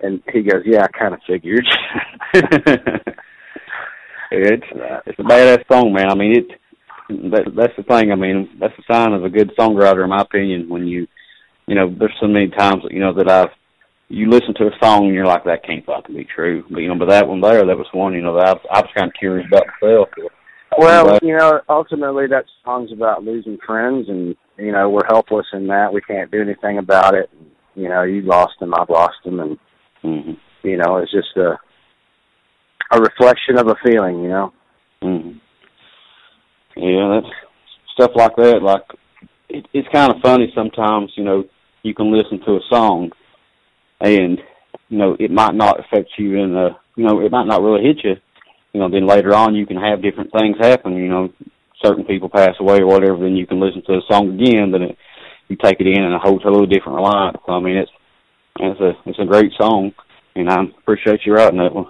And 0.00 0.22
he 0.32 0.42
goes, 0.42 0.62
"Yeah, 0.64 0.84
I 0.84 0.88
kind 0.88 1.14
of 1.14 1.20
figured." 1.26 1.66
it's 4.30 4.66
it's 5.06 5.18
a 5.18 5.22
badass 5.22 5.66
song, 5.70 5.92
man. 5.92 6.10
I 6.10 6.14
mean, 6.14 6.36
it 6.38 6.60
that 7.32 7.52
that's 7.56 7.76
the 7.76 7.82
thing. 7.82 8.12
I 8.12 8.14
mean, 8.14 8.48
that's 8.60 8.78
a 8.78 8.92
sign 8.92 9.12
of 9.12 9.24
a 9.24 9.30
good 9.30 9.52
songwriter, 9.58 10.04
in 10.04 10.10
my 10.10 10.22
opinion. 10.22 10.68
When 10.68 10.86
you, 10.86 11.06
you 11.66 11.74
know, 11.74 11.94
there's 11.98 12.14
so 12.20 12.28
many 12.28 12.48
times 12.48 12.84
you 12.90 13.00
know 13.00 13.14
that 13.14 13.28
I've 13.30 13.50
you 14.08 14.28
listen 14.28 14.54
to 14.54 14.66
a 14.66 14.78
song 14.82 15.06
and 15.06 15.14
you're 15.14 15.24
like, 15.24 15.44
that 15.44 15.64
can't 15.64 15.86
fucking 15.86 16.16
be 16.16 16.24
true. 16.24 16.64
But 16.68 16.80
you 16.80 16.88
know, 16.88 16.98
but 16.98 17.08
that 17.08 17.28
one 17.28 17.40
there, 17.40 17.64
that 17.64 17.78
was 17.78 17.86
one. 17.92 18.12
You 18.12 18.22
know, 18.22 18.34
that 18.36 18.48
I, 18.48 18.52
was, 18.52 18.62
I 18.70 18.80
was 18.80 18.90
kind 18.94 19.08
of 19.08 19.14
curious 19.18 19.46
about 19.46 19.66
myself. 19.80 20.08
Well, 20.78 21.06
but, 21.06 21.22
you 21.22 21.36
know, 21.36 21.60
ultimately 21.68 22.26
that 22.28 22.44
song's 22.64 22.92
about 22.92 23.24
losing 23.24 23.58
friends, 23.66 24.08
and 24.08 24.36
you 24.56 24.72
know 24.72 24.88
we're 24.88 25.06
helpless 25.08 25.46
in 25.52 25.66
that. 25.68 25.92
We 25.92 26.00
can't 26.00 26.30
do 26.30 26.40
anything 26.40 26.78
about 26.78 27.14
it. 27.14 27.28
You 27.74 27.88
know, 27.88 28.02
you 28.02 28.22
lost 28.22 28.54
them, 28.60 28.74
I've 28.74 28.90
lost 28.90 29.16
them, 29.24 29.40
and 29.40 29.58
mm-hmm. 30.04 30.66
you 30.66 30.76
know 30.76 30.98
it's 30.98 31.12
just 31.12 31.36
a 31.36 31.58
a 32.92 33.00
reflection 33.00 33.58
of 33.58 33.68
a 33.68 33.76
feeling. 33.84 34.22
You 34.22 34.28
know. 34.28 34.52
Mm-hmm. 35.02 35.38
Yeah, 36.76 37.20
that's 37.20 37.34
stuff 37.94 38.12
like 38.14 38.36
that. 38.36 38.62
Like 38.62 38.84
it, 39.48 39.66
it's 39.72 39.88
kind 39.92 40.12
of 40.12 40.22
funny 40.22 40.52
sometimes. 40.54 41.12
You 41.16 41.24
know, 41.24 41.44
you 41.82 41.94
can 41.94 42.12
listen 42.12 42.40
to 42.40 42.52
a 42.52 42.60
song, 42.70 43.10
and 44.00 44.38
you 44.88 44.98
know 44.98 45.16
it 45.18 45.30
might 45.30 45.54
not 45.54 45.80
affect 45.80 46.10
you 46.16 46.38
in 46.38 46.56
a. 46.56 46.78
You 46.96 47.06
know, 47.06 47.20
it 47.20 47.32
might 47.32 47.46
not 47.46 47.62
really 47.62 47.82
hit 47.82 48.04
you. 48.04 48.16
You 48.72 48.80
know, 48.80 48.88
then 48.88 49.06
later 49.06 49.34
on 49.34 49.54
you 49.54 49.66
can 49.66 49.76
have 49.76 50.02
different 50.02 50.32
things 50.32 50.56
happen. 50.58 50.96
You 50.96 51.08
know, 51.08 51.32
certain 51.82 52.04
people 52.04 52.28
pass 52.28 52.54
away 52.60 52.80
or 52.80 52.86
whatever. 52.86 53.18
Then 53.18 53.36
you 53.36 53.46
can 53.46 53.60
listen 53.60 53.82
to 53.86 53.94
the 53.94 54.02
song 54.08 54.34
again. 54.34 54.70
Then 54.70 54.82
it, 54.82 54.98
you 55.48 55.56
take 55.56 55.80
it 55.80 55.86
in 55.86 56.02
in 56.02 56.12
a 56.12 56.18
whole 56.18 56.38
totally 56.38 56.66
different 56.66 57.00
light. 57.00 57.34
So 57.46 57.52
I 57.52 57.60
mean, 57.60 57.76
it's 57.76 57.90
it's 58.58 58.80
a 58.80 58.92
it's 59.06 59.18
a 59.18 59.24
great 59.24 59.52
song, 59.58 59.92
and 60.34 60.48
I 60.48 60.62
appreciate 60.78 61.20
you 61.24 61.34
writing 61.34 61.58
that 61.58 61.74
one. 61.74 61.86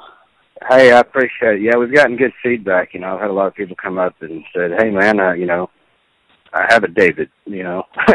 Hey, 0.69 0.93
I 0.93 1.01
appreciate 1.01 1.57
it. 1.57 1.63
Yeah, 1.63 1.77
we've 1.77 1.95
gotten 1.95 2.17
good 2.17 2.33
feedback. 2.43 2.93
You 2.93 3.01
know, 3.01 3.15
I've 3.15 3.21
had 3.21 3.31
a 3.31 3.35
lot 3.35 3.47
of 3.47 3.55
people 3.55 3.77
come 3.77 3.99
up 3.99 4.15
and 4.21 4.45
said, 4.55 4.73
"Hey, 4.79 4.91
man, 4.91 5.21
uh, 5.21 5.33
you 5.33 5.47
know, 5.47 5.71
I 6.53 6.67
have 6.69 6.85
a 6.85 6.89
David." 6.89 7.31
You 7.47 7.63
know, 7.63 7.85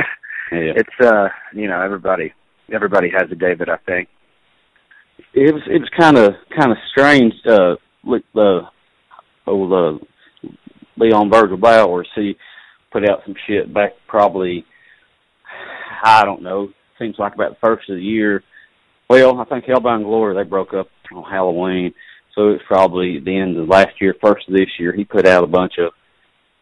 yeah. 0.52 0.74
it's 0.76 1.06
uh, 1.06 1.30
you 1.54 1.68
know, 1.68 1.82
everybody 1.82 2.34
everybody 2.74 3.10
has 3.10 3.32
a 3.32 3.36
David. 3.36 3.70
I 3.70 3.78
think 3.86 4.10
it 5.34 5.54
was 5.54 5.64
it 5.68 5.80
was 5.80 5.90
kind 5.98 6.18
of 6.18 6.34
kind 6.58 6.72
of 6.72 6.78
strange. 6.92 7.34
Uh, 7.46 7.76
the 8.34 8.62
old 9.48 9.74
uh, 9.74 10.50
Leon 10.98 11.30
Virgil 11.30 11.58
Bowers, 11.58 12.08
he 12.16 12.38
put 12.92 13.10
out 13.10 13.22
some 13.26 13.36
shit 13.48 13.74
back 13.74 13.94
probably 14.08 14.66
I 16.04 16.24
don't 16.24 16.44
know. 16.44 16.70
Seems 17.00 17.16
like 17.18 17.36
about 17.36 17.52
the 17.52 17.68
first 17.68 17.90
of 17.90 17.98
the 17.98 18.02
year. 18.02 18.44
Well, 19.10 19.40
I 19.40 19.46
think 19.46 19.66
Hellbound 19.66 20.04
Glory 20.04 20.36
they 20.36 20.48
broke 20.48 20.74
up 20.74 20.88
on 21.14 21.24
Halloween 21.30 21.94
so 22.36 22.50
it's 22.50 22.64
probably 22.68 23.20
the 23.20 23.38
end 23.38 23.58
of 23.58 23.70
last 23.70 24.00
year, 24.02 24.14
first 24.22 24.48
of 24.48 24.54
this 24.54 24.70
year. 24.78 24.94
He 24.94 25.06
put 25.06 25.26
out 25.26 25.44
a 25.44 25.48
bunch 25.48 25.74
of, 25.80 25.94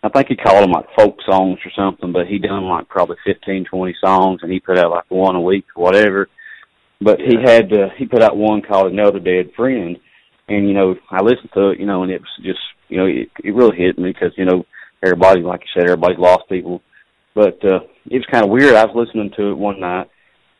I 0.04 0.10
think 0.10 0.28
he 0.28 0.36
called 0.36 0.64
them 0.64 0.72
like 0.72 0.86
folk 0.96 1.18
songs 1.28 1.58
or 1.66 1.72
something, 1.76 2.12
but 2.12 2.28
he 2.28 2.38
done 2.38 2.66
like 2.66 2.88
probably 2.88 3.18
fifteen, 3.26 3.66
twenty 3.66 3.96
songs, 4.04 4.41
and 4.44 4.52
he 4.52 4.60
put 4.60 4.78
out 4.78 4.91
like 4.91 5.10
one 5.10 5.36
a 5.36 5.41
week 5.41 5.66
or 5.76 5.84
whatever. 5.84 6.30
But 7.02 7.20
he 7.20 7.38
had 7.44 7.74
uh, 7.74 7.89
he 7.98 8.06
put 8.06 8.22
out 8.22 8.38
one 8.38 8.62
called 8.62 8.91
Another 8.91 9.20
Dead 9.20 9.52
Friend, 9.56 9.98
and 10.48 10.68
you 10.68 10.74
know 10.74 10.96
I 11.10 11.22
listened 11.22 11.50
to 11.54 11.70
it, 11.70 11.80
you 11.80 11.86
know, 11.86 12.04
and 12.04 12.12
it 12.12 12.22
was 12.22 12.46
just 12.46 12.60
you 12.89 12.98
know 12.98 13.06
it, 13.06 13.30
it 13.44 13.54
really 13.54 13.78
hit 13.78 13.98
me 13.98 14.12
because 14.12 14.32
you 14.38 14.46
know 14.46 14.66
everybody, 15.04 15.41
like 15.41 15.62
you 15.62 15.68
said, 15.74 15.89
everybody's 15.89 16.20
lost 16.20 16.50
people. 16.50 16.82
But 17.36 17.64
uh, 17.66 17.80
it 18.06 18.18
was 18.18 18.26
kind 18.32 18.44
of 18.44 18.52
weird. 18.52 18.76
I 18.76 18.86
was 18.86 18.96
listening 18.96 19.32
to 19.38 19.52
it 19.52 19.58
one 19.58 19.80
night, 19.80 20.08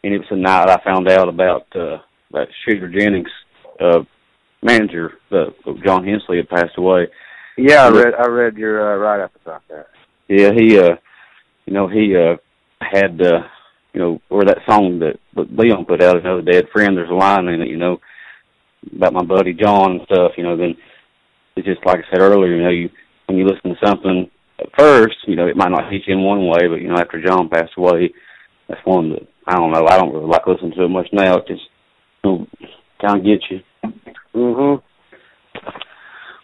and 0.04 0.14
it 0.14 0.18
was 0.18 0.28
the 0.30 0.38
night 0.38 0.70
I 0.70 0.84
found 0.84 1.08
out 1.10 1.30
about 1.30 1.68
uh, 1.76 1.98
that 2.32 2.48
Shooter 2.66 2.90
Jennings 2.90 3.30
uh, 3.80 4.00
manager, 4.62 5.14
uh, 5.32 5.52
John 5.86 6.06
Hensley, 6.06 6.38
had 6.38 6.50
passed 6.50 6.78
away. 6.78 7.08
Yeah, 7.58 7.86
I 7.86 7.90
read 7.90 8.14
I 8.16 8.28
read 8.28 8.58
your 8.58 8.94
uh, 8.94 8.98
write 8.98 9.24
up 9.24 9.32
about 9.44 9.62
that. 9.70 9.88
Yeah, 10.28 10.52
he 10.56 10.80
uh 10.80 10.96
you 11.66 11.74
know, 11.74 11.88
he 11.88 12.16
uh 12.16 12.38
had 12.82 13.22
uh 13.22 13.42
you 13.94 14.02
know, 14.02 14.22
or 14.30 14.44
that 14.46 14.58
song 14.68 15.00
that 15.00 15.20
Leon 15.36 15.86
put 15.86 16.02
out, 16.02 16.18
another 16.18 16.42
dead 16.42 16.66
friend, 16.74 16.98
there's 16.98 17.12
a 17.12 17.14
line 17.14 17.48
in 17.48 17.62
it, 17.62 17.68
you 17.68 17.78
know, 17.78 18.00
about 18.96 19.14
my 19.14 19.24
buddy 19.24 19.54
John 19.54 19.92
and 19.92 20.02
stuff, 20.06 20.34
you 20.38 20.44
know, 20.44 20.58
then 20.58 20.76
it's 21.56 21.68
just 21.68 21.86
like 21.86 22.00
I 22.00 22.12
said 22.12 22.22
earlier, 22.22 22.56
you 22.56 22.64
know, 22.64 22.70
you 22.70 22.90
when 23.28 23.38
you 23.38 23.46
listen 23.46 23.72
to 23.72 23.86
something 23.86 24.30
at 24.60 24.70
first, 24.78 25.16
you 25.28 25.36
know, 25.36 25.48
it 25.48 25.56
might 25.56 25.72
not 25.72 25.92
hit 25.92 26.04
you 26.08 26.14
in 26.14 26.24
one 26.24 26.46
way, 26.48 26.68
but 26.68 26.82
you 26.82 26.90
know, 26.90 26.98
after 26.98 27.24
John 27.24 27.50
passed 27.50 27.74
away, 27.78 28.14
that's 28.68 28.82
one 28.86 29.12
that 29.12 29.28
I 29.48 29.56
don't 29.56 29.72
know, 29.72 29.86
I 29.88 29.98
don't 29.98 30.14
really 30.14 30.28
like 30.28 30.48
listening 30.48 30.74
to 30.78 30.86
it 30.86 30.90
much 30.90 31.08
now. 31.12 31.38
It 31.38 31.48
just 31.48 31.64
you 32.24 32.30
know, 32.30 32.48
kind 33.02 33.20
of 33.20 33.26
gets 33.26 33.44
you. 33.50 33.60
Mhm. 34.36 34.82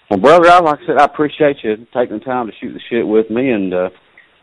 Well, 0.10 0.20
brother, 0.20 0.50
I 0.50 0.60
like 0.60 0.80
I 0.82 0.86
said, 0.88 0.98
I 0.98 1.06
appreciate 1.06 1.58
you 1.64 1.76
taking 1.94 2.20
the 2.20 2.26
time 2.26 2.48
to 2.48 2.54
shoot 2.60 2.74
the 2.74 2.80
shit 2.90 3.08
with 3.08 3.30
me, 3.30 3.52
and 3.52 3.74
uh, 3.74 3.90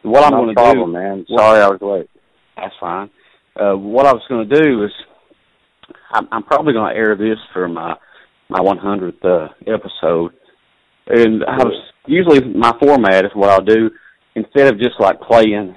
what 0.02 0.24
I'm 0.24 0.30
going 0.30 0.54
to 0.54 0.72
do, 0.74 0.86
man. 0.86 1.26
Sorry, 1.28 1.60
I 1.60 1.68
was 1.68 1.80
late. 1.82 2.10
That's 2.56 2.74
fine. 2.78 3.10
Uh, 3.58 3.74
what 3.74 4.06
I 4.06 4.12
was 4.12 4.22
going 4.28 4.48
to 4.48 4.62
do 4.62 4.84
is, 4.84 4.92
I'm, 6.12 6.28
I'm 6.32 6.42
probably 6.42 6.72
going 6.72 6.92
to 6.92 6.98
air 6.98 7.16
this 7.16 7.38
for 7.52 7.68
my 7.68 7.94
my 8.48 8.60
100th 8.60 9.24
uh, 9.24 9.48
episode, 9.66 10.32
and 11.08 11.42
I 11.44 11.56
was 11.56 11.90
usually 12.06 12.40
my 12.54 12.72
format 12.80 13.24
is 13.24 13.32
what 13.34 13.50
I'll 13.50 13.64
do 13.64 13.90
instead 14.36 14.68
of 14.72 14.78
just 14.78 15.00
like 15.00 15.20
playing 15.20 15.74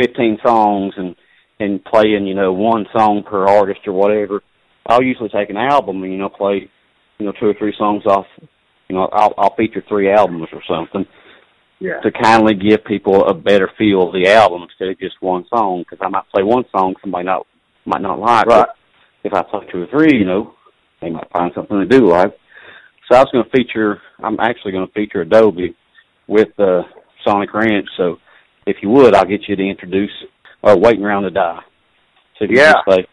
15 0.00 0.38
songs 0.44 0.94
and 0.96 1.16
and 1.58 1.84
playing 1.84 2.26
you 2.26 2.34
know 2.34 2.52
one 2.52 2.86
song 2.96 3.22
per 3.28 3.46
artist 3.46 3.80
or 3.86 3.92
whatever. 3.92 4.42
I'll 4.86 5.02
usually 5.02 5.28
take 5.28 5.50
an 5.50 5.56
album 5.56 6.02
and 6.02 6.12
you 6.12 6.18
know 6.18 6.28
play, 6.28 6.70
you 7.18 7.26
know, 7.26 7.32
two 7.38 7.46
or 7.46 7.54
three 7.54 7.74
songs 7.76 8.04
off. 8.06 8.26
You 8.88 8.96
know, 8.96 9.08
I'll 9.12 9.34
I'll 9.38 9.54
feature 9.56 9.82
three 9.88 10.10
albums 10.10 10.48
or 10.52 10.62
something. 10.68 11.06
Yeah. 11.80 12.00
To 12.00 12.12
kindly 12.12 12.54
give 12.54 12.84
people 12.84 13.24
a 13.26 13.34
better 13.34 13.68
feel 13.76 14.06
of 14.06 14.12
the 14.12 14.28
album 14.28 14.62
instead 14.62 14.88
of 14.88 15.00
just 15.00 15.20
one 15.20 15.44
song, 15.48 15.80
because 15.82 15.98
I 16.00 16.08
might 16.08 16.28
play 16.32 16.44
one 16.44 16.64
song 16.70 16.94
somebody 17.00 17.24
not 17.24 17.46
might 17.84 18.02
not 18.02 18.18
like. 18.18 18.46
Right. 18.46 18.68
If 19.24 19.32
I 19.32 19.42
play 19.42 19.66
two 19.70 19.82
or 19.82 19.86
three, 19.86 20.18
you 20.18 20.24
know, 20.24 20.54
they 21.00 21.10
might 21.10 21.30
find 21.32 21.52
something 21.54 21.78
they 21.78 21.86
do 21.98 22.06
like. 22.06 22.32
So 23.10 23.16
I 23.16 23.20
was 23.20 23.28
going 23.32 23.44
to 23.44 23.50
feature. 23.50 24.00
I'm 24.22 24.38
actually 24.40 24.72
going 24.72 24.86
to 24.86 24.92
feature 24.92 25.20
Adobe 25.22 25.76
with 26.28 26.48
uh, 26.58 26.82
Sonic 27.24 27.52
Ranch. 27.54 27.88
So 27.96 28.16
if 28.66 28.76
you 28.82 28.88
would, 28.90 29.14
I'll 29.14 29.24
get 29.24 29.48
you 29.48 29.56
to 29.56 29.62
introduce 29.62 30.10
uh, 30.64 30.76
"Waiting 30.78 31.04
Around 31.04 31.24
to 31.24 31.30
Die." 31.30 31.60
So 32.38 32.46
Yeah. 32.48 32.74
say, 32.88 33.06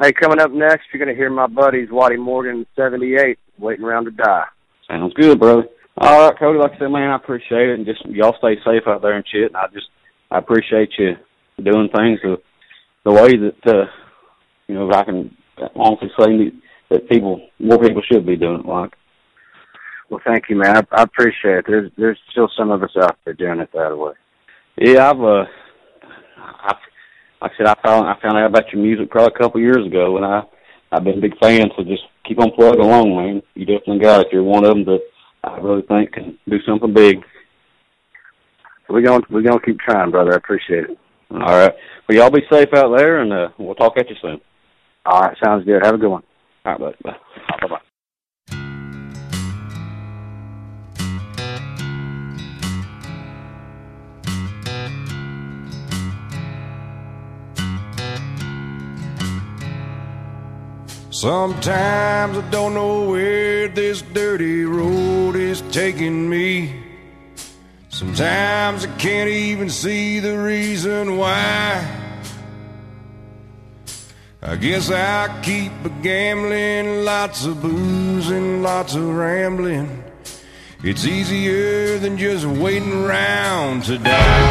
Hey, 0.00 0.12
coming 0.12 0.40
up 0.40 0.50
next, 0.50 0.84
you're 0.92 1.02
going 1.02 1.14
to 1.14 1.18
hear 1.18 1.30
my 1.30 1.46
buddies 1.46 1.88
Whitey 1.88 2.18
Morgan, 2.18 2.66
78, 2.76 3.38
waiting 3.58 3.84
around 3.84 4.04
to 4.04 4.10
die. 4.10 4.44
Sounds 4.86 5.14
good, 5.14 5.40
brother. 5.40 5.64
All 5.96 6.28
right, 6.28 6.38
Cody. 6.38 6.58
Like 6.58 6.72
I 6.72 6.78
said, 6.78 6.88
man, 6.88 7.10
I 7.10 7.16
appreciate 7.16 7.70
it, 7.70 7.78
and 7.78 7.86
just 7.86 8.04
y'all 8.04 8.36
stay 8.38 8.56
safe 8.56 8.82
out 8.86 9.00
there 9.00 9.16
and 9.16 9.24
shit. 9.32 9.46
And 9.46 9.56
I 9.56 9.66
just 9.72 9.86
I 10.30 10.36
appreciate 10.38 10.90
you 10.98 11.14
doing 11.64 11.88
things 11.96 12.20
the 12.22 12.36
the 13.06 13.12
way 13.12 13.36
that 13.36 13.72
uh, 13.72 13.86
you 14.66 14.74
know 14.74 14.90
I 14.92 15.04
can 15.04 15.34
honestly 15.76 16.08
say 16.18 16.52
that 16.90 17.08
people 17.08 17.48
more 17.60 17.78
people 17.78 18.02
should 18.02 18.26
be 18.26 18.36
doing 18.36 18.60
it. 18.60 18.66
Like, 18.66 18.90
Well, 20.10 20.20
thank 20.26 20.44
you, 20.50 20.56
man. 20.56 20.76
I, 20.76 20.82
I 20.90 21.02
appreciate 21.04 21.58
it. 21.58 21.64
There's 21.68 21.92
there's 21.96 22.18
still 22.32 22.50
some 22.58 22.72
of 22.72 22.82
us 22.82 22.90
out 23.00 23.16
there 23.24 23.34
doing 23.34 23.60
it 23.60 23.70
that 23.72 23.96
way. 23.96 24.12
yeah, 24.76 25.10
I've 25.10 25.20
uh, 25.20 25.44
I 26.36 26.74
like 27.40 27.52
I 27.52 27.56
said, 27.56 27.66
I 27.66 27.74
found 27.86 28.08
I 28.08 28.20
found 28.20 28.38
out 28.38 28.50
about 28.50 28.72
your 28.72 28.82
music 28.82 29.08
probably 29.08 29.34
a 29.36 29.38
couple 29.38 29.60
years 29.60 29.86
ago, 29.86 30.16
and 30.16 30.26
I 30.26 30.42
I've 30.90 31.04
been 31.04 31.18
a 31.18 31.20
big 31.22 31.38
fan. 31.38 31.70
So 31.76 31.84
just 31.84 32.02
keep 32.26 32.40
on 32.40 32.50
plugging 32.56 32.80
along, 32.80 33.14
man. 33.14 33.42
You 33.54 33.66
definitely 33.66 34.00
got 34.00 34.22
it. 34.22 34.28
You're 34.32 34.42
one 34.42 34.64
of 34.64 34.74
them 34.74 34.84
that 34.86 35.00
I 35.44 35.58
really 35.58 35.82
think 35.82 36.12
can 36.12 36.36
do 36.48 36.58
something 36.66 36.92
big. 36.92 37.18
We're 38.88 39.02
gonna 39.02 39.24
we're 39.30 39.42
going 39.42 39.60
to 39.60 39.64
keep 39.64 39.78
trying, 39.78 40.10
brother. 40.10 40.32
I 40.32 40.36
appreciate 40.36 40.90
it. 40.90 40.98
All 41.30 41.38
right. 41.38 41.72
Well, 42.08 42.18
y'all 42.18 42.30
be 42.30 42.42
safe 42.50 42.68
out 42.74 42.96
there, 42.96 43.20
and 43.20 43.32
uh, 43.32 43.48
we'll 43.58 43.74
talk 43.74 43.96
at 43.96 44.08
you 44.08 44.16
soon. 44.22 44.40
All 45.04 45.20
right, 45.20 45.36
sounds 45.42 45.64
good. 45.64 45.84
Have 45.84 45.94
a 45.94 45.98
good 45.98 46.10
one. 46.10 46.22
All 46.64 46.72
right, 46.72 46.80
buddy. 46.80 46.96
Bye. 47.02 47.16
Bye 47.60 47.68
bye. 47.68 47.80
Sometimes 61.10 62.36
I 62.36 62.50
don't 62.50 62.74
know 62.74 63.08
where 63.08 63.68
this 63.68 64.02
dirty 64.02 64.64
road 64.64 65.34
is 65.34 65.62
taking 65.72 66.28
me. 66.28 66.85
Sometimes 67.98 68.84
I 68.84 68.94
can't 68.98 69.30
even 69.30 69.70
see 69.70 70.20
the 70.20 70.36
reason 70.36 71.16
why. 71.16 71.82
I 74.42 74.56
guess 74.56 74.90
I 74.90 75.40
keep 75.40 75.72
a 75.82 75.88
gambling, 76.02 77.06
lots 77.06 77.46
of 77.46 77.62
booze 77.62 78.28
and 78.28 78.62
lots 78.62 78.94
of 78.94 79.16
rambling. 79.16 80.04
It's 80.84 81.06
easier 81.06 81.98
than 81.98 82.18
just 82.18 82.44
waiting 82.44 82.92
around 82.92 83.84
to 83.84 83.96
die. 83.96 84.42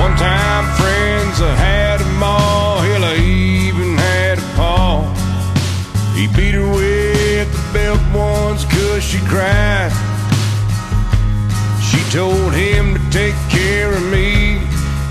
One 0.00 0.16
time 0.16 0.64
friends 0.76 1.40
I 1.40 1.54
had. 1.56 1.85
He 6.16 6.26
beat 6.28 6.54
her 6.54 6.66
with 6.66 7.52
the 7.52 7.72
belt 7.74 8.00
once 8.14 8.64
cause 8.64 9.04
she 9.04 9.18
cried. 9.28 9.92
She 11.84 12.00
told 12.10 12.54
him 12.54 12.94
to 12.94 13.00
take 13.10 13.36
care 13.50 13.92
of 13.92 14.02
me, 14.04 14.56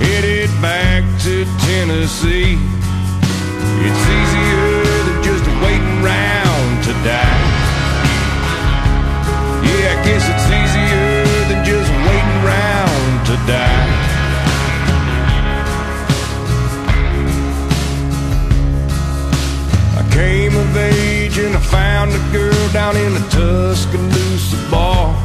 headed 0.02 0.50
back 0.64 1.04
to 1.22 1.46
Tennessee. 1.68 2.58
It's 3.86 4.04
easier 4.18 4.72
than 5.06 5.24
just 5.24 5.46
waiting 5.62 6.04
around 6.04 6.84
to 6.86 6.94
die. 7.06 7.44
Yeah, 9.62 9.94
I 9.94 9.98
guess 10.06 10.24
it's 10.26 10.48
easier. 10.50 10.85
Found 22.06 22.22
a 22.22 22.32
girl 22.32 22.70
down 22.72 22.96
in 22.98 23.14
the 23.14 23.26
Tuscaloosa 23.30 24.58
bar. 24.70 25.16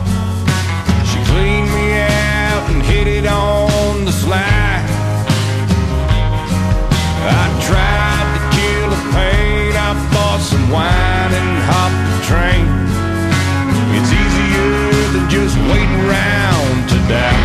She 1.04 1.18
cleaned 1.30 1.70
me 1.74 2.00
out 2.00 2.70
and 2.70 2.82
hit 2.82 3.06
it 3.06 3.26
on 3.26 4.04
the 4.04 4.12
slide. 4.12 4.86
I 7.22 7.44
tried 7.68 8.28
to 8.36 8.42
kill 8.56 8.88
the 8.96 9.02
pain. 9.12 9.72
I 9.76 9.90
bought 10.12 10.40
some 10.40 10.70
wine 10.70 11.32
and 11.40 11.50
hopped 11.68 12.02
the 12.12 12.20
train. 12.30 12.66
It's 13.96 14.10
easier 14.22 14.72
than 15.12 15.28
just 15.28 15.56
waiting 15.70 16.00
around 16.06 16.88
to 16.88 16.96
die. 17.08 17.42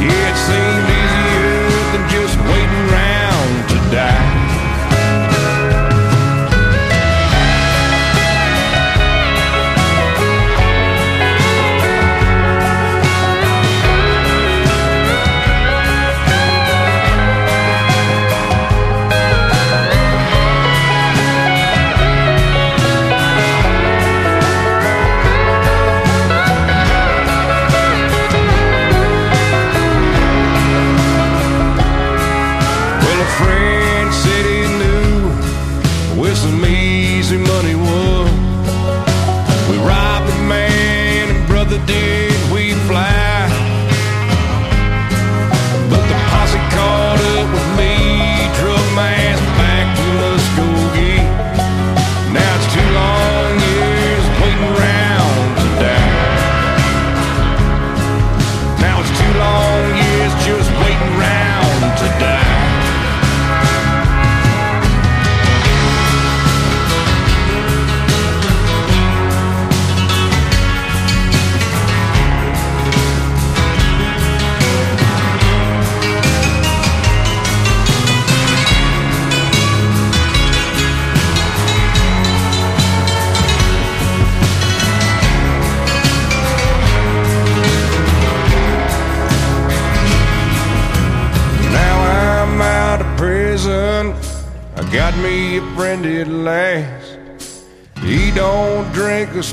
Yeah, 0.00 0.30
it 0.30 0.36
seemed 0.46 0.95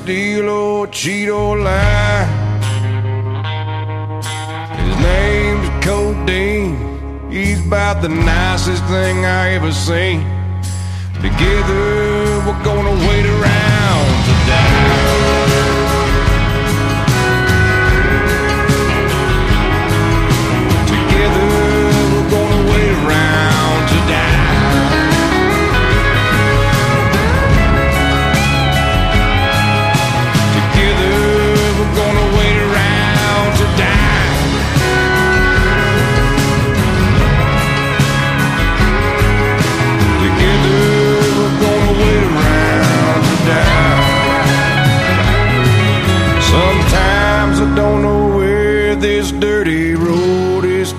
steal 0.03 0.49
or 0.49 0.87
cheat 0.87 1.29
or 1.29 1.57
lie. 1.57 2.25
His 4.75 4.95
name's 4.99 5.85
Codeine. 5.85 7.31
He's 7.31 7.65
about 7.65 8.01
the 8.01 8.09
nicest 8.09 8.83
thing 8.87 9.23
I 9.23 9.51
ever 9.51 9.71
seen. 9.71 10.19
Together 11.27 11.85
we're 12.45 12.63
gonna 12.65 12.95
wait 13.07 13.25
around 13.25 13.52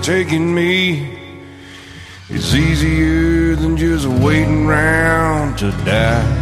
taking 0.04 0.54
me. 0.54 1.18
It's 2.28 2.54
easier 2.54 3.56
than 3.56 3.78
just 3.78 4.06
waiting 4.06 4.66
around 4.66 5.56
to 5.60 5.70
die. 5.86 6.33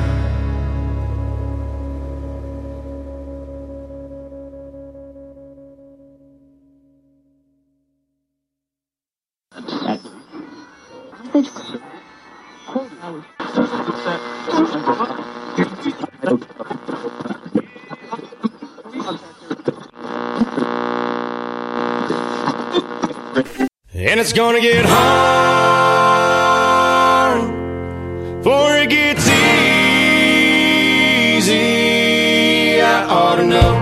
It's 24.32 24.38
gonna 24.38 24.62
get 24.62 24.86
hard 24.86 26.22
before 28.38 28.78
it 28.78 28.88
gets 28.88 29.28
easy. 31.36 31.60
I 32.80 33.04
ought 33.10 33.36
to 33.36 33.44
know. 33.44 33.72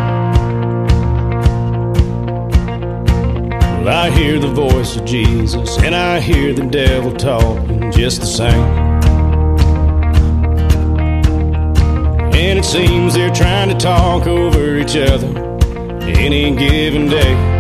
Well, 3.84 3.96
I 3.96 4.10
hear 4.10 4.40
the 4.40 4.48
voice 4.48 4.96
of 4.96 5.04
Jesus, 5.04 5.78
and 5.78 5.94
I 5.94 6.18
hear 6.18 6.52
the 6.52 6.66
devil 6.66 7.12
talking 7.12 7.92
just 7.92 8.20
the 8.20 8.26
same. 8.26 8.52
And 12.34 12.58
it 12.58 12.64
seems 12.64 13.14
they're 13.14 13.30
trying 13.32 13.68
to 13.68 13.76
talk 13.76 14.26
over 14.26 14.78
each 14.78 14.96
other 14.96 15.28
any 16.02 16.50
given 16.56 17.08
day. 17.08 17.59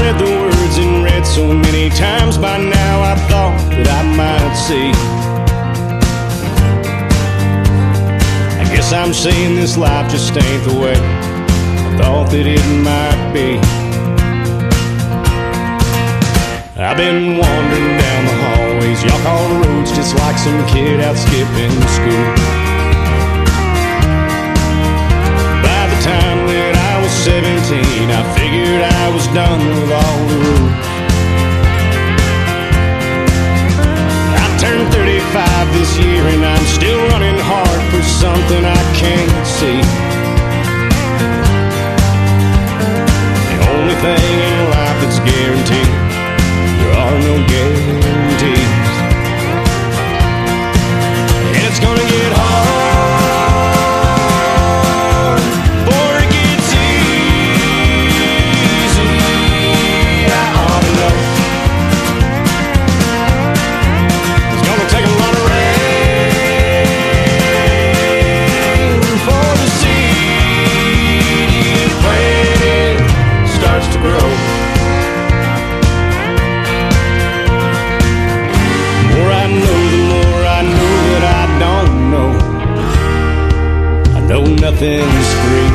Read 0.00 0.18
the 0.18 0.24
words 0.24 0.78
and 0.78 1.04
read 1.04 1.26
so 1.26 1.52
many 1.52 1.90
times 1.90 2.38
by 2.38 2.58
now 2.58 3.02
I 3.02 3.14
thought 3.28 3.58
that 3.70 3.88
I 3.88 4.02
might 4.16 4.54
see. 4.54 4.90
I 8.60 8.64
guess 8.74 8.92
I'm 8.92 9.12
saying 9.12 9.56
this 9.56 9.76
life 9.76 10.10
just 10.10 10.36
ain't 10.36 10.64
the 10.64 10.78
way 10.80 10.96
I 10.96 11.96
thought 11.98 12.30
that 12.30 12.46
it 12.46 12.66
might 12.82 13.32
be. 13.32 13.58
I've 16.82 16.96
been 16.96 17.38
wandering 17.38 17.96
down 17.96 18.22
the 18.26 18.36
hallways, 18.42 19.04
y'all 19.04 19.22
call 19.22 19.48
the 19.48 19.68
roads 19.68 19.92
just 19.92 20.16
like 20.16 20.36
some 20.36 20.58
kid 20.68 21.00
out 21.00 21.16
skipping 21.16 21.70
school. 21.96 22.26
By 25.62 25.82
the 25.92 25.98
time 26.02 26.38
that 26.50 26.74
I 26.74 27.02
was 27.02 27.12
17, 27.22 28.10
I 28.10 28.22
done 29.34 29.66
with 29.66 29.90
all 29.90 30.18
the 30.28 30.36
rules. 30.44 30.86
I 34.36 34.46
turned 34.60 34.92
35 34.92 35.72
this 35.72 35.96
year 35.96 36.22
and 36.28 36.44
I'm 36.44 36.66
still 36.66 37.00
running 37.08 37.38
hard 37.40 37.80
for 37.90 38.02
something 38.02 38.62
I 38.62 38.82
can't 38.92 39.46
see. 39.46 39.80
The 43.48 43.58
only 43.72 43.96
thing 44.04 44.34
in 44.48 44.70
life 44.70 44.98
that's 45.00 45.20
guaranteed, 45.20 45.92
there 46.78 46.92
are 46.92 47.18
no 47.18 47.34
guarantees. 47.48 48.21
Things 84.82 85.34
free. 85.34 85.71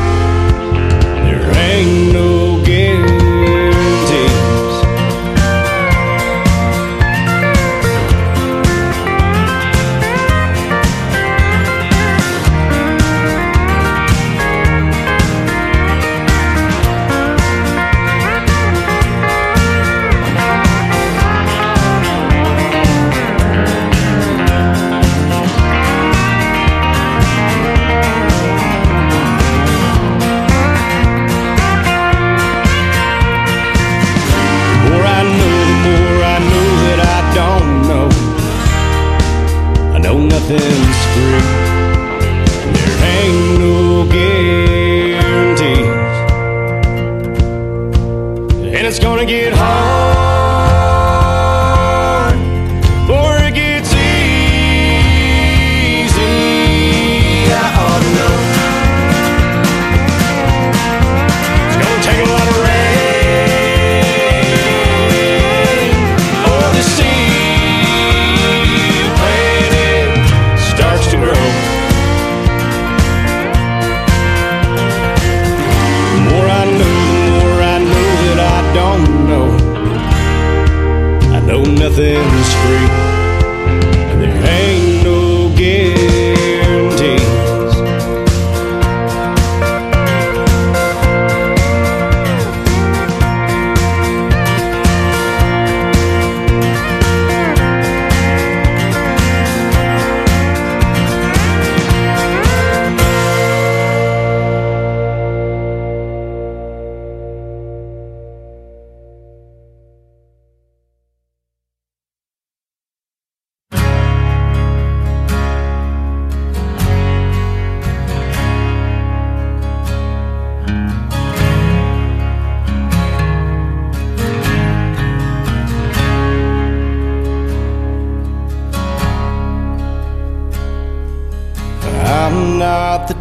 nothing's 81.88 82.54
free. 82.54 83.17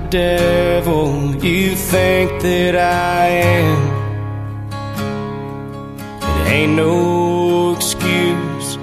devil 0.09 1.35
you 1.43 1.75
think 1.75 2.41
that 2.41 2.75
I 2.75 3.27
am. 3.27 3.97
It 6.21 6.51
ain't 6.51 6.75
no 6.75 7.73
excuse, 7.73 8.77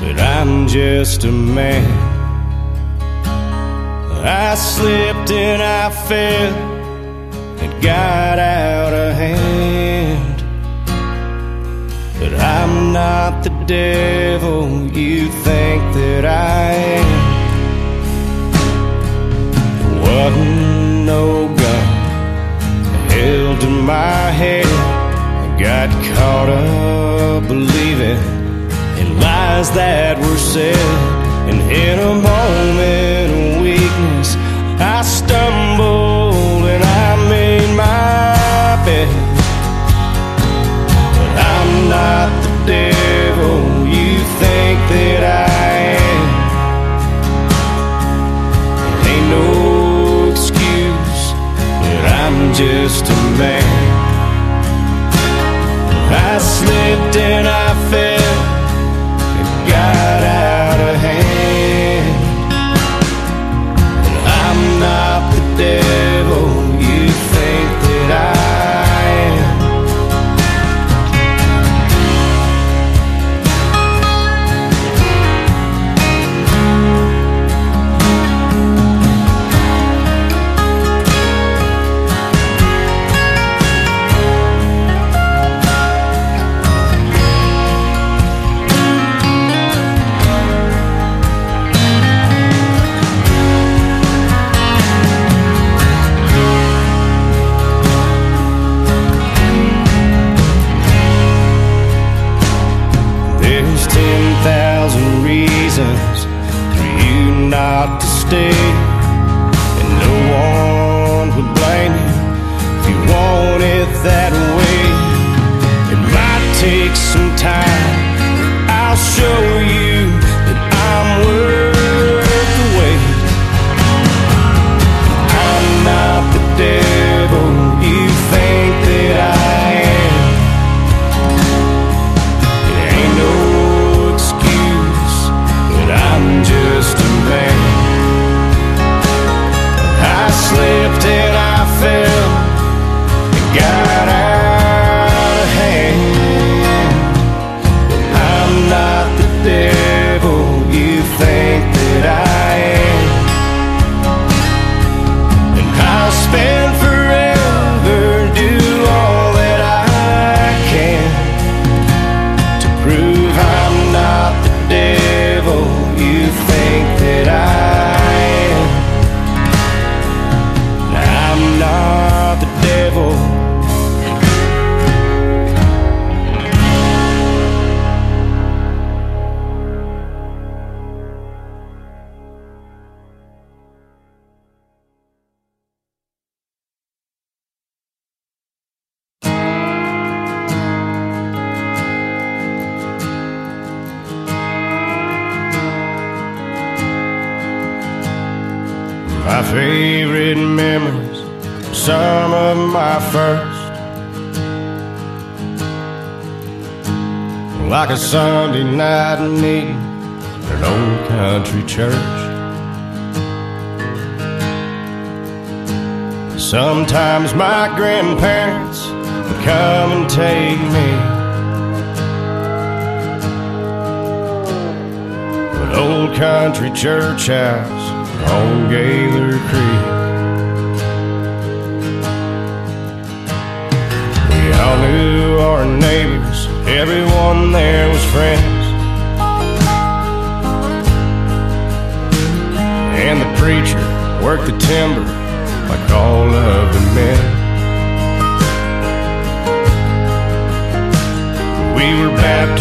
but 0.00 0.20
I'm 0.20 0.66
just 0.66 1.24
a 1.24 1.32
man. 1.32 2.14
I 4.26 4.54
slipped 4.54 5.30
and 5.30 5.62
I 5.62 5.90
fell, 5.90 6.54
it 7.62 7.82
got 7.82 8.38
out 8.38 8.94
of 8.94 9.14
hand. 9.14 10.38
But 12.18 12.40
I'm 12.40 12.92
not 12.92 13.44
the 13.44 13.50
devil 13.66 14.86
you 14.96 15.28
think 15.28 15.82
that 15.94 16.24
I 16.24 16.72
am. 17.00 17.34
What 20.00 20.63
snow 21.14 21.46
gun 21.46 21.84
held 23.10 23.60
to 23.60 23.68
my 23.68 24.30
head. 24.40 24.66
I 25.44 25.46
got 25.66 25.88
caught 26.16 26.48
up 26.48 27.46
believing 27.46 28.18
in 29.00 29.20
lies 29.20 29.70
that 29.80 30.18
were 30.18 30.40
said. 30.52 30.88
And 31.48 31.60
in 31.86 31.96
a 32.12 32.14
moment 32.30 33.28
of 33.38 33.62
weakness, 33.62 34.28
I 34.80 35.02
stumbled. 35.02 36.13
just 52.66 53.04
a 53.04 53.20
man. 53.38 53.62
I 56.10 56.38
slipped 56.38 57.16
and 57.16 57.46
I 57.46 57.90
fell. 57.90 58.13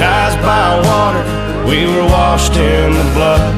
Baptized 0.04 0.42
by 0.44 0.68
water, 0.90 1.24
we 1.68 1.86
were 1.86 2.04
washed 2.04 2.56
in 2.58 2.92
the 2.92 3.08
blood. 3.16 3.54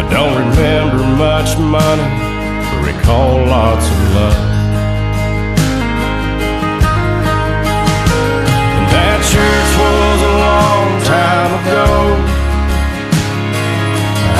I 0.00 0.04
don't 0.10 0.34
remember 0.42 1.02
much 1.16 1.50
money, 1.58 2.08
but 2.70 2.80
recall 2.90 3.36
lots 3.46 3.86
of 3.94 4.00
love. 4.16 4.44
And 8.76 8.86
that 8.94 9.18
church 9.32 9.70
was 9.84 10.18
a 10.30 10.34
long 10.46 10.88
time 11.14 11.52
ago. 11.60 11.86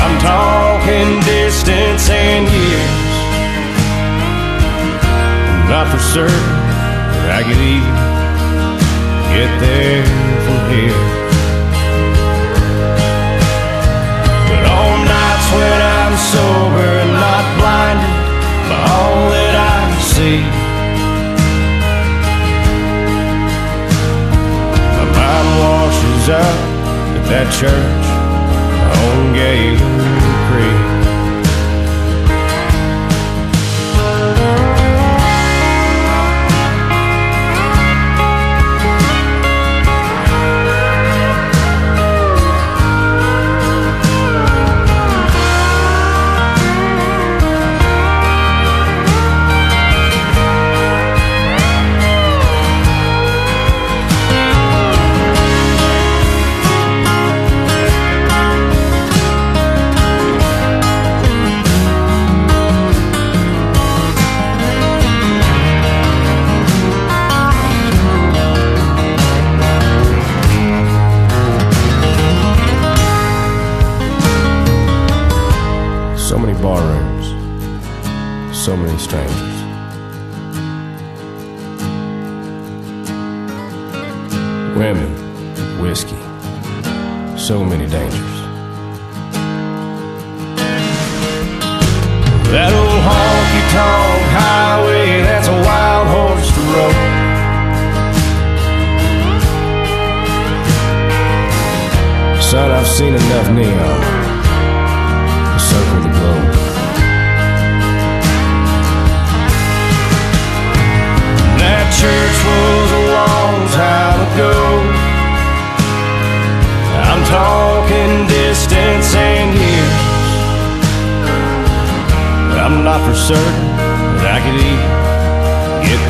I'm 0.03 0.14
talking 0.35 1.09
distance 1.22 2.11
and 2.11 2.45
years. 2.59 3.07
Not 5.70 5.87
for 5.93 6.03
certain 6.03 6.58
I 7.31 7.43
could 7.43 7.61
even 7.61 7.95
get 9.35 9.51
there 9.61 10.05
from 10.45 10.61
here. 10.72 11.03
But 14.49 14.64
on 14.64 14.97
nights 15.05 15.49
when 15.53 15.81
I'm 15.99 16.14
sober 16.33 16.89
and 17.05 17.12
not 17.12 17.45
blinded 17.59 18.16
by 18.70 18.81
all 18.97 19.22
that 19.35 19.55
I 19.55 19.81
see, 20.14 20.41
my 24.97 25.07
mind 25.16 25.49
washes 25.61 26.26
up 26.33 26.59
at 27.16 27.24
that 27.33 27.49
church 27.61 28.07
on 29.05 29.33
Gaylor 29.35 29.97
Creek. 30.49 30.98
So 87.49 87.65
many 87.65 87.87
dangers. 87.87 88.08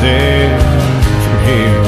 There 0.01 0.59
from 1.23 1.39
here. 1.45 1.83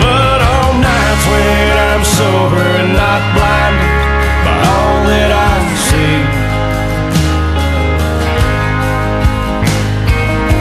But 0.00 0.40
on 0.54 0.80
nights 0.80 1.24
when 1.30 1.76
I'm 1.88 2.04
sober 2.04 2.62
and 2.80 2.92
not 2.92 3.20
blinded 3.34 3.96
by 4.44 4.56
all 4.70 4.98
that 5.10 5.30
I 5.34 5.54
see, 5.88 6.18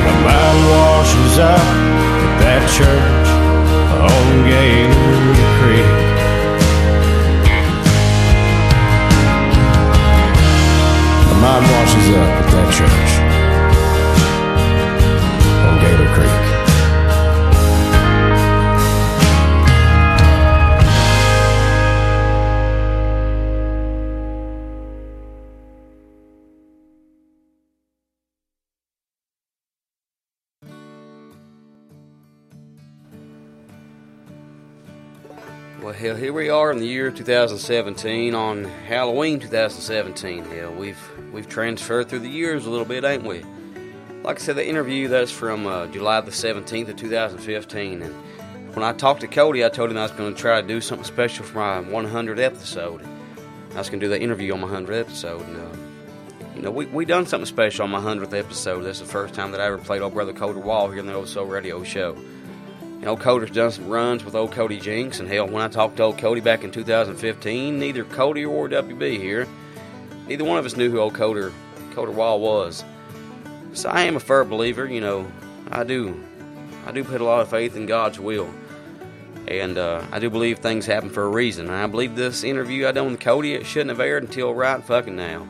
my 0.06 0.16
mind 0.26 0.60
washes 0.74 1.38
up 1.38 1.68
at 2.26 2.34
that 2.42 2.64
church 2.74 3.30
on 4.02 4.26
Gaylor 4.50 5.26
Creek. 5.60 5.94
My 11.30 11.36
mind 11.44 11.66
washes 11.72 12.08
up 12.18 12.32
at 12.42 12.48
that 12.52 12.70
church 12.74 13.27
Creek. 16.18 16.58
Well, 35.84 35.94
hell, 35.94 36.16
here 36.16 36.34
we 36.34 36.50
are 36.50 36.72
in 36.72 36.80
the 36.80 36.86
year 36.86 37.12
2017 37.12 38.34
on 38.34 38.64
Halloween 38.66 39.40
2017. 39.40 40.44
Hell, 40.44 40.74
we've 40.74 40.98
we've 41.32 41.48
transferred 41.48 42.10
through 42.10 42.20
the 42.20 42.30
years 42.30 42.66
a 42.66 42.70
little 42.70 42.86
bit, 42.86 43.06
ain't 43.06 43.24
we? 43.24 43.44
Like 44.24 44.38
I 44.38 44.40
said, 44.40 44.56
the 44.56 44.68
interview 44.68 45.08
that's 45.08 45.32
from 45.32 45.68
uh, 45.68 45.88
July 45.88 46.20
the 46.22 46.32
17th 46.32 46.90
of 46.90 46.98
2015, 46.98 48.02
and 48.02 48.14
when 48.76 48.84
I 48.84 48.94
talked 48.94 49.22
to 49.22 49.28
Cody, 49.28 49.64
I 49.64 49.70
told 49.70 49.90
him 49.90 49.98
I 49.98 50.04
was 50.04 50.12
going 50.12 50.36
to 50.36 50.40
try 50.40 50.62
to 50.62 50.68
do 50.68 50.82
something 50.82 51.06
special 51.06 51.46
for 51.46 51.58
my 51.58 51.82
100th 51.82 52.40
episode. 52.40 53.02
I 53.72 53.78
was 53.78 53.90
going 53.90 54.00
to 54.00 54.06
do 54.06 54.10
the 54.10 54.22
interview 54.22 54.54
on 54.54 54.62
my 54.62 54.68
100th 54.68 55.00
episode, 55.00 55.42
and 55.48 55.58
uh, 55.58 55.78
you 56.56 56.62
know, 56.62 56.72
we 56.72 56.88
we 56.88 57.06
done 57.06 57.26
something 57.26 57.46
special 57.46 57.84
on 57.84 57.92
my 57.92 58.00
100th 58.00 58.38
episode. 58.38 58.82
That's 58.82 59.00
the 59.00 59.06
first 59.06 59.34
time 59.34 59.52
that 59.52 59.62
I 59.62 59.66
ever 59.66 59.78
played 59.78 60.02
old 60.02 60.14
brother 60.14 60.34
Colter 60.34 60.60
Wall 60.60 60.90
here 60.90 61.00
on 61.00 61.06
the 61.06 61.14
Old 61.14 61.30
Soul 61.30 61.46
Radio 61.46 61.84
Show. 61.84 62.16
And 62.16 63.08
old 63.08 63.20
Colter's 63.20 63.52
done 63.52 63.72
some 63.72 63.88
runs 63.88 64.26
with 64.26 64.36
old 64.36 64.52
Cody 64.52 64.80
Jinks, 64.80 65.20
and 65.20 65.30
hell, 65.30 65.48
when 65.48 65.62
I 65.62 65.68
talked 65.68 65.98
to 65.98 66.04
old 66.04 66.18
Cody 66.18 66.42
back 66.42 66.64
in 66.64 66.72
2015, 66.72 67.80
neither 67.80 68.04
Cody 68.04 68.44
or 68.44 68.68
WB 68.68 69.20
here, 69.20 69.48
neither 70.28 70.44
one 70.44 70.58
of 70.58 70.66
us 70.66 70.76
knew 70.76 70.90
who 70.90 71.00
old 71.00 71.14
Colter, 71.14 71.54
Colter 71.94 72.12
Wall 72.12 72.40
was. 72.40 72.84
So 73.78 73.90
I 73.90 74.06
am 74.06 74.16
a 74.16 74.20
firm 74.20 74.50
believer, 74.50 74.88
you 74.88 75.02
know, 75.02 75.32
I 75.70 75.84
do, 75.84 76.20
I 76.88 76.92
do 76.92 77.04
put 77.04 77.22
a 77.22 77.24
lot 77.24 77.42
of 77.42 77.50
faith 77.52 77.76
in 77.76 77.86
God's 77.86 78.20
will. 78.20 78.50
And 79.48 79.78
uh, 79.78 80.04
I 80.12 80.18
do 80.18 80.32
believe 80.32 80.58
things 80.58 80.88
happen 80.88 81.12
for 81.12 81.26
a 81.26 81.30
reason. 81.30 81.68
And 81.68 81.76
I 81.76 81.86
believe 81.86 82.16
this 82.16 82.44
interview 82.44 82.88
I 82.88 82.92
done 82.92 83.12
with 83.12 83.20
Cody, 83.20 83.54
it 83.54 83.68
shouldn't 83.68 83.92
have 83.92 84.00
aired 84.00 84.24
until 84.24 84.52
right 84.56 84.84
fucking 84.84 85.16
now. 85.16 85.48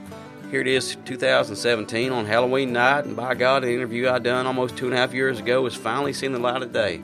Here 0.52 0.60
it 0.60 0.68
is, 0.68 0.98
2017 1.06 2.12
on 2.12 2.26
Halloween 2.26 2.74
night, 2.74 3.06
and 3.06 3.16
by 3.16 3.34
God, 3.34 3.64
the 3.64 3.74
interview 3.74 4.10
I 4.10 4.20
done 4.20 4.46
almost 4.46 4.76
two 4.76 4.88
and 4.88 4.94
a 4.94 4.98
half 4.98 5.14
years 5.14 5.40
ago 5.40 5.64
has 5.64 5.76
finally 5.76 6.12
seen 6.12 6.34
the 6.34 6.40
light 6.40 6.62
of 6.62 6.74
day. 6.74 7.02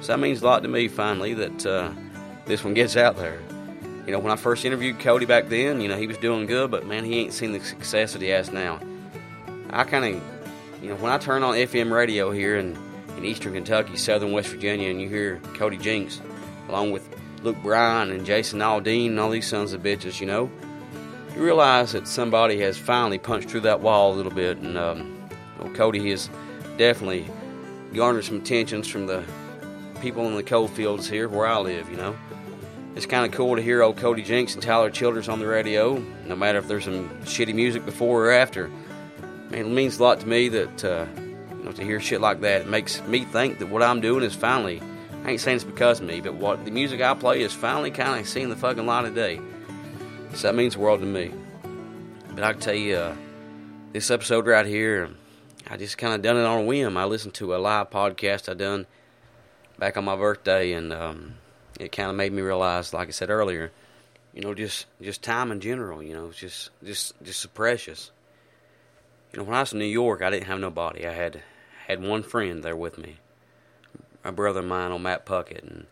So 0.00 0.14
that 0.14 0.18
means 0.18 0.40
a 0.40 0.46
lot 0.46 0.62
to 0.62 0.68
me, 0.70 0.88
finally, 0.88 1.34
that 1.34 1.66
uh, 1.66 1.90
this 2.46 2.64
one 2.64 2.72
gets 2.72 2.96
out 2.96 3.16
there. 3.16 3.38
You 4.06 4.12
know, 4.12 4.18
when 4.18 4.32
I 4.32 4.36
first 4.36 4.64
interviewed 4.64 4.98
Cody 4.98 5.26
back 5.26 5.50
then, 5.50 5.82
you 5.82 5.88
know, 5.88 5.98
he 5.98 6.06
was 6.06 6.16
doing 6.16 6.46
good, 6.46 6.70
but 6.70 6.86
man, 6.86 7.04
he 7.04 7.18
ain't 7.18 7.34
seen 7.34 7.52
the 7.52 7.60
success 7.60 8.14
that 8.14 8.22
he 8.22 8.28
has 8.28 8.50
now. 8.50 8.80
I 9.68 9.84
kind 9.84 10.16
of, 10.16 10.33
you 10.84 10.90
know, 10.90 10.96
when 10.96 11.10
I 11.10 11.16
turn 11.16 11.42
on 11.42 11.54
FM 11.54 11.90
radio 11.90 12.30
here 12.30 12.58
in, 12.58 12.76
in 13.16 13.24
eastern 13.24 13.54
Kentucky, 13.54 13.96
southern 13.96 14.32
West 14.32 14.48
Virginia, 14.50 14.90
and 14.90 15.00
you 15.00 15.08
hear 15.08 15.40
Cody 15.54 15.78
Jinks, 15.78 16.20
along 16.68 16.90
with 16.90 17.08
Luke 17.42 17.56
Bryan 17.62 18.10
and 18.10 18.26
Jason 18.26 18.58
Aldean 18.60 19.06
and 19.06 19.18
all 19.18 19.30
these 19.30 19.48
sons 19.48 19.72
of 19.72 19.82
bitches, 19.82 20.20
you 20.20 20.26
know, 20.26 20.50
you 21.34 21.42
realize 21.42 21.92
that 21.92 22.06
somebody 22.06 22.60
has 22.60 22.76
finally 22.76 23.16
punched 23.16 23.48
through 23.48 23.62
that 23.62 23.80
wall 23.80 24.12
a 24.12 24.14
little 24.14 24.30
bit, 24.30 24.58
and 24.58 24.76
um, 24.76 25.18
Cody 25.72 26.10
has 26.10 26.28
definitely 26.76 27.26
garnered 27.94 28.26
some 28.26 28.36
attentions 28.36 28.86
from 28.86 29.06
the 29.06 29.24
people 30.02 30.26
in 30.26 30.34
the 30.34 30.42
coal 30.42 30.68
fields 30.68 31.08
here 31.08 31.30
where 31.30 31.46
I 31.46 31.58
live, 31.60 31.88
you 31.88 31.96
know. 31.96 32.14
It's 32.94 33.06
kind 33.06 33.24
of 33.24 33.32
cool 33.32 33.56
to 33.56 33.62
hear 33.62 33.82
old 33.82 33.96
Cody 33.96 34.22
Jinks 34.22 34.52
and 34.52 34.62
Tyler 34.62 34.90
Childers 34.90 35.30
on 35.30 35.38
the 35.38 35.46
radio, 35.46 35.96
no 36.26 36.36
matter 36.36 36.58
if 36.58 36.68
there's 36.68 36.84
some 36.84 37.08
shitty 37.20 37.54
music 37.54 37.86
before 37.86 38.26
or 38.26 38.32
after. 38.32 38.70
It 39.54 39.68
means 39.68 39.98
a 39.98 40.02
lot 40.02 40.20
to 40.20 40.26
me 40.26 40.48
that, 40.48 40.84
uh, 40.84 41.06
you 41.16 41.64
know, 41.64 41.70
to 41.72 41.84
hear 41.84 42.00
shit 42.00 42.20
like 42.20 42.40
that. 42.40 42.62
It 42.62 42.68
makes 42.68 43.00
me 43.06 43.24
think 43.24 43.60
that 43.60 43.68
what 43.68 43.82
I'm 43.82 44.00
doing 44.00 44.24
is 44.24 44.34
finally, 44.34 44.82
I 45.24 45.30
ain't 45.30 45.40
saying 45.40 45.56
it's 45.56 45.64
because 45.64 46.00
of 46.00 46.06
me, 46.06 46.20
but 46.20 46.34
what 46.34 46.64
the 46.64 46.72
music 46.72 47.00
I 47.00 47.14
play 47.14 47.40
is 47.40 47.52
finally 47.52 47.92
kind 47.92 48.20
of 48.20 48.28
seeing 48.28 48.50
the 48.50 48.56
fucking 48.56 48.84
light 48.84 49.04
of 49.04 49.14
day. 49.14 49.40
So 50.34 50.48
that 50.48 50.56
means 50.56 50.74
the 50.74 50.80
world 50.80 51.00
to 51.00 51.06
me. 51.06 51.30
But 52.34 52.42
I 52.42 52.52
can 52.52 52.60
tell 52.60 52.74
you, 52.74 52.96
uh, 52.96 53.16
this 53.92 54.10
episode 54.10 54.46
right 54.48 54.66
here, 54.66 55.08
I 55.70 55.76
just 55.76 55.98
kind 55.98 56.14
of 56.14 56.22
done 56.22 56.36
it 56.36 56.44
on 56.44 56.62
a 56.62 56.64
whim. 56.64 56.96
I 56.96 57.04
listened 57.04 57.34
to 57.34 57.54
a 57.54 57.58
live 57.58 57.90
podcast 57.90 58.48
I 58.48 58.54
done 58.54 58.86
back 59.78 59.96
on 59.96 60.04
my 60.04 60.16
birthday, 60.16 60.72
and 60.72 60.92
um, 60.92 61.34
it 61.78 61.92
kind 61.92 62.10
of 62.10 62.16
made 62.16 62.32
me 62.32 62.42
realize, 62.42 62.92
like 62.92 63.06
I 63.06 63.12
said 63.12 63.30
earlier, 63.30 63.70
you 64.34 64.40
know, 64.40 64.52
just 64.52 64.86
just 65.00 65.22
time 65.22 65.52
in 65.52 65.60
general. 65.60 66.02
You 66.02 66.14
know, 66.14 66.32
just 66.32 66.70
just 66.82 67.14
just 67.22 67.40
so 67.40 67.48
precious. 67.48 68.10
You 69.34 69.40
know, 69.40 69.46
when 69.46 69.56
I 69.56 69.62
was 69.62 69.72
in 69.72 69.80
New 69.80 69.84
York, 69.84 70.22
I 70.22 70.30
didn't 70.30 70.46
have 70.46 70.60
nobody. 70.60 71.04
I 71.04 71.12
had 71.12 71.42
had 71.88 72.00
one 72.00 72.22
friend 72.22 72.62
there 72.62 72.76
with 72.76 72.98
me, 72.98 73.16
a 74.22 74.30
brother 74.30 74.60
of 74.60 74.66
mine, 74.66 74.92
on 74.92 75.02
Matt 75.02 75.26
Puckett, 75.26 75.60
and 75.60 75.86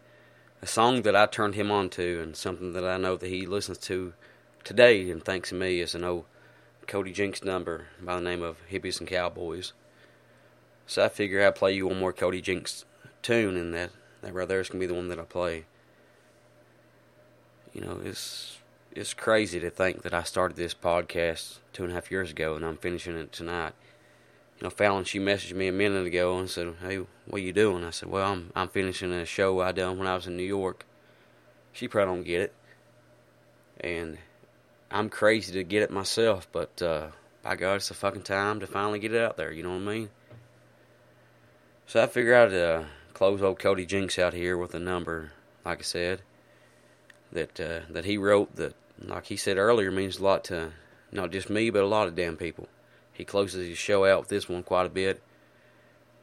a 0.63 0.67
song 0.69 1.03
that 1.03 1.17
I 1.17 1.27
turned 1.27 1.57
him 1.57 1.69
on 1.73 1.91
to, 1.91 2.21
and 2.21 2.37
something 2.37 2.73
that 2.75 2.85
I 2.85 2.99
know 2.99 3.17
that 3.17 3.27
he 3.27 3.45
listens 3.45 3.79
to 3.79 4.13
today, 4.63 5.11
and 5.11 5.25
thanks 5.25 5.49
to 5.49 5.57
me, 5.57 5.81
is 5.81 5.97
an 5.97 6.05
old 6.05 6.25
Cody 6.87 7.11
Jinks 7.11 7.43
number 7.43 7.87
by 8.01 8.15
the 8.15 8.23
name 8.23 8.43
of 8.43 8.59
Hippies 8.71 9.01
and 9.01 9.09
Cowboys. 9.09 9.73
So 10.87 11.05
I 11.05 11.09
figure 11.09 11.45
I'd 11.45 11.57
play 11.57 11.73
you 11.73 11.89
one 11.89 11.99
more 11.99 12.13
Cody 12.13 12.41
Jinks 12.41 12.85
tune, 13.23 13.57
and 13.57 13.75
that 13.75 13.91
that 14.21 14.35
right 14.35 14.47
there 14.47 14.61
is 14.61 14.69
gonna 14.69 14.79
be 14.79 14.87
the 14.87 14.95
one 14.95 15.09
that 15.09 15.19
I 15.19 15.25
play. 15.25 15.65
You 17.73 17.81
know, 17.81 18.01
it's 18.05 18.59
it's 18.95 19.15
crazy 19.15 19.59
to 19.61 19.71
think 19.71 20.03
that 20.03 20.15
I 20.15 20.23
started 20.23 20.57
this 20.57 20.75
podcast 20.75 21.59
two 21.73 21.85
and 21.85 21.93
a 21.93 21.95
half 21.95 22.11
years 22.11 22.31
ago, 22.31 22.55
and 22.55 22.65
I'm 22.65 22.77
finishing 22.77 23.17
it 23.17 23.33
tonight. 23.33 23.73
You 24.59 24.65
know, 24.65 24.71
Fallon, 24.71 25.05
she 25.05 25.19
messaged 25.19 25.55
me 25.55 25.69
a 25.69 25.73
minute 25.73 26.07
ago 26.07 26.39
and 26.39 26.49
said, 26.49 26.75
"Hey, 26.81 26.99
what 26.99 27.39
are 27.39 27.39
you 27.39 27.53
doing?" 27.53 27.85
I 27.85 27.91
said, 27.91 28.11
"Well, 28.11 28.31
I'm 28.31 28.53
I'm 28.55 28.69
finishing 28.69 29.13
a 29.13 29.25
show 29.25 29.61
I 29.61 29.73
done 29.73 29.99
when 29.99 30.07
I 30.07 30.15
was 30.15 30.27
in 30.27 30.37
New 30.37 30.43
York." 30.43 30.85
She 31.73 31.89
probably 31.89 32.15
don't 32.15 32.25
get 32.25 32.41
it, 32.43 32.55
and 33.81 34.19
I'm 34.91 35.09
crazy 35.09 35.53
to 35.55 35.65
get 35.65 35.83
it 35.83 35.91
myself, 35.91 36.47
but 36.53 36.83
uh, 36.83 37.09
by 37.43 37.57
God, 37.57 37.77
it's 37.77 37.89
the 37.89 37.95
fucking 37.95 38.23
time 38.23 38.61
to 38.61 38.67
finally 38.67 38.99
get 38.99 39.15
it 39.15 39.23
out 39.23 39.37
there. 39.37 39.51
You 39.51 39.63
know 39.63 39.71
what 39.71 39.89
I 39.89 39.95
mean? 39.95 40.11
So 41.87 42.03
I 42.03 42.07
figure 42.07 42.37
I'd 42.37 42.55
uh, 42.55 42.85
close 43.15 43.41
old 43.43 43.59
Cody 43.59 43.87
Jinks 43.87 44.19
out 44.19 44.35
here 44.35 44.57
with 44.57 44.75
a 44.75 44.79
number, 44.79 45.33
like 45.65 45.79
I 45.79 45.83
said, 45.83 46.23
that 47.33 47.59
uh, 47.59 47.81
that 47.91 48.05
he 48.05 48.19
wrote 48.19 48.55
that, 48.57 48.75
like 49.09 49.27
he 49.27 49.37
said 49.37 49.57
earlier, 49.57 49.91
means 49.91 50.19
a 50.19 50.25
lot 50.25 50.45
to 50.45 50.73
not 51.11 51.31
just 51.31 51.51
me, 51.51 51.71
but 51.71 51.83
a 51.83 51.87
lot 51.87 52.09
of 52.09 52.15
damn 52.15 52.37
people. 52.37 52.69
He 53.13 53.25
closes 53.25 53.69
his 53.69 53.79
show 53.79 54.05
out 54.05 54.21
with 54.21 54.29
this 54.29 54.49
one 54.49 54.63
quite 54.63 54.87
a 54.87 54.91
bit. 54.91 55.23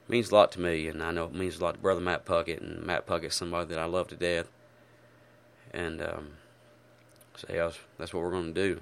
It 0.07 0.09
means 0.09 0.31
a 0.31 0.35
lot 0.35 0.51
to 0.53 0.59
me, 0.59 0.87
and 0.87 1.03
I 1.03 1.11
know 1.11 1.25
it 1.25 1.33
means 1.33 1.59
a 1.59 1.63
lot 1.63 1.75
to 1.75 1.79
Brother 1.79 2.01
Matt 2.01 2.25
Puckett, 2.25 2.61
and 2.61 2.83
Matt 2.83 3.05
Puckett's 3.05 3.35
somebody 3.35 3.69
that 3.69 3.79
I 3.79 3.85
love 3.85 4.07
to 4.09 4.15
death. 4.15 4.49
And 5.71 6.01
um, 6.01 6.29
so 7.35 7.47
yeah, 7.53 7.71
that's 7.97 8.13
what 8.13 8.23
we're 8.23 8.31
going 8.31 8.53
to 8.53 8.67
do. 8.67 8.81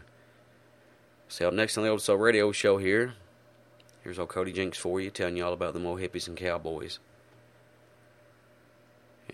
So 1.28 1.50
up 1.50 1.54
next 1.54 1.78
on 1.78 1.84
the 1.84 1.90
Old 1.90 2.02
Soul 2.02 2.18
Radio 2.18 2.54
Show 2.54 2.78
here, 2.78 3.16
here's 4.02 4.18
old 4.18 4.30
Cody 4.30 4.54
Jinks 4.54 4.78
for 4.78 5.02
you, 5.02 5.10
telling 5.10 5.36
you 5.36 5.46
all 5.46 5.52
about 5.52 5.74
the 5.74 5.80
Mo 5.82 5.98
Hippies 5.98 6.28
and 6.30 6.38
Cowboys. 6.38 7.00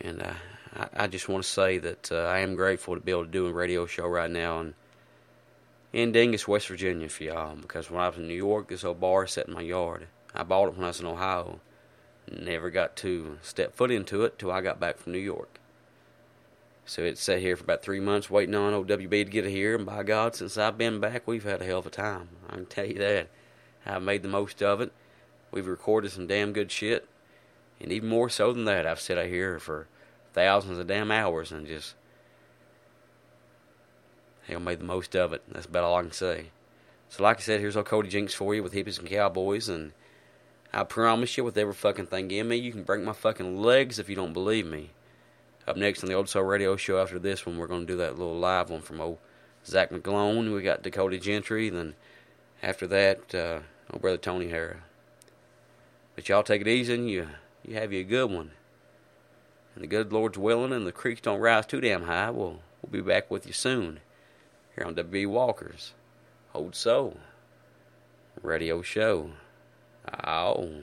And 0.02 0.24
uh, 0.24 0.34
I, 0.76 0.88
I, 0.94 1.08
just 1.08 1.30
want 1.30 1.44
to 1.44 1.50
say 1.50 1.78
that 1.78 2.12
uh, 2.12 2.24
I 2.24 2.40
am 2.40 2.56
grateful 2.56 2.96
to 2.96 3.02
be 3.02 3.12
able 3.12 3.26
to 3.26 3.32
do 3.32 3.48
a 3.48 3.54
radio 3.54 3.86
show 3.86 4.08
right 4.08 4.30
now 4.30 4.60
in, 4.60 4.74
in 5.92 6.12
Dingess, 6.12 6.48
West 6.48 6.68
Virginia 6.68 7.10
for 7.10 7.24
y'all. 7.24 7.56
Because 7.56 7.92
when 7.92 8.02
I 8.02 8.08
was 8.08 8.18
in 8.18 8.28
New 8.28 8.34
York, 8.34 8.70
this 8.70 8.84
old 8.84 9.00
bar 9.00 9.28
sat 9.28 9.48
in 9.48 9.54
my 9.54 9.62
yard. 9.62 10.08
I 10.34 10.44
bought 10.44 10.70
it 10.70 10.76
when 10.76 10.84
I 10.84 10.88
was 10.88 11.00
in 11.00 11.06
Ohio. 11.06 11.60
Never 12.32 12.70
got 12.70 12.96
to 12.98 13.38
step 13.42 13.76
foot 13.76 13.92
into 13.92 14.24
it 14.24 14.40
till 14.40 14.52
I 14.52 14.62
got 14.62 14.80
back 14.80 14.98
from 14.98 15.12
New 15.14 15.20
York. 15.20 15.60
So 16.86 17.02
it 17.04 17.18
sat 17.18 17.40
here 17.40 17.56
for 17.56 17.64
about 17.64 17.82
three 17.82 18.00
months 18.00 18.30
waiting 18.30 18.56
on 18.56 18.74
OWB 18.74 19.10
to 19.10 19.24
get 19.26 19.46
it 19.46 19.52
here, 19.52 19.76
and 19.76 19.86
by 19.86 20.04
God, 20.04 20.36
since 20.36 20.58
I've 20.58 20.78
been 20.78 21.00
back, 21.00 21.26
we've 21.26 21.44
had 21.44 21.62
a 21.62 21.66
hell 21.66 21.80
of 21.80 21.86
a 21.86 21.90
time. 21.90 22.30
I 22.50 22.56
can 22.56 22.66
tell 22.66 22.86
you 22.86 22.96
that. 22.96 23.30
I've 23.86 24.02
made 24.02 24.22
the 24.22 24.30
most 24.30 24.62
of 24.62 24.82
it. 24.82 24.92
We've 25.52 25.68
recorded 25.68 26.12
some 26.12 26.28
damn 26.28 26.52
good 26.52 26.72
shit, 26.72 27.08
and 27.80 27.92
even 27.92 28.10
more 28.10 28.30
so 28.30 28.52
than 28.52 28.66
that, 28.66 28.86
I've 28.86 29.00
sat 29.00 29.18
out 29.18 29.28
here 29.28 29.60
for 29.60 29.88
thousands 30.34 30.80
of 30.80 30.88
damn 30.88 31.12
hours 31.12 31.52
and 31.52 31.68
just 31.68 31.96
hell 34.48 34.60
made 34.60 34.80
the 34.80 34.86
most 34.86 35.16
of 35.16 35.34
it. 35.34 35.44
That's 35.50 35.66
about 35.66 35.84
all 35.84 35.96
I 35.96 36.02
can 36.02 36.12
say. 36.12 36.48
So, 37.10 37.24
like 37.24 37.38
I 37.38 37.42
said, 37.42 37.60
here's 37.60 37.78
old 37.78 37.86
Cody 37.86 38.10
Jinks 38.10 38.34
for 38.34 38.56
you 38.56 38.64
with 38.64 38.74
hippies 38.74 39.00
and 39.00 39.08
cowboys, 39.08 39.70
and 39.70 39.94
I 40.74 40.84
promise 40.84 41.38
you, 41.38 41.44
with 41.44 41.58
every 41.58 41.74
fucking 41.74 42.08
thing 42.08 42.32
in 42.32 42.48
me, 42.48 42.56
you 42.56 42.72
can 42.72 42.84
break 42.84 43.04
my 43.04 43.14
fucking 43.14 43.62
legs 43.62 44.00
if 44.00 44.10
you 44.10 44.16
don't 44.16 44.34
believe 44.34 44.66
me. 44.66 44.90
Up 45.68 45.78
next 45.78 46.04
on 46.04 46.10
the 46.10 46.16
Old 46.16 46.28
Soul 46.28 46.44
Radio 46.44 46.76
Show 46.76 47.00
after 47.00 47.20
this 47.20 47.46
one, 47.46 47.58
we're 47.58 47.68
going 47.68 47.86
to 47.86 47.94
do 47.94 47.98
that 47.98 48.18
little 48.18 48.38
live 48.38 48.70
one 48.70 48.82
from 48.82 49.00
old 49.00 49.20
Zach 49.66 49.92
McGlone. 49.92 50.54
We 50.54 50.62
got 50.62 50.82
Dakota 50.82 51.20
Gentry. 51.20 51.70
Then 51.70 51.94
after 52.62 52.88
that, 52.88 53.34
uh, 53.34 53.60
old 53.94 54.02
brother 54.02 54.18
Tony 54.18 54.50
Hara. 54.50 54.78
But 56.16 56.28
y'all 56.28 56.44
take 56.44 56.62
it 56.62 56.68
easy 56.68 56.96
and 56.96 57.10
you, 57.10 57.28
you 57.66 57.76
have 57.76 57.94
you 57.94 58.02
a 58.02 58.04
good 58.04 58.30
one. 58.30 58.52
And 59.76 59.84
the 59.84 59.88
good 59.88 60.14
Lord's 60.14 60.38
willing 60.38 60.72
and 60.72 60.86
the 60.86 60.92
creeks 60.92 61.22
don't 61.22 61.40
rise 61.40 61.66
too 61.66 61.82
damn 61.82 62.04
high, 62.04 62.30
we'll, 62.30 62.60
we'll 62.82 62.92
be 62.92 63.02
back 63.02 63.32
with 63.32 63.48
you 63.48 63.54
soon 63.54 64.00
here 64.76 64.86
on 64.86 64.96
W. 64.96 65.30
Walker's 65.30 65.94
Old 66.54 66.76
Soul 66.76 67.18
Radio 68.42 68.82
Show. 68.82 69.32
Oh. 70.26 70.82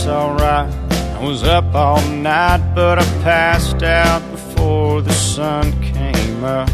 That's 0.00 0.08
alright. 0.08 0.72
I 1.14 1.24
was 1.24 1.42
up 1.42 1.74
all 1.74 2.00
night, 2.08 2.74
but 2.74 2.98
I 2.98 3.04
passed 3.22 3.82
out 3.82 4.22
before 4.30 5.02
the 5.02 5.12
sun 5.12 5.72
came 5.82 6.44
up. 6.44 6.70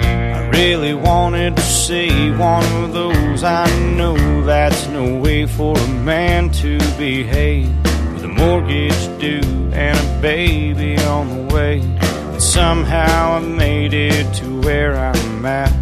I 0.00 0.48
really 0.48 0.94
wanted 0.94 1.56
to 1.56 1.62
see 1.62 2.30
one 2.30 2.64
of 2.82 2.92
those. 2.92 3.44
I 3.44 3.66
know 3.96 4.42
that's 4.44 4.86
no 4.88 5.18
way 5.18 5.46
for 5.46 5.76
a 5.76 5.88
man 5.88 6.50
to 6.62 6.78
behave. 6.96 7.70
With 8.14 8.24
a 8.24 8.28
mortgage 8.28 9.20
due 9.20 9.70
and 9.72 9.98
a 9.98 10.22
baby 10.22 10.96
on 11.04 11.28
the 11.28 11.54
way. 11.54 11.80
And 11.80 12.42
somehow 12.42 13.36
I 13.36 13.40
made 13.40 13.92
it 13.92 14.32
to 14.36 14.60
where 14.62 14.96
I'm 14.96 15.44
at. 15.44 15.72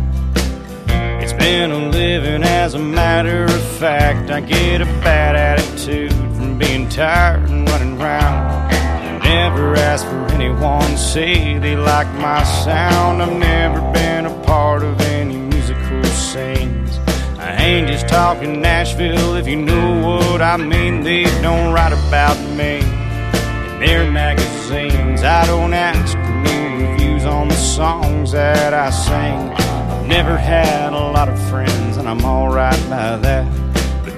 It's 1.22 1.32
been 1.32 1.70
a 1.70 1.90
living 1.90 2.42
as 2.42 2.74
a 2.74 2.78
matter 2.78 3.44
of 3.44 3.62
fact. 3.78 4.30
I 4.30 4.40
get 4.40 4.80
a 4.80 4.86
bad 5.04 5.36
attitude 5.36 6.29
being 6.60 6.88
tired 6.90 7.48
and 7.48 7.68
running 7.70 8.00
around. 8.00 8.72
And 8.72 9.24
never 9.24 9.74
asked 9.74 10.04
for 10.04 10.26
anyone 10.32 10.96
say 10.96 11.58
they 11.58 11.74
like 11.74 12.06
my 12.14 12.44
sound. 12.44 13.22
I've 13.22 13.36
never 13.36 13.80
been 13.92 14.26
a 14.26 14.44
part 14.44 14.82
of 14.84 15.00
any 15.00 15.36
musical 15.36 16.04
scenes. 16.04 16.98
I 17.38 17.56
ain't 17.56 17.88
just 17.88 18.06
talking 18.08 18.60
Nashville 18.60 19.34
if 19.36 19.48
you 19.48 19.56
know 19.56 20.22
what 20.28 20.42
I 20.42 20.58
mean. 20.58 21.02
They 21.02 21.24
don't 21.40 21.72
write 21.72 21.94
about 21.94 22.38
me 22.50 22.80
in 22.80 23.80
their 23.80 24.10
magazines. 24.10 25.22
I 25.22 25.46
don't 25.46 25.72
ask 25.72 26.12
for 26.12 26.34
new 26.46 26.86
reviews 26.86 27.24
on 27.24 27.48
the 27.48 27.56
songs 27.56 28.32
that 28.32 28.74
I 28.74 28.90
sing. 28.90 29.38
I've 29.56 30.06
never 30.06 30.36
had 30.36 30.92
a 30.92 30.98
lot 31.16 31.30
of 31.30 31.38
friends, 31.48 31.96
and 31.96 32.06
I'm 32.06 32.22
alright 32.22 32.78
by 32.90 33.16
that. 33.16 33.69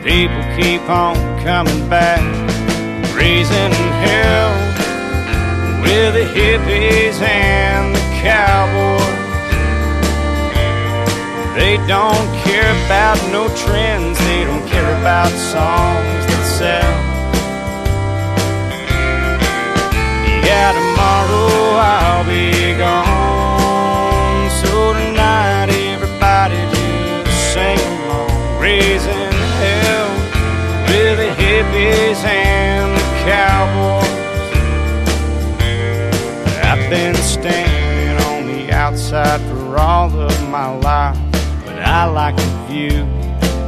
People 0.02 0.42
keep 0.56 0.82
on 0.90 1.14
coming 1.44 1.88
back, 1.88 2.18
raising 3.14 3.72
hell 4.02 4.52
with 5.80 6.14
the 6.14 6.26
hippies 6.34 7.22
and 7.22 7.94
the 7.94 8.00
cowboys. 8.20 9.22
They 11.54 11.76
don't 11.86 12.26
care 12.42 12.68
about 12.86 13.16
no 13.30 13.46
trends, 13.54 14.18
they 14.18 14.42
don't 14.42 14.66
care 14.68 14.90
about 14.98 15.30
songs 15.30 16.26
that 16.26 16.44
sell. 16.58 16.94
Yeah, 20.44 20.72
tomorrow 20.72 21.78
I'll 21.78 22.24
be 22.26 22.76
gone. 22.76 24.50
So 24.62 24.94
tonight, 24.94 25.70
everybody 25.70 26.58
just 26.74 27.54
sing 27.54 27.78
along, 27.78 28.58
raising 28.58 29.21
hippies 31.62 32.24
and 32.24 32.92
the 32.96 33.02
cowboys. 33.24 34.22
I've 36.64 36.90
been 36.90 37.14
standing 37.14 38.24
on 38.26 38.46
the 38.46 38.72
outside 38.72 39.40
for 39.42 39.78
all 39.78 40.10
of 40.18 40.48
my 40.48 40.74
life, 40.78 41.18
but 41.64 41.78
I 41.78 42.04
like 42.06 42.36
the 42.36 42.66
view. 42.68 43.04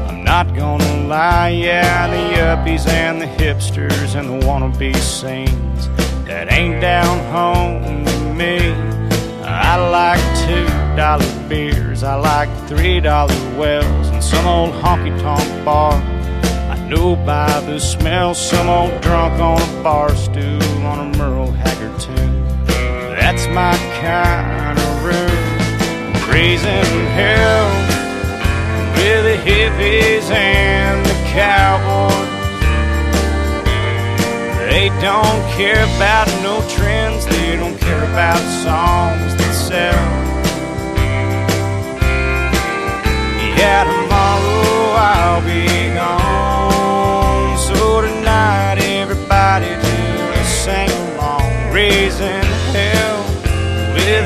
I'm 0.08 0.24
not 0.24 0.54
gonna 0.54 1.06
lie, 1.06 1.50
yeah, 1.50 2.08
the 2.08 2.36
yuppies 2.36 2.88
and 2.88 3.20
the 3.20 3.26
hipsters 3.26 4.14
and 4.18 4.28
the 4.28 4.46
wannabe 4.46 4.96
scenes 4.96 5.88
that 6.26 6.52
ain't 6.52 6.80
down 6.80 7.18
home 7.30 8.04
to 8.04 8.34
me. 8.34 8.72
I 9.44 9.76
like 9.76 10.20
two 10.46 10.66
dollar 10.96 11.48
beers, 11.48 12.02
I 12.02 12.14
like 12.14 12.48
three 12.66 13.00
dollar 13.00 13.34
wells, 13.56 14.08
and 14.08 14.24
some 14.24 14.46
old 14.46 14.72
honky 14.82 15.16
tonk 15.20 15.64
bar. 15.64 16.13
By 16.94 17.60
the 17.60 17.80
smell, 17.80 18.34
some 18.34 18.68
old 18.68 19.00
drunk 19.00 19.40
on 19.40 19.60
a 19.60 19.82
bar 19.82 20.14
stool 20.14 20.62
on 20.84 21.14
a 21.14 21.18
Merle 21.18 21.50
Haggard 21.50 21.98
tune. 21.98 22.44
That's 22.66 23.46
my 23.48 23.74
kind 24.00 24.78
of 24.78 25.04
room. 25.04 26.30
Raising 26.30 27.06
hell 27.16 27.66
with 28.94 29.24
the 29.24 29.36
hippies 29.42 30.30
and 30.30 31.04
the 31.06 31.14
cowboys. 31.32 32.12
They 34.70 34.88
don't 35.00 35.42
care 35.56 35.84
about 35.96 36.28
no 36.42 36.60
trends, 36.68 37.24
they 37.26 37.56
don't 37.56 37.78
care 37.80 38.04
about 38.04 38.38
songs 38.62 39.34
that 39.38 39.54
sell. 39.54 40.06
Yeah, 43.56 43.84
tomorrow 43.84 44.92
I'll 44.96 45.42
be 45.42 45.73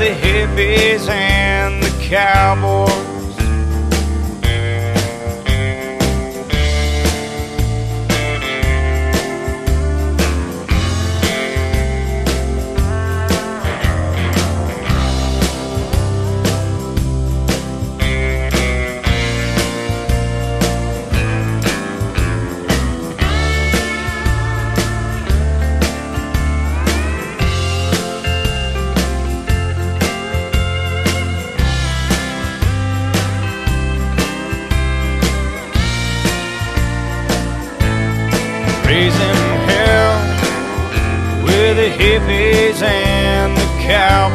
the 0.08 0.14
hippies 0.14 1.06
and 1.10 1.82
the 1.82 1.90
cowboys. 2.02 3.07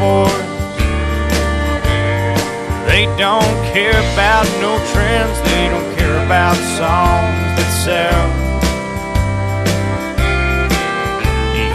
Cowboys. 0.04 0.32
They 2.88 3.06
don't 3.18 3.56
care 3.74 3.98
about 4.14 4.46
no 4.62 4.78
trends, 4.92 5.40
they 5.50 5.70
don't 5.70 5.96
care 5.98 6.18
about 6.26 6.56
songs 6.78 7.50
that 7.58 7.72
sell. 7.84 8.30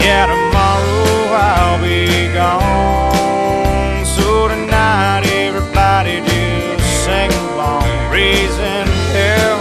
Yeah, 0.01 0.27
tomorrow 0.27 1.33
I'll 1.35 1.81
be 1.83 2.33
gone. 2.33 4.05
So 4.07 4.49
tonight, 4.49 5.25
everybody 5.27 6.21
just 6.21 7.05
sing 7.05 7.33
along, 7.51 7.89
raising 8.13 8.89
hell 9.13 9.59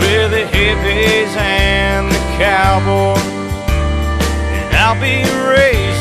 with 0.00 0.30
the 0.30 0.44
hippies 0.56 1.36
and 1.36 2.10
the 2.10 2.22
cowboys. 2.38 3.20
And 4.56 4.76
I'll 4.76 5.00
be 5.00 5.24
raising 5.50 5.97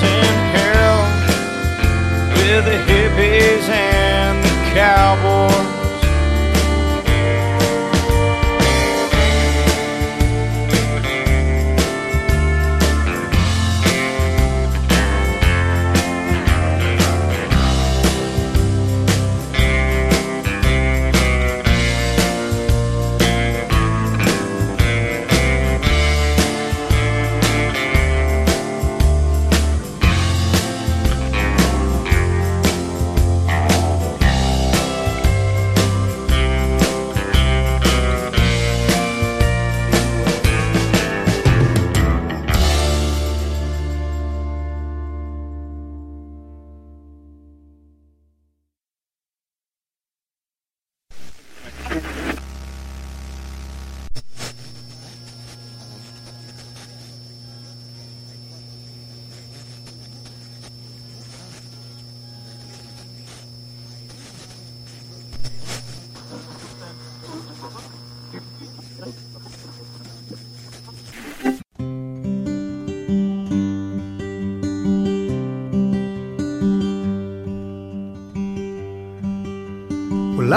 the 2.61 2.71
hippies 2.71 3.69
and 3.69 4.43
the 4.43 4.49
cowboys. 4.73 5.76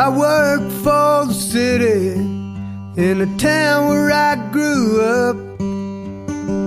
I 0.02 0.08
work 0.08 0.62
for 0.82 1.26
the 1.26 1.34
city 1.34 2.12
in 2.96 3.18
the 3.18 3.28
town 3.36 3.88
where 3.88 4.10
I 4.10 4.34
grew 4.50 4.98
up. 5.02 5.36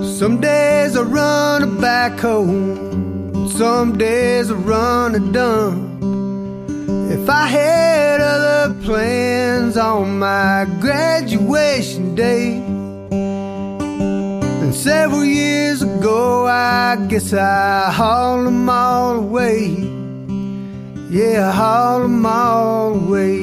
Some 0.06 0.40
days 0.40 0.96
I 0.96 1.02
run 1.02 1.64
a 1.64 1.68
backhoe, 1.82 3.50
some 3.50 3.98
days 3.98 4.52
I 4.52 4.54
run 4.54 5.16
a 5.16 5.20
dump. 5.32 6.04
If 7.12 7.28
I 7.28 7.48
had 7.48 8.22
other 8.22 8.76
plans 8.84 9.78
on 9.78 10.20
my 10.20 10.68
graduation 10.80 12.14
day, 12.14 12.60
then 14.60 14.74
several 14.74 15.26
years 15.26 15.82
ago, 15.82 16.46
I 16.46 16.98
guess 17.10 17.34
I 17.34 17.92
hauled 17.92 18.46
them 18.46 18.70
all 18.70 19.16
away. 19.16 19.83
Yeah, 21.14 21.50
I 21.50 21.52
hauled 21.52 22.04
them 22.06 22.26
all 22.26 22.96
away. 22.96 23.38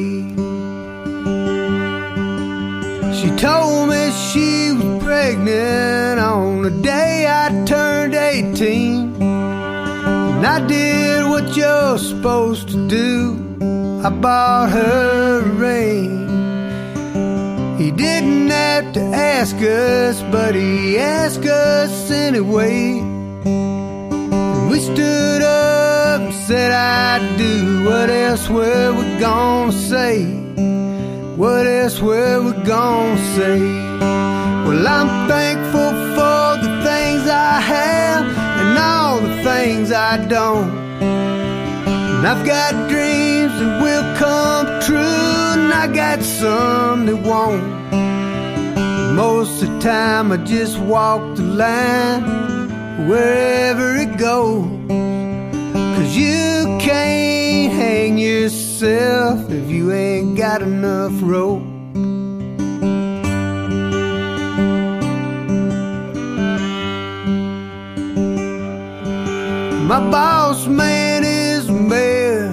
She 3.15 3.31
told 3.37 3.91
me 3.91 4.11
she 4.11 4.73
was 4.73 5.05
pregnant 5.05 6.19
on 6.19 6.63
the 6.63 6.73
day 6.83 7.29
I 7.29 7.65
turned 7.67 8.17
18. 8.17 9.23
And 9.23 10.45
I 10.45 10.67
did 10.67 11.29
what 11.31 11.57
you're 11.57 11.99
supposed 11.99 12.71
to 12.71 12.89
do. 12.89 13.39
I 14.05 14.09
bought 14.09 14.71
her 14.71 15.39
a 15.39 15.49
ring. 15.49 16.11
He 17.79 17.93
didn't 17.93 18.51
have 18.51 18.93
to 18.95 19.01
ask 19.01 19.55
us, 19.55 20.21
but 20.33 20.57
he 20.57 20.99
asked 20.99 21.47
us 21.47 22.11
anyway. 22.11 22.99
And 23.45 24.71
we 24.71 24.81
stood 24.81 25.43
up 25.43 25.70
said, 26.51 26.73
I 26.73 27.37
do. 27.37 27.85
What 27.85 28.11
else 28.11 28.49
were 28.49 28.93
we 28.93 29.05
gonna 29.21 29.71
say? 29.71 30.25
What 31.37 31.65
else 31.65 32.01
were 32.01 32.43
we 32.43 32.53
gonna 32.65 33.37
say? 33.37 33.61
Well, 34.67 34.85
I'm 34.99 35.29
thankful 35.29 35.93
for 36.17 36.47
the 36.65 36.73
things 36.89 37.23
I 37.29 37.61
have 37.75 38.27
and 38.63 38.77
all 38.77 39.21
the 39.21 39.37
things 39.45 39.93
I 39.93 40.27
don't. 40.27 40.71
And 41.01 42.27
I've 42.27 42.45
got 42.45 42.73
dreams 42.89 43.55
that 43.61 43.75
will 43.85 44.07
come 44.17 44.67
true, 44.83 45.55
and 45.55 45.73
I 45.73 45.87
got 46.03 46.21
some 46.21 47.07
that 47.07 47.21
won't. 47.31 47.63
Most 49.15 49.63
of 49.63 49.69
the 49.69 49.79
time, 49.79 50.33
I 50.33 50.39
just 50.39 50.81
walk 50.81 51.37
the 51.37 51.45
line 51.45 53.07
wherever 53.09 53.95
it 53.95 54.19
goes. 54.19 54.80
You 56.13 56.77
can't 56.81 57.73
hang 57.73 58.19
yourself 58.19 59.49
if 59.49 59.71
you 59.71 59.93
ain't 59.93 60.37
got 60.37 60.61
enough 60.61 61.13
rope. 61.23 61.63
My 69.87 70.01
boss 70.11 70.67
man 70.67 71.23
is 71.23 71.71
mayor. 71.71 72.51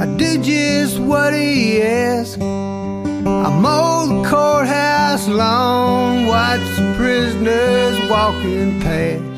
I 0.00 0.06
do 0.16 0.38
just 0.42 0.98
what 1.00 1.34
he 1.34 1.82
asks. 1.82 2.40
I 2.40 3.50
mow 3.60 4.06
the 4.06 4.26
courthouse 4.26 5.28
lawn, 5.28 6.26
watch 6.26 6.60
the 6.76 6.94
prisoners 6.96 7.98
walking 8.08 8.80
past. 8.80 9.28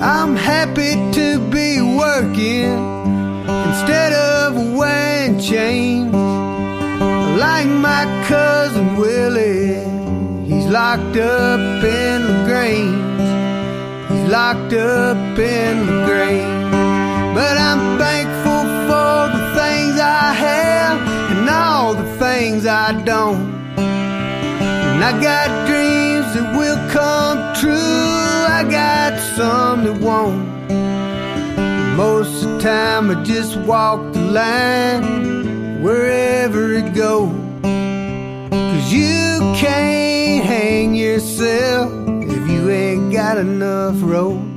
I'm 0.00 0.36
happy 0.36 0.67
to 1.12 1.38
be 1.50 1.80
working 1.80 2.72
instead 3.68 4.12
of 4.12 4.76
wearing 4.76 5.38
chains. 5.38 6.12
Like 7.38 7.66
my 7.66 8.04
cousin 8.26 8.96
Willie, 8.96 9.84
he's 10.46 10.66
locked 10.66 11.16
up 11.16 11.84
in 11.84 12.22
the 12.26 12.44
Grange. 12.46 13.18
He's 14.10 14.30
locked 14.30 14.72
up 14.72 15.38
in 15.38 15.86
the 15.86 16.04
Grange. 16.06 16.72
But 17.34 17.56
I'm 17.56 17.98
thankful 17.98 18.64
for 18.88 19.28
the 19.36 19.44
things 19.60 20.00
I 20.00 20.32
have 20.32 20.98
and 21.32 21.48
all 21.48 21.94
the 21.94 22.10
things 22.18 22.66
I 22.66 22.92
don't. 23.04 23.54
And 23.76 25.04
I 25.04 25.12
got 25.20 25.66
dreams 25.68 26.34
that 26.34 26.56
will 26.56 26.80
come 26.90 27.54
true. 27.54 27.72
I 28.58 28.64
got 28.68 29.18
some 29.36 29.84
that 29.84 30.00
won't. 30.00 30.57
Most 31.98 32.44
of 32.44 32.50
the 32.52 32.60
time, 32.60 33.10
I 33.10 33.24
just 33.24 33.56
walk 33.56 34.12
the 34.12 34.20
line 34.20 35.82
wherever 35.82 36.72
it 36.72 36.94
goes. 36.94 37.34
Cause 38.52 38.92
you 38.92 39.40
can't 39.56 40.44
hang 40.44 40.94
yourself 40.94 41.90
if 42.22 42.48
you 42.48 42.70
ain't 42.70 43.12
got 43.12 43.36
enough 43.36 43.96
rope. 44.00 44.47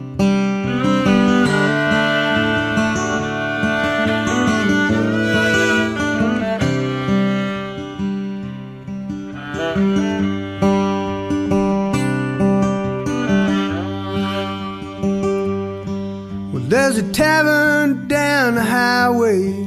There's 16.94 17.10
a 17.10 17.14
tavern 17.14 18.06
down 18.10 18.56
the 18.56 18.64
highway. 18.64 19.66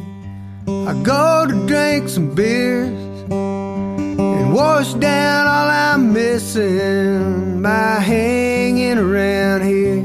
I 0.69 0.93
go 1.03 1.47
to 1.47 1.67
drink 1.67 2.11
some 2.11 2.35
beers 2.35 2.93
and 3.31 4.53
wash 4.53 4.93
down 4.95 5.47
all 5.47 5.71
I'm 5.71 6.13
missing 6.13 7.63
by 7.63 8.01
hanging 8.01 8.99
around 8.99 9.63
here. 9.63 10.03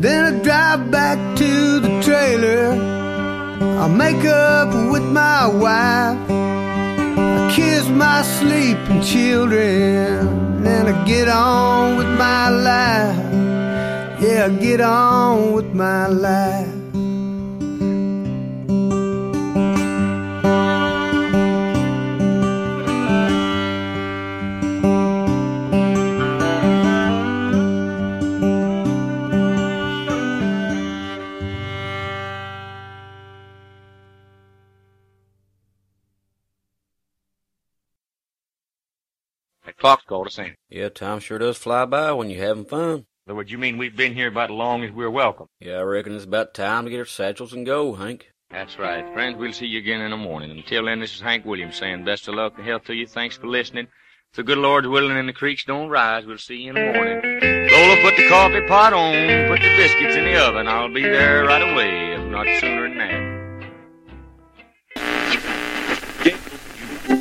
Then 0.00 0.34
I 0.34 0.42
drive 0.42 0.90
back 0.90 1.36
to 1.38 1.78
the 1.78 2.02
trailer. 2.02 2.72
I'll 3.78 3.88
make 3.88 4.24
up 4.24 4.90
with 4.90 5.04
my 5.04 5.46
wife. 5.46 6.18
I 6.28 7.52
kiss 7.54 7.88
my 7.88 8.22
sleeping 8.22 9.00
children 9.02 10.66
and 10.66 10.88
I 10.88 11.04
get 11.04 11.28
on 11.28 11.98
with 11.98 12.08
my 12.18 12.48
life. 12.48 13.29
Yeah, 14.20 14.50
get 14.50 14.82
on 14.82 15.52
with 15.54 15.72
my 15.74 16.06
life. 16.06 16.68
That 39.64 39.78
clock's 39.78 40.04
called 40.04 40.26
us 40.26 40.38
in. 40.38 40.56
Yeah, 40.68 40.90
time 40.90 41.20
sure 41.20 41.38
does 41.38 41.56
fly 41.56 41.86
by 41.86 42.12
when 42.12 42.28
you're 42.28 42.44
having 42.46 42.66
fun. 42.66 43.06
So 43.30 43.36
would 43.36 43.48
you 43.48 43.58
mean 43.58 43.78
we've 43.78 43.94
been 43.94 44.14
here 44.14 44.26
about 44.26 44.50
as 44.50 44.56
long 44.56 44.82
as 44.82 44.90
we're 44.90 45.08
welcome? 45.08 45.46
Yeah, 45.60 45.74
I 45.74 45.82
reckon 45.82 46.16
it's 46.16 46.24
about 46.24 46.52
time 46.52 46.82
to 46.82 46.90
get 46.90 46.98
our 46.98 47.04
satchels 47.04 47.52
and 47.52 47.64
go, 47.64 47.94
Hank. 47.94 48.26
That's 48.50 48.76
right. 48.76 49.04
Friends, 49.12 49.36
we'll 49.38 49.52
see 49.52 49.66
you 49.66 49.78
again 49.78 50.00
in 50.00 50.10
the 50.10 50.16
morning. 50.16 50.50
Until 50.50 50.86
then, 50.86 50.98
this 50.98 51.14
is 51.14 51.20
Hank 51.20 51.44
Williams 51.44 51.76
saying 51.76 52.04
best 52.04 52.26
of 52.26 52.34
luck 52.34 52.54
and 52.56 52.66
health 52.66 52.86
to 52.86 52.92
you. 52.92 53.06
Thanks 53.06 53.36
for 53.36 53.46
listening. 53.46 53.86
If 54.32 54.36
the 54.38 54.42
good 54.42 54.58
Lord's 54.58 54.88
willing 54.88 55.16
and 55.16 55.28
the 55.28 55.32
creeks 55.32 55.62
don't 55.64 55.90
rise, 55.90 56.26
we'll 56.26 56.38
see 56.38 56.56
you 56.56 56.70
in 56.70 56.74
the 56.74 56.92
morning. 56.92 57.20
Lola, 57.70 58.02
put 58.02 58.16
the 58.16 58.28
coffee 58.28 58.66
pot 58.66 58.92
on, 58.92 59.46
put 59.46 59.60
the 59.60 59.76
biscuits 59.76 60.16
in 60.16 60.24
the 60.24 60.34
oven. 60.34 60.66
I'll 60.66 60.92
be 60.92 61.02
there 61.02 61.44
right 61.44 61.62
away. 61.62 62.00